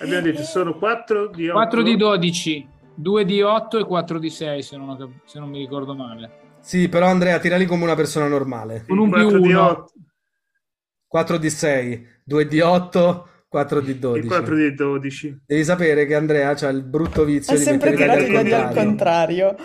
[0.00, 1.52] abbiamo detto sono 4 di 8.
[1.54, 5.48] 4 di 12, 2 di 8 e 4 di 6 se non, cap- se non
[5.48, 6.42] mi ricordo male.
[6.60, 8.84] Sì, però Andrea, tirali come una persona normale.
[8.86, 9.66] Con un più 4 di uno.
[9.68, 9.92] 8
[11.08, 14.26] 4 di 6, 2 di 8, 4 di e 12.
[14.26, 15.40] 4 di 12.
[15.46, 18.48] Devi sapere che Andrea ha il brutto vizio Ha di sempre mettere i tirato dadi
[18.48, 19.56] i al contrario.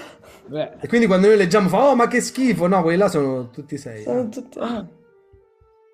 [0.45, 3.49] Beh, E quindi quando noi leggiamo fa, oh ma che schifo, no, quelli là sono
[3.49, 4.03] tutti 6.
[4.03, 4.59] Sono tutti...
[4.59, 4.85] ah.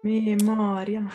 [0.02, 1.08] Memoria.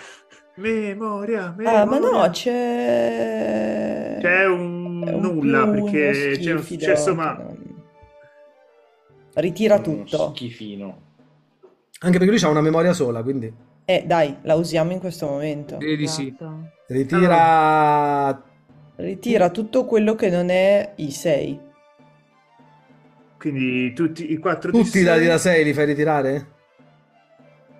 [0.56, 2.10] Memoria, Ah, ma memoria.
[2.18, 4.16] no, c'è...
[4.20, 7.46] C'è un, è un nulla più, perché c'è un successo, ma
[9.34, 10.32] Ritira Uno tutto.
[10.34, 11.00] Schifino.
[12.00, 13.52] Anche perché lui ha una memoria sola, quindi
[13.92, 15.76] Eh, dai, la usiamo in questo momento.
[15.76, 16.28] Direi di sì.
[16.28, 16.70] Esatto.
[16.86, 18.42] ritira
[18.96, 21.58] Ritira tutto quello che non è i 6.
[23.38, 26.46] quindi tutti i quattro di tutti i dati sei- da 6 li fai ritirare?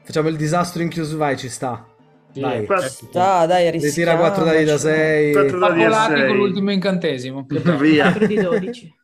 [0.03, 1.87] Facciamo il disastro in chiuso, vai, ci sta.
[2.33, 2.65] Sì, Vai.
[2.65, 5.01] Quattro- Ah, dai, Ritira 4 dadi da rischiamoci.
[5.03, 5.33] 6.
[5.33, 6.27] Quattro dadi da Papolati sei.
[6.27, 7.47] con l'ultimo incantesimo.
[7.79, 8.05] Via.
[8.11, 8.95] 4 di 12.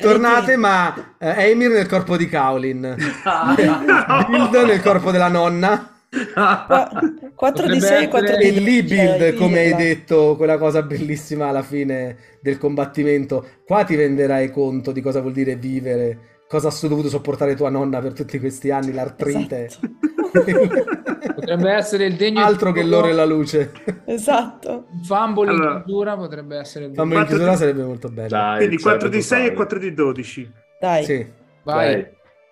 [0.00, 2.96] Tornate, ma eh, Emir nel corpo di Kaolin.
[4.30, 5.99] Bild nel corpo della nonna.
[6.10, 10.58] 4 di Potrebbe 6 4 essere- di E lì Build, Cioè, come hai detto, quella
[10.58, 13.46] cosa bellissima alla fine del combattimento.
[13.64, 16.18] Qua ti renderai conto di cosa vuol dire vivere,
[16.48, 19.64] cosa ha dovuto sopportare tua nonna per tutti questi anni, l'artrite.
[19.66, 19.88] Esatto.
[21.34, 23.70] Potrebbe essere il degno Altro che l'oro e la luce.
[24.04, 24.86] Esatto.
[24.92, 28.28] Un fumble Allora- in chiusura potrebbe essere il Fammi in chiusura di- sarebbe molto bello.
[28.28, 29.56] Dai, Quindi sarebbe 4 di 6 e totale.
[29.56, 30.52] 4 di 12.
[30.80, 31.04] Dai.
[31.04, 31.26] Sì.
[31.62, 31.94] Vai.
[31.94, 32.06] Vai.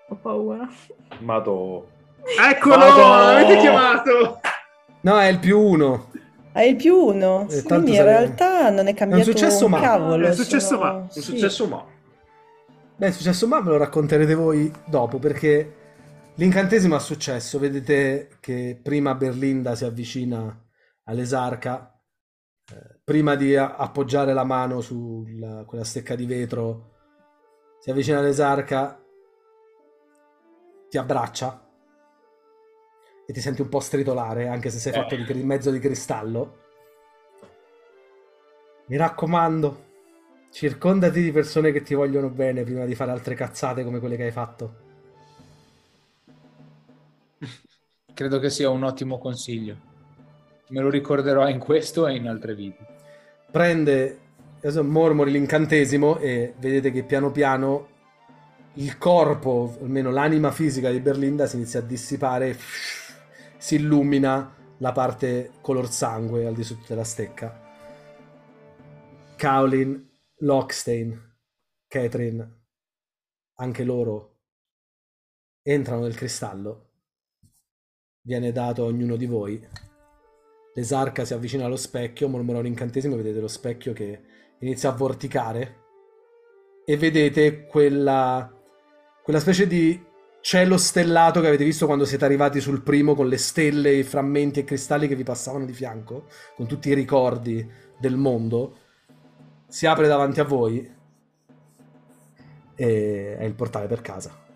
[0.08, 0.68] Ho paura.
[1.20, 1.86] Madò.
[2.50, 3.00] Eccolo, Vado!
[3.00, 4.40] l'avete chiamato.
[5.02, 6.10] No, è il più uno.
[6.52, 7.46] Hai il più uno.
[7.48, 10.26] Eh, Quindi in sarebbe- realtà non è cambiato successo, un ma- cavolo.
[10.26, 11.20] È successo, sono- ma- Un sì.
[11.22, 11.84] successo ma.
[12.96, 15.74] Beh, è successo ma me lo racconterete voi dopo perché
[16.34, 17.58] l'incantesimo ha successo.
[17.58, 20.54] Vedete che prima Berlinda si avvicina
[21.04, 21.92] all'esarca.
[22.70, 25.24] eh, prima di appoggiare la mano su
[25.66, 26.96] quella stecca di vetro,
[27.78, 29.00] si avvicina all'esarca,
[30.90, 31.66] ti abbraccia
[33.30, 36.60] e ti senti un po' stritolare, anche se sei fatto di cri- mezzo di cristallo.
[38.86, 39.84] Mi raccomando,
[40.50, 44.24] circondati di persone che ti vogliono bene prima di fare altre cazzate come quelle che
[44.24, 44.76] hai fatto.
[48.14, 49.76] Credo che sia un ottimo consiglio.
[50.68, 52.86] Me lo ricorderò in questo e in altre vite.
[53.50, 54.20] Prende,
[54.56, 57.88] adesso mormori l'incantesimo e vedete che piano piano
[58.76, 62.56] il corpo, almeno l'anima fisica di Berlinda si inizia a dissipare,
[63.58, 67.66] si illumina la parte color sangue al di sotto della stecca.
[69.36, 70.08] Kaolin,
[70.38, 71.36] Lockstein,
[71.86, 72.66] Catherine,
[73.56, 74.38] anche loro
[75.62, 76.86] entrano nel cristallo.
[78.22, 79.66] Viene dato a ognuno di voi.
[80.74, 84.22] L'esarca si avvicina allo specchio, mormora un incantesimo, vedete lo specchio che
[84.60, 85.86] inizia a vorticare
[86.84, 88.50] e vedete quella,
[89.22, 90.06] quella specie di
[90.40, 94.60] cielo stellato che avete visto quando siete arrivati sul primo con le stelle, i frammenti
[94.60, 98.76] e cristalli che vi passavano di fianco, con tutti i ricordi del mondo.
[99.66, 100.96] Si apre davanti a voi
[102.74, 104.46] e è il portale per casa.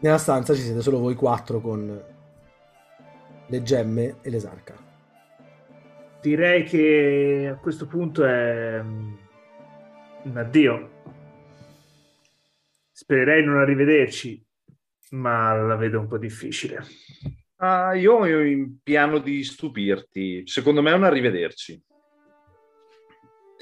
[0.00, 2.04] Nella stanza ci siete solo voi quattro con
[3.46, 4.74] le gemme e l'esarca.
[6.20, 8.80] Direi che a questo punto è
[10.24, 10.90] un addio.
[12.90, 14.44] Spererei non a rivederci,
[15.10, 16.82] ma la vedo un po' difficile.
[17.56, 20.46] Ah, io ho in piano di stupirti.
[20.46, 21.82] Secondo me è un arrivederci.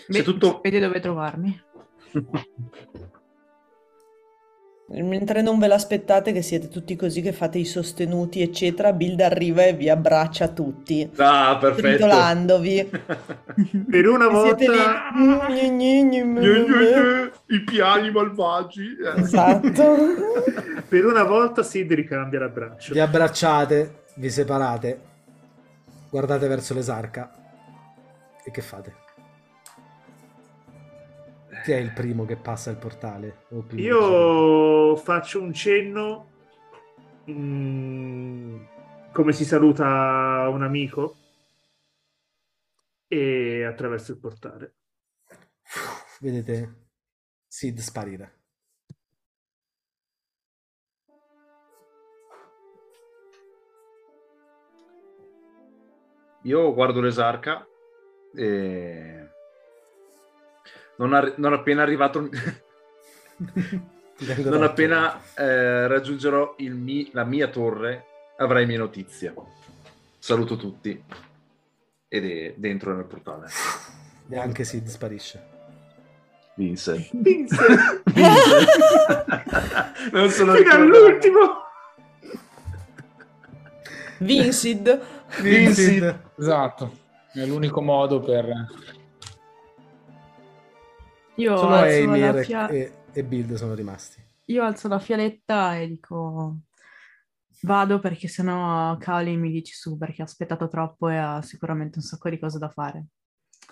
[0.09, 1.59] Beh, tutto- Vedi dove trovarmi.
[4.89, 9.65] Mentre non ve l'aspettate che siete tutti così che fate i sostenuti, eccetera, Build arriva
[9.65, 11.89] e vi abbraccia tutti, Ah, perfetto.
[11.89, 12.91] tritolandovi.
[13.91, 15.09] Per una siete volta...
[17.49, 18.97] I piani malvagi.
[19.17, 19.97] Esatto.
[20.89, 22.93] Per una volta Sid ricambia l'abbraccio.
[22.93, 25.01] Vi abbracciate, vi separate,
[26.11, 27.33] guardate verso l'esarca
[28.45, 28.95] e che fate?
[31.67, 33.47] Chi è il primo che passa il portale?
[33.49, 36.31] O più Io faccio un cenno
[37.29, 38.65] mm,
[39.11, 41.17] come si saluta un amico
[43.09, 44.77] e attraverso il portale.
[46.21, 46.91] Vedete
[47.49, 48.39] Sid sparire.
[56.43, 57.67] Io guardo l'esarca
[58.33, 59.31] e
[60.97, 62.29] non, arri- non appena arrivato,
[64.17, 68.05] tengo non appena eh, raggiungerò il mi- la mia torre,
[68.39, 69.35] avrai mia notizia.
[70.19, 71.03] Saluto tutti
[72.09, 73.49] ed è dentro nel portale.
[74.29, 75.55] E anche Sid sparisce.
[76.55, 77.09] Vince.
[77.13, 77.57] Vince,
[80.11, 81.65] non se lo fino all'ultimo.
[84.19, 85.01] Vincid.
[85.43, 86.21] Vincent.
[86.39, 86.99] Esatto.
[87.33, 88.47] È l'unico modo per...
[91.37, 94.23] Io Solo alzo la Eimir fia- e, e Build sono rimasti.
[94.47, 96.57] Io alzo la fialetta e dico
[97.63, 102.05] vado perché sennò Kali mi dici su perché ha aspettato troppo e ha sicuramente un
[102.05, 103.07] sacco di cose da fare.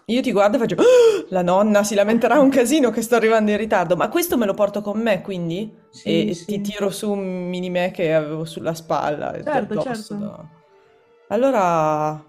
[0.06, 3.50] Io ti guardo e faccio, "Ah, la nonna si lamenterà un casino che sto arrivando
[3.52, 5.72] in ritardo, ma questo me lo porto con me, quindi?
[5.90, 6.44] Sì, E sì.
[6.46, 9.32] ti tiro su un mini me che avevo sulla spalla.
[9.42, 10.14] Certo, certo.
[10.18, 10.50] no?
[11.28, 12.22] Allora,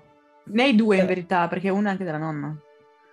[0.48, 1.06] Ne hai due in Eh.
[1.08, 2.56] verità perché una è anche della nonna.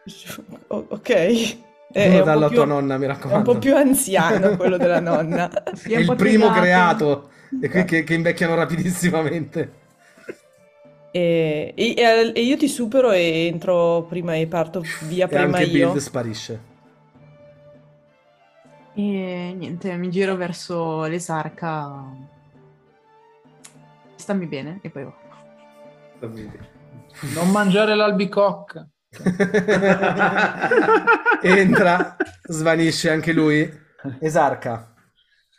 [0.69, 1.57] ok.
[1.93, 3.53] È, Uno è un dalla po' tua più, nonna, mi è un raccomando.
[3.53, 5.51] po' più anziano quello della nonna.
[5.93, 9.81] È il primo creato e qui che, che invecchiano rapidissimamente.
[11.15, 15.65] E, e- e io ti supero e entro prima e parto via E prima anche
[15.65, 15.91] io.
[15.91, 16.61] Build sparisce.
[18.95, 22.05] E niente, mi giro verso l'esarca.
[24.17, 25.15] Stammi bene e poi va.
[27.35, 28.89] Non mangiare l'albicocca.
[31.43, 33.81] Entra, svanisce anche lui.
[34.19, 34.95] Esarca.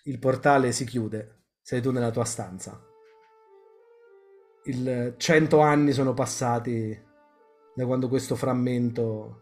[0.05, 1.41] Il portale si chiude.
[1.61, 2.81] Sei tu nella tua stanza.
[4.65, 6.97] Il cento anni sono passati
[7.75, 9.39] da quando questo frammento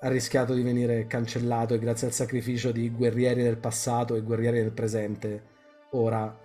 [0.00, 4.58] ha rischiato di venire cancellato e grazie al sacrificio di guerrieri del passato e guerrieri
[4.58, 5.42] del presente,
[5.92, 6.36] ora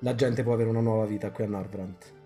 [0.00, 2.21] la gente può avere una nuova vita qui a Norvrant.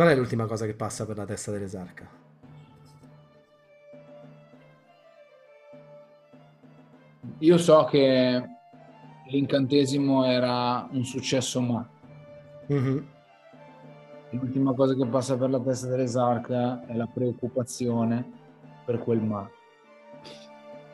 [0.00, 2.08] Qual è l'ultima cosa che passa per la testa dell'esarca?
[7.40, 8.42] Io so che
[9.26, 11.86] l'incantesimo era un successo ma
[12.68, 13.06] Mhm.
[14.30, 18.24] l'ultima cosa che passa per la testa dell'esarca è la preoccupazione
[18.86, 19.46] per quel ma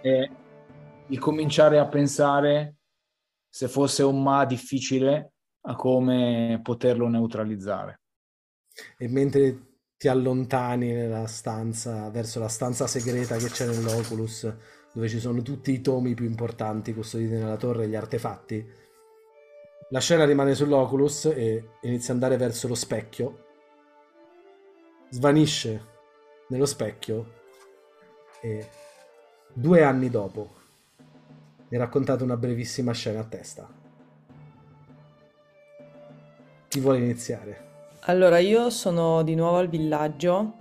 [0.01, 0.31] e
[1.07, 2.75] il cominciare a pensare
[3.49, 8.01] se fosse un ma difficile a come poterlo neutralizzare.
[8.99, 14.55] E mentre ti allontani nella stanza, verso la stanza segreta che c'è nell'Oculus,
[14.93, 18.85] dove ci sono tutti i tomi più importanti custoditi nella torre e gli artefatti,
[19.91, 23.45] la scena rimane sull'Oculus e inizia ad andare verso lo specchio.
[25.11, 25.85] Svanisce
[26.49, 27.35] nello specchio
[28.41, 28.69] e
[29.53, 30.55] due anni dopo
[31.69, 33.69] mi raccontate una brevissima scena a testa.
[36.69, 37.66] Chi vuole iniziare?
[38.09, 40.55] Allora, io sono di nuovo al villaggio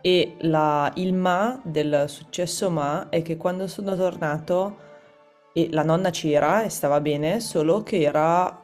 [0.00, 4.76] e la- il ma del successo ma è che quando sono tornato
[5.52, 8.60] e la nonna c'era e stava bene, solo che era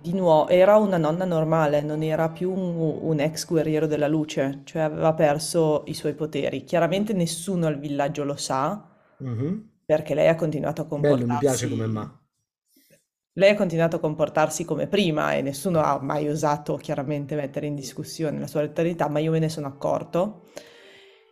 [0.00, 4.60] di nuovo, era una nonna normale, non era più un, un ex guerriero della luce,
[4.64, 6.64] cioè aveva perso i suoi poteri.
[6.64, 8.86] Chiaramente nessuno al villaggio lo sa
[9.20, 9.70] Mhm.
[9.86, 12.23] perché lei ha continuato a Bello, mi piace comportarsi come ma.
[13.36, 17.74] Lei ha continuato a comportarsi come prima e nessuno ha mai osato chiaramente mettere in
[17.74, 20.42] discussione la sua letalità, ma io me ne sono accorto.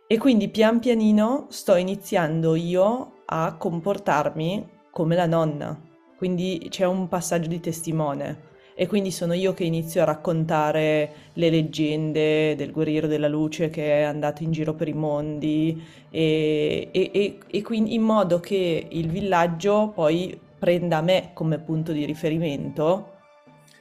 [0.05, 5.79] E quindi pian pianino sto iniziando io a comportarmi come la nonna.
[6.17, 8.51] Quindi c'è un passaggio di testimone.
[8.75, 13.99] E quindi sono io che inizio a raccontare le leggende del guerriero della luce che
[13.99, 18.87] è andato in giro per i mondi e, e- e- e quindi in modo che
[18.89, 23.11] il villaggio poi prenda me come punto di riferimento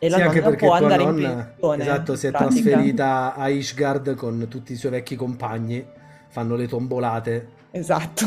[0.00, 2.48] e la Sì, anche perché può andare in nonna, pensione, esatto, si è in pratica.
[2.72, 5.86] trasferita a Ishgard con tutti i suoi vecchi compagni,
[6.28, 8.26] fanno le tombolate Esatto.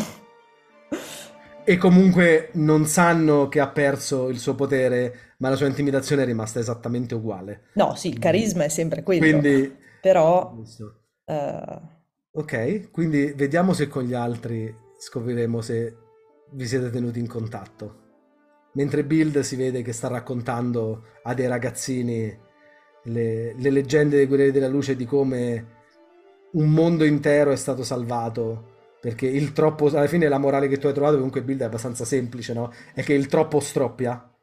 [1.65, 6.26] e comunque non sanno che ha perso il suo potere, ma la sua intimidazione è
[6.26, 7.65] rimasta esattamente uguale.
[7.73, 10.56] No, sì, il carisma è sempre quello, Quindi, però
[11.26, 11.82] eh,
[12.32, 15.98] ok, quindi vediamo se con gli altri scopriremo se
[16.52, 18.03] vi siete tenuti in contatto.
[18.76, 22.38] Mentre Build si vede che sta raccontando a dei ragazzini
[23.03, 25.73] le, le leggende dei guerrieri della luce di come
[26.52, 30.88] un mondo intero è stato salvato perché il troppo alla fine la morale che tu
[30.88, 32.72] hai trovato comunque Build è abbastanza semplice no?
[32.93, 34.35] è che il troppo stroppia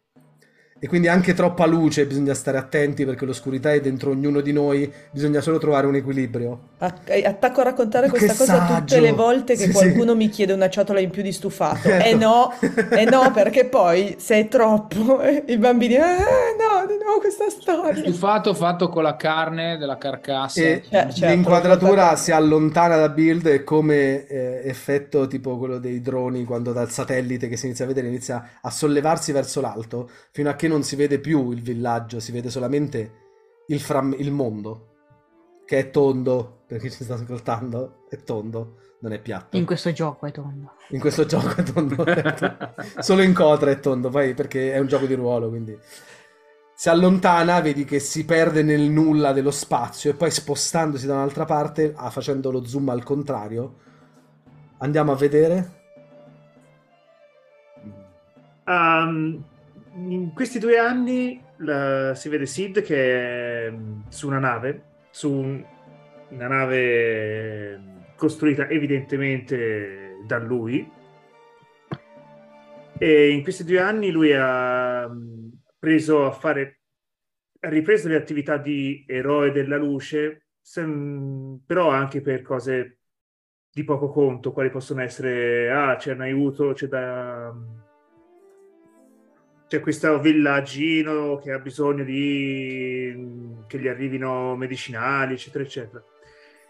[0.85, 4.93] e quindi anche troppa luce bisogna stare attenti perché l'oscurità è dentro ognuno di noi
[5.13, 8.99] bisogna solo trovare un equilibrio attac- attacco a raccontare Che questa cosa tutte saggio!
[8.99, 10.17] le volte che Sì, qualcuno sì.
[10.17, 11.89] mi chiede una ciotola in più di stufato.
[11.89, 12.03] Ecco.
[12.05, 12.51] E no,
[12.91, 17.49] e no, perché poi se è troppo, eh, i bambini, eh no, di nuovo questa
[17.49, 17.95] storia.
[17.95, 20.61] Stufato fatto con la carne della carcassa.
[20.61, 26.01] e Cioè, certo, l'inquadratura si allontana da Build e come eh, effetto tipo quello dei
[26.01, 30.51] droni quando dal satellite che si inizia a vedere inizia a sollevarsi verso l'alto fino
[30.51, 33.13] a che non si vede più il villaggio, si vede solamente
[33.69, 34.89] il, fram- il mondo
[35.65, 39.57] che è tondo, per chi ci sta ascoltando, è tondo, non è piatto.
[39.57, 40.73] In questo gioco è tondo.
[40.89, 42.05] In questo gioco è tondo,
[42.99, 45.79] solo in Cotra è tondo, poi perché è un gioco di ruolo, quindi
[46.75, 51.45] si allontana, vedi che si perde nel nulla dello spazio e poi spostandosi da un'altra
[51.45, 53.77] parte, ah, facendo lo zoom al contrario,
[54.79, 55.81] andiamo a vedere.
[58.67, 59.45] Um,
[59.95, 65.31] in questi due anni la- si vede Sid che è mm, su una nave, su
[65.31, 65.65] un-
[66.31, 70.91] una nave mm, costruita evidentemente da lui.
[72.99, 75.49] E in questi due anni lui ha mm,
[75.79, 76.81] preso a fare,
[77.61, 82.99] ha ripreso le attività di eroe della luce, sem- però anche per cose
[83.73, 87.53] di poco conto, quali possono essere, ah, c'è un aiuto, c'è da
[89.73, 96.05] c'è questo villaggino che ha bisogno di che gli arrivino medicinali, eccetera, eccetera.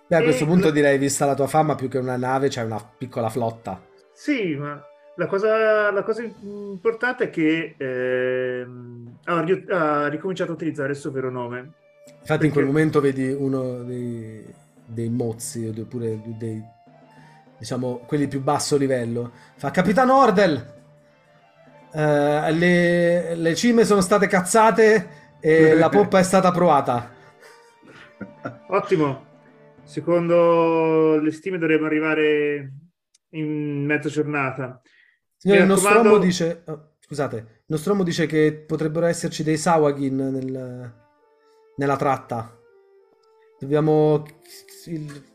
[0.07, 2.47] Beh, a E questo punto lo- direi, vista la tua fama, più che una nave,
[2.47, 3.85] c'è una piccola flotta.
[4.13, 4.81] Sì, ma
[5.17, 11.11] la cosa, la cosa importante è che ehm, ha, ha ricominciato a utilizzare il suo
[11.11, 11.73] vero nome.
[12.21, 14.45] Infatti, in quel Perché- momento vedi uno dei,
[14.87, 16.63] dei mozzi, oppure dei,
[17.59, 19.33] diciamo, quelli più basso livello.
[19.57, 20.81] Fa Capitano Ordel!
[21.95, 27.11] Eh, le, le cime sono state cazzate e la poppa è stata provata.
[28.69, 29.31] Ottimo.
[29.85, 32.73] Secondo le stime dovremmo arrivare
[33.31, 34.81] in mezza giornata.
[35.37, 36.63] Signore, Nostromo raccomando- dice...
[36.67, 40.95] oh, scusate, il Nostromo dice che potrebbero esserci dei Sawagin nel-
[41.77, 42.57] nella tratta.
[43.59, 44.25] Dobbiamo...
[44.87, 45.31] il-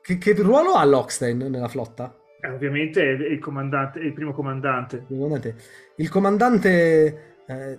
[0.00, 2.16] Che, che ruolo ha Lockstein nella flotta?
[2.46, 5.04] Eh, ovviamente è il comandante, è il primo comandante.
[5.96, 7.78] Il comandante, eh,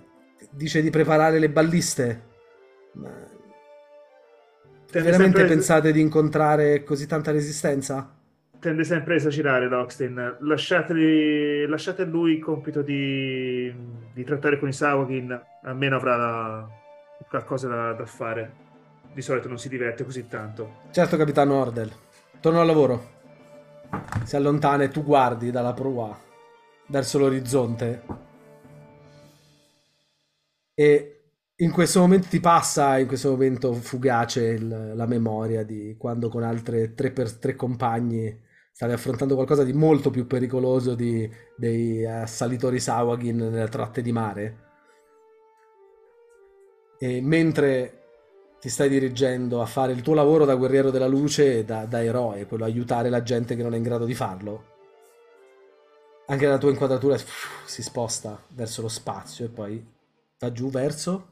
[0.50, 2.22] dice di preparare le balliste.
[2.92, 3.08] Ma
[4.90, 8.12] Tende veramente sempre- pensate di incontrare così tanta resistenza?
[8.60, 10.38] tende sempre a esagerare Lockstein.
[10.40, 13.72] Lasciateli- lasciate a lui il compito di,
[14.12, 16.68] di trattare con i Sawagin, almeno avrà
[17.28, 18.66] qualcosa da, da fare.
[19.12, 20.80] Di solito non si diverte così tanto.
[20.90, 21.88] Certo, capitano Ordel.
[22.40, 23.16] Torno al lavoro.
[24.24, 26.16] Si allontana e tu guardi dalla prua
[26.88, 28.02] verso l'orizzonte.
[30.74, 31.12] E
[31.56, 36.42] in questo momento ti passa, in questo momento fugace, il- la memoria di quando con
[36.42, 42.78] altre tre, per, tre compagni stavi affrontando qualcosa di molto più pericoloso di, dei assalitori
[42.78, 44.58] Sawagin nelle tratte di mare.
[47.00, 47.97] E mentre
[48.60, 52.02] ti stai dirigendo a fare il tuo lavoro da guerriero della luce e da, da
[52.02, 54.76] eroe, quello aiutare la gente che non è in grado di farlo,
[56.26, 57.16] anche la tua inquadratura
[57.64, 59.86] si sposta verso lo spazio e poi
[60.38, 61.28] va giù verso...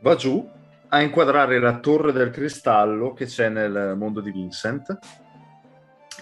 [0.00, 0.48] Va giù
[0.90, 4.96] a inquadrare la torre del cristallo che c'è nel mondo di Vincent,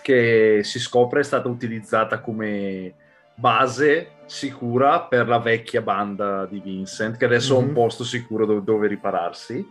[0.00, 2.94] che si scopre è stata utilizzata come
[3.34, 7.72] base sicura per la vecchia banda di Vincent, che adesso ha un Mhm.
[7.74, 9.64] posto sicuro dove, dove ripararsi.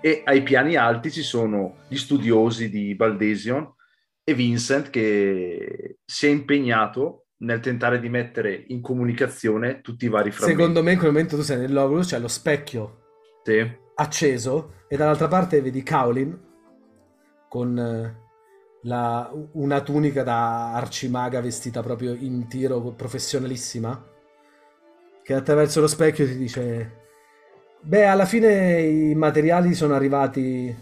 [0.00, 3.70] E ai piani alti ci sono gli studiosi di Baldesion
[4.24, 10.30] e Vincent che si è impegnato nel tentare di mettere in comunicazione tutti i vari
[10.30, 10.60] frammenti.
[10.60, 12.98] Secondo me in quel momento tu sei nell'Oculus, c'è lo specchio
[13.42, 13.66] Sì.
[13.96, 16.38] acceso e dall'altra parte vedi Kaolin
[17.48, 18.28] con eh,
[18.82, 24.02] la- una tunica da arcimaga vestita proprio in tiro professionalissima
[25.22, 26.98] che attraverso lo specchio ti dice
[27.80, 30.74] beh alla fine i materiali sono arrivati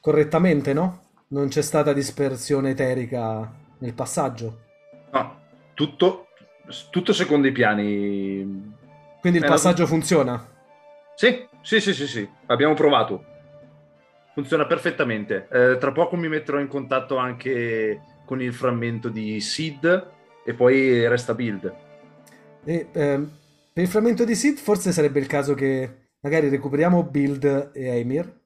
[0.00, 1.02] correttamente no?
[1.28, 4.64] non c'è stata dispersione eterica nel passaggio
[5.12, 5.40] No,
[5.74, 6.26] tutto,
[6.90, 8.74] tutto secondo i piani.
[9.20, 10.46] quindi il Eh, passaggio la- funziona
[11.14, 13.24] Sì, sì, sì, sì, sì, abbiamo provato.
[14.36, 15.48] Funziona perfettamente.
[15.50, 20.10] Eh, tra poco mi metterò in contatto anche con il frammento di Sid
[20.44, 21.74] e poi resta build.
[22.62, 23.30] E, ehm,
[23.72, 28.40] per il frammento di Sid forse sarebbe il caso che magari recuperiamo Build e Emir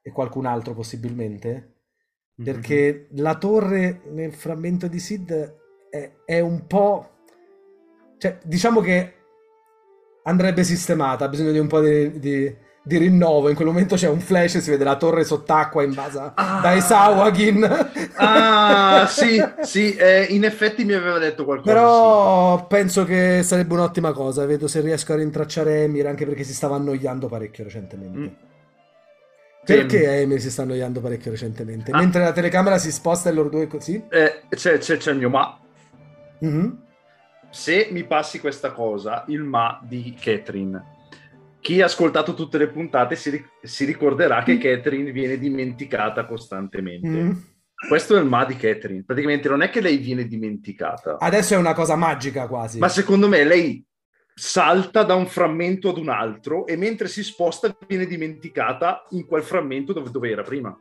[0.00, 1.80] e qualcun altro possibilmente,
[2.40, 5.56] perché la torre nel frammento di Sid
[5.90, 7.16] è, è un po'...
[8.18, 9.14] cioè diciamo che
[10.22, 13.48] andrebbe sistemata, ha bisogno di un po' di, di- di rinnovo.
[13.48, 16.60] In quel momento c'è un flash e si vede la torre sott'acqua invasa Ah!
[16.62, 17.88] dai Sawagin.
[18.14, 21.72] Ah, sì, sì, eh, in effetti mi aveva detto qualcosa.
[21.72, 24.46] Però penso che sarebbe un'ottima cosa.
[24.46, 28.18] Vedo se riesco a rintracciare Emir, anche perché si stava annoiando parecchio recentemente.
[28.18, 28.26] Mm.
[29.64, 31.90] Perché Emir si sta annoiando parecchio recentemente?
[31.90, 31.98] Ah.
[31.98, 33.94] Mentre la telecamera si sposta e loro due così?
[33.94, 34.16] sì.
[34.16, 35.58] Eh, c'è, c'è- c'è il mio ma.
[36.38, 36.84] Mhm.
[37.50, 40.94] Se mi passi questa cosa, il ma di Catherine.
[41.66, 47.08] Chi ha ascoltato tutte le puntate si, si ricorderà che Catherine viene dimenticata costantemente.
[47.08, 47.32] Mm.
[47.88, 49.02] Questo è il ma di Catherine.
[49.02, 52.78] Praticamente non è che lei viene dimenticata, Adesso è una cosa magica quasi.
[52.78, 53.84] ma secondo me lei
[54.32, 59.42] salta da un frammento ad un altro e mentre si sposta viene dimenticata in quel
[59.42, 60.72] frammento dove, dove era prima.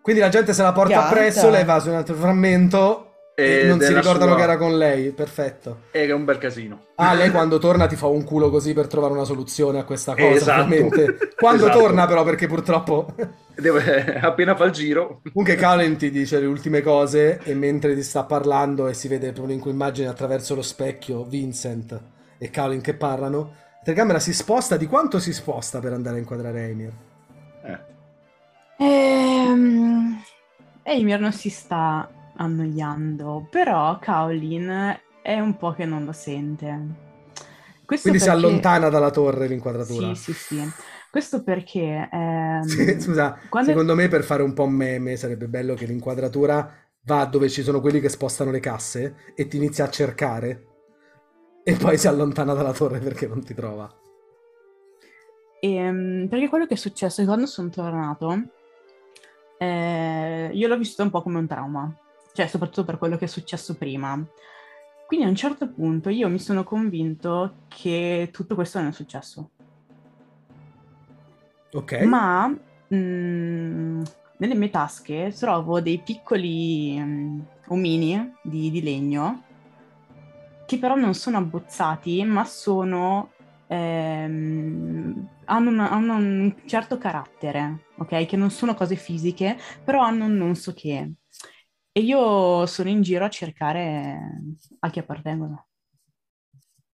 [0.00, 1.08] Quindi la gente se la porta Gatta.
[1.08, 4.76] appresso, lei va su un altro frammento E non si ricordano sua- che era con
[4.76, 5.78] lei, perfetto.
[5.90, 6.86] E che è un bel casino.
[6.96, 10.14] Ah, lei quando torna ti fa un culo così per trovare una soluzione a questa
[10.14, 10.62] cosa, Esatto.
[10.62, 11.16] ovviamente.
[11.36, 11.78] Quando Esatto.
[11.78, 13.14] torna però, perché purtroppo...
[13.56, 15.20] Deve- appena fa il giro.
[15.32, 19.32] Comunque Colin ti dice le ultime cose e mentre ti sta parlando e si vede
[19.32, 22.00] proprio in quella immagine attraverso lo specchio Vincent
[22.38, 26.18] e Colin che parlano, la telecamera si sposta, di quanto si sposta per andare a
[26.20, 26.92] inquadrare Emir?
[28.78, 30.22] Ehm,
[30.82, 32.08] Eimir non si sta
[32.42, 37.10] annoiando, però Kaolin è un po' che non lo sente.
[37.84, 40.14] Questo Quindi si perché- allontana dalla torre l'inquadratura.
[40.14, 40.70] Sì, sì, sì.
[41.10, 42.08] Questo perché...
[42.10, 46.70] ehm, Sì, Scusa, quando- secondo me per fare un po' meme sarebbe bello che l'inquadratura
[47.04, 50.66] va dove ci sono quelli che spostano le casse e ti inizia a cercare
[51.64, 53.92] e poi si allontana dalla torre perché non ti trova.
[55.60, 58.42] Ehm, perché quello che è successo è che quando sono tornato,
[59.58, 61.94] eh, io l'ho vissuto un po' come un trauma,
[62.32, 64.20] cioè soprattutto per quello che è successo prima.
[65.06, 69.50] Quindi a un certo punto io mi sono convinto che tutto questo non è successo.
[71.74, 72.00] Ok?
[72.02, 74.02] Ma mh,
[74.38, 79.42] nelle mie tasche trovo dei piccoli mh, omini di, di legno
[80.66, 83.30] che però non sono abbozzati, ma sono
[83.66, 88.24] ehm, hanno, una- hanno un certo carattere, ok?
[88.26, 91.12] Che non sono cose fisiche, però hanno un non so che.
[91.92, 94.18] E io sono in giro a cercare
[94.78, 95.68] a chi appartengono.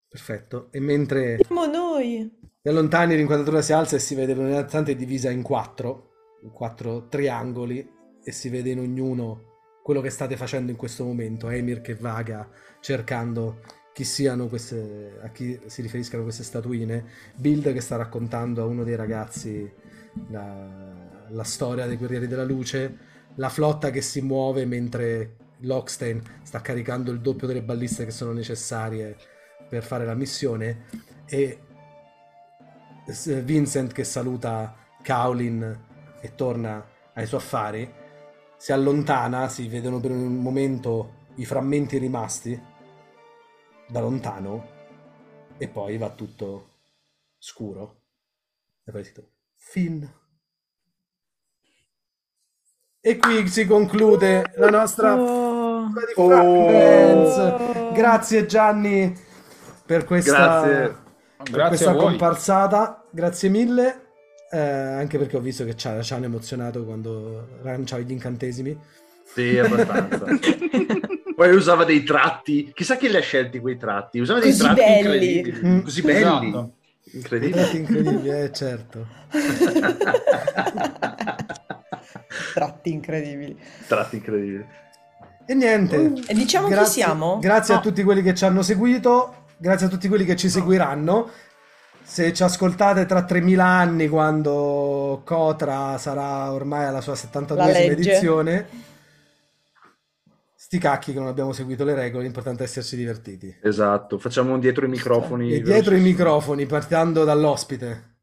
[0.07, 0.69] Perfetto.
[0.71, 2.31] E mentre Siamo noi.
[2.61, 6.11] ti allontani l'inquadratura si alza e si vede è divisa in quattro,
[6.43, 7.89] in quattro triangoli
[8.23, 9.51] e si vede in ognuno
[9.83, 11.49] quello che state facendo in questo momento.
[11.49, 12.47] Emir che vaga
[12.81, 13.61] cercando
[13.95, 17.07] chi siano queste, a chi si riferiscano queste statuine.
[17.35, 19.71] Bild che sta raccontando a uno dei ragazzi
[20.29, 23.11] la, la storia dei guerrieri della luce.
[23.37, 28.33] La flotta che si muove mentre Lockstein sta caricando il doppio delle balliste che sono
[28.33, 29.17] necessarie
[29.69, 30.87] per fare la missione
[31.25, 31.59] e
[33.43, 35.81] Vincent che saluta Kaolin
[36.21, 38.01] e torna ai suoi affari
[38.63, 42.57] si allontana, si vedono per un momento i frammenti rimasti
[43.89, 44.69] da lontano
[45.59, 46.69] e poi va tutto
[47.39, 48.03] scuro.
[48.85, 49.13] E poi si
[49.57, 50.05] Finn
[53.05, 55.89] e qui si conclude la nostra Oh.
[55.89, 57.93] di Fragments.
[57.93, 59.13] Grazie Gianni
[59.85, 60.71] per questa, Grazie.
[61.43, 62.03] per Grazie questa a voi.
[62.05, 63.05] comparsata.
[63.11, 63.97] Grazie mille.
[64.55, 68.79] eh, anche perché ho visto che ci ha- ci hanno emozionato quando lanciavi gli incantesimi.
[69.25, 70.27] Sì, abbastanza.
[71.35, 72.71] Poi usava dei tratti.
[72.75, 74.19] Chissà chi li ha scelti quei tratti.
[74.21, 74.99] Usava dei Così tratti belli.
[74.99, 75.61] incredibili.
[75.67, 75.81] Mm.
[75.81, 76.19] Così belli.
[76.21, 76.73] Esatto.
[77.15, 77.53] Incredibili.
[77.61, 79.07] Tratti incredibili, eh, certo.
[82.55, 83.59] Tratti incredibili.
[83.87, 84.65] tratti incredibili.
[85.47, 86.13] E niente.
[86.27, 87.39] E diciamo chi Grazie- siamo?
[87.41, 87.81] Grazie a Ah.
[87.81, 91.29] tutti quelli che ci hanno seguito, grazie a tutti quelli che ci seguiranno.
[92.05, 97.93] Se ci ascoltate tra 3000 anni, quando Cotra sarà ormai alla sua 72esima legge.
[98.11, 98.67] edizione,
[100.73, 103.55] sti cacchi che non abbiamo seguito le regole, l'importante è esserci divertiti.
[103.61, 104.19] Esatto.
[104.19, 105.53] Facciamo un dietro i microfoni.
[105.53, 108.21] E dietro i microfoni, partendo dall'ospite,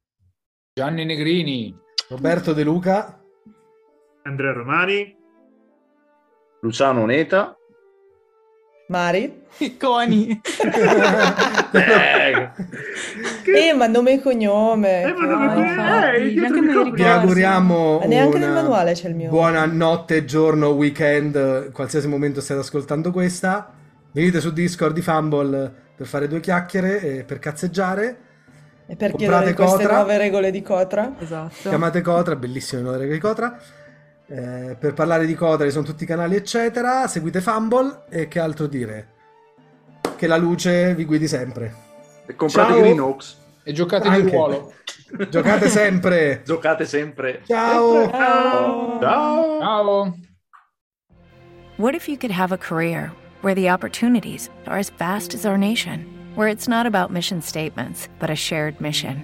[0.73, 1.77] Gianni Negrini.
[2.07, 3.21] Roberto De Luca,
[4.23, 5.15] Andrea Romani.
[6.61, 7.55] Luciano Neta.
[8.87, 9.43] Mari?
[9.77, 10.41] Coni!
[11.71, 12.51] Eh,
[13.45, 15.01] Eh, ma nome e cognome.
[15.03, 15.69] Eh, ma nome e Ah, cognome.
[15.69, 16.91] infatti, Eh, neanche me microfoni.
[16.91, 17.19] vi ricordo.
[17.19, 19.29] auguriamo neanche nel una manuale c'è il mio.
[19.29, 23.71] buonanotte, giorno, weekend, qualsiasi momento stiate ascoltando questa.
[24.11, 28.17] Venite su Discord di Fumble per fare due chiacchiere e per cazzeggiare.
[28.87, 29.95] E per Comprate chiedere queste Cotra.
[29.97, 31.13] nuove regole di Cotra?
[31.19, 31.69] Esatto.
[31.69, 33.57] Chiamate Cotra, bellissime nuove regole di Cotra.
[34.31, 37.05] Eh, per parlare di Cotra ci sono tutti i canali, eccetera.
[37.07, 39.07] Seguite Fumble e che altro dire?
[40.15, 41.87] Che la luce vi guidi sempre.
[42.33, 42.79] Comprate Ciao.
[42.79, 43.35] Green Oaks.
[43.65, 44.23] E giocate Anche.
[44.23, 44.73] di ruolo.
[45.29, 46.41] Giocate sempre.
[46.45, 47.41] Giocate sempre.
[47.47, 48.09] Ciao.
[48.09, 48.99] Ciao.
[48.99, 49.59] Ciao.
[49.59, 50.13] Ciao.
[51.77, 53.11] What if you could have a career
[53.41, 58.07] where the opportunities are as vast as our nation, where it's not about mission statements,
[58.19, 59.23] but a shared mission?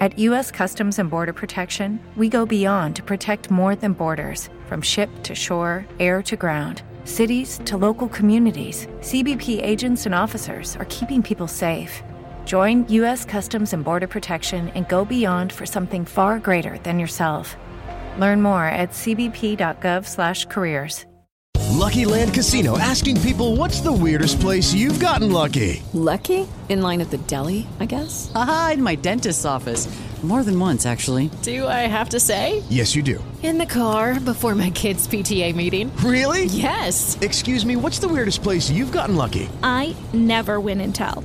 [0.00, 0.50] At U.S.
[0.50, 5.34] Customs and Border Protection, we go beyond to protect more than borders from ship to
[5.34, 8.86] shore, air to ground, cities to local communities.
[9.00, 12.02] CBP agents and officers are keeping people safe.
[12.44, 13.26] Join U.S.
[13.26, 17.54] Customs and Border Protection and go beyond for something far greater than yourself.
[18.18, 21.04] Learn more at cbp.gov/careers.
[21.80, 25.82] Lucky Land Casino asking people what's the weirdest place you've gotten lucky?
[25.94, 26.46] Lucky?
[26.68, 28.30] In line at the deli, I guess?
[28.34, 29.88] Aha, in my dentist's office.
[30.22, 31.30] More than once, actually.
[31.40, 32.62] Do I have to say?
[32.68, 33.24] Yes, you do.
[33.42, 35.90] In the car before my kids' PTA meeting.
[36.04, 36.44] Really?
[36.44, 37.16] Yes.
[37.22, 39.48] Excuse me, what's the weirdest place you've gotten lucky?
[39.62, 41.24] I never win and tell.